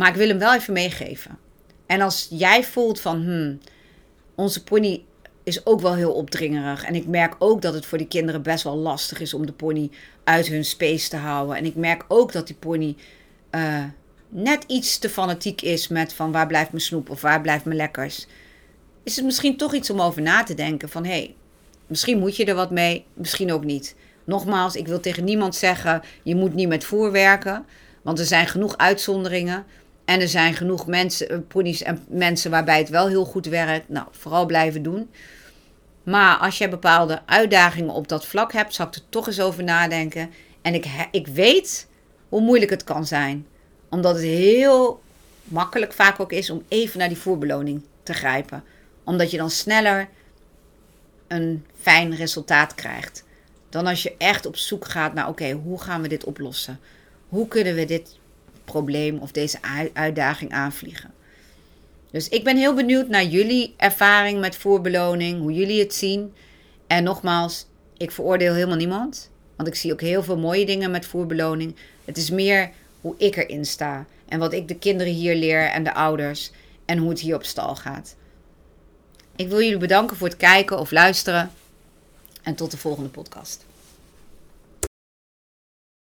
Maar 0.00 0.08
ik 0.08 0.14
wil 0.14 0.28
hem 0.28 0.38
wel 0.38 0.54
even 0.54 0.72
meegeven. 0.72 1.38
En 1.86 2.00
als 2.00 2.26
jij 2.30 2.64
voelt 2.64 3.00
van, 3.00 3.22
hmm, 3.22 3.58
onze 4.34 4.64
pony 4.64 5.04
is 5.42 5.66
ook 5.66 5.80
wel 5.80 5.94
heel 5.94 6.12
opdringerig. 6.12 6.84
En 6.84 6.94
ik 6.94 7.06
merk 7.06 7.36
ook 7.38 7.62
dat 7.62 7.74
het 7.74 7.86
voor 7.86 7.98
die 7.98 8.06
kinderen 8.06 8.42
best 8.42 8.64
wel 8.64 8.76
lastig 8.76 9.20
is 9.20 9.34
om 9.34 9.46
de 9.46 9.52
pony 9.52 9.90
uit 10.24 10.46
hun 10.46 10.64
space 10.64 11.08
te 11.08 11.16
houden. 11.16 11.56
En 11.56 11.64
ik 11.64 11.74
merk 11.74 12.04
ook 12.08 12.32
dat 12.32 12.46
die 12.46 12.56
pony 12.56 12.96
uh, 13.50 13.84
net 14.28 14.64
iets 14.66 14.98
te 14.98 15.08
fanatiek 15.08 15.62
is 15.62 15.88
met 15.88 16.12
van 16.12 16.32
waar 16.32 16.46
blijft 16.46 16.70
mijn 16.70 16.82
snoep 16.82 17.10
of 17.10 17.20
waar 17.20 17.40
blijft 17.40 17.64
mijn 17.64 17.76
lekkers. 17.76 18.26
Is 19.02 19.16
het 19.16 19.24
misschien 19.24 19.56
toch 19.56 19.74
iets 19.74 19.90
om 19.90 20.00
over 20.00 20.22
na 20.22 20.42
te 20.42 20.54
denken 20.54 20.88
van 20.88 21.04
hé, 21.04 21.10
hey, 21.10 21.34
misschien 21.86 22.18
moet 22.18 22.36
je 22.36 22.44
er 22.44 22.54
wat 22.54 22.70
mee, 22.70 23.04
misschien 23.14 23.52
ook 23.52 23.64
niet. 23.64 23.94
Nogmaals, 24.24 24.76
ik 24.76 24.86
wil 24.86 25.00
tegen 25.00 25.24
niemand 25.24 25.54
zeggen 25.54 26.02
je 26.22 26.34
moet 26.34 26.54
niet 26.54 26.68
met 26.68 26.84
voer 26.84 27.12
werken. 27.12 27.64
Want 28.02 28.18
er 28.18 28.24
zijn 28.24 28.46
genoeg 28.46 28.76
uitzonderingen. 28.76 29.66
En 30.10 30.20
er 30.20 30.28
zijn 30.28 30.54
genoeg 30.54 30.86
mensen, 30.86 31.46
ponies 31.46 31.82
en 31.82 32.04
mensen 32.08 32.50
waarbij 32.50 32.78
het 32.78 32.88
wel 32.88 33.08
heel 33.08 33.24
goed 33.24 33.46
werkt. 33.46 33.88
Nou, 33.88 34.06
vooral 34.10 34.46
blijven 34.46 34.82
doen. 34.82 35.10
Maar 36.02 36.36
als 36.36 36.58
je 36.58 36.68
bepaalde 36.68 37.22
uitdagingen 37.26 37.94
op 37.94 38.08
dat 38.08 38.26
vlak 38.26 38.52
hebt, 38.52 38.74
zal 38.74 38.86
ik 38.86 38.94
er 38.94 39.08
toch 39.08 39.26
eens 39.26 39.40
over 39.40 39.64
nadenken. 39.64 40.30
En 40.62 40.74
ik, 40.74 40.86
ik 41.10 41.26
weet 41.26 41.86
hoe 42.28 42.40
moeilijk 42.40 42.70
het 42.70 42.84
kan 42.84 43.06
zijn. 43.06 43.46
Omdat 43.88 44.14
het 44.14 44.24
heel 44.24 45.02
makkelijk 45.44 45.92
vaak 45.92 46.20
ook 46.20 46.32
is 46.32 46.50
om 46.50 46.64
even 46.68 46.98
naar 46.98 47.08
die 47.08 47.18
voorbeloning 47.18 47.82
te 48.02 48.12
grijpen. 48.12 48.64
Omdat 49.04 49.30
je 49.30 49.36
dan 49.36 49.50
sneller 49.50 50.08
een 51.28 51.66
fijn 51.80 52.16
resultaat 52.16 52.74
krijgt. 52.74 53.24
Dan 53.68 53.86
als 53.86 54.02
je 54.02 54.14
echt 54.18 54.46
op 54.46 54.56
zoek 54.56 54.84
gaat 54.84 55.14
naar: 55.14 55.28
oké, 55.28 55.50
hoe 55.50 55.80
gaan 55.80 56.02
we 56.02 56.08
dit 56.08 56.24
oplossen? 56.24 56.80
Hoe 57.28 57.48
kunnen 57.48 57.74
we 57.74 57.84
dit 57.84 58.18
probleem 58.70 59.18
of 59.18 59.32
deze 59.32 59.58
uitdaging 59.92 60.52
aanvliegen? 60.52 61.10
Dus 62.10 62.28
ik 62.28 62.44
ben 62.44 62.56
heel 62.56 62.74
benieuwd 62.74 63.08
naar 63.08 63.24
jullie 63.24 63.74
ervaring 63.76 64.40
met 64.40 64.56
voorbeloning, 64.56 65.40
hoe 65.40 65.52
jullie 65.52 65.80
het 65.80 65.94
zien. 65.94 66.34
En 66.86 67.04
nogmaals, 67.04 67.66
ik 67.96 68.10
veroordeel 68.10 68.54
helemaal 68.54 68.76
niemand. 68.76 69.30
Want 69.56 69.68
ik 69.68 69.74
zie 69.74 69.92
ook 69.92 70.00
heel 70.00 70.22
veel 70.22 70.38
mooie 70.38 70.66
dingen 70.66 70.90
met 70.90 71.06
voorbeloning. 71.06 71.76
Het 72.04 72.16
is 72.16 72.30
meer 72.30 72.70
hoe 73.00 73.14
ik 73.18 73.36
erin 73.36 73.64
sta. 73.64 74.06
En 74.28 74.38
wat 74.38 74.52
ik 74.52 74.68
de 74.68 74.78
kinderen 74.78 75.12
hier 75.12 75.34
leer 75.34 75.64
en 75.64 75.84
de 75.84 75.94
ouders. 75.94 76.50
En 76.84 76.98
hoe 76.98 77.10
het 77.10 77.20
hier 77.20 77.34
op 77.34 77.44
stal 77.44 77.76
gaat. 77.76 78.16
Ik 79.36 79.48
wil 79.48 79.60
jullie 79.60 79.78
bedanken 79.78 80.16
voor 80.16 80.28
het 80.28 80.36
kijken 80.36 80.78
of 80.78 80.90
luisteren. 80.90 81.50
En 82.42 82.54
tot 82.54 82.70
de 82.70 82.76
volgende 82.76 83.08
podcast. 83.08 83.64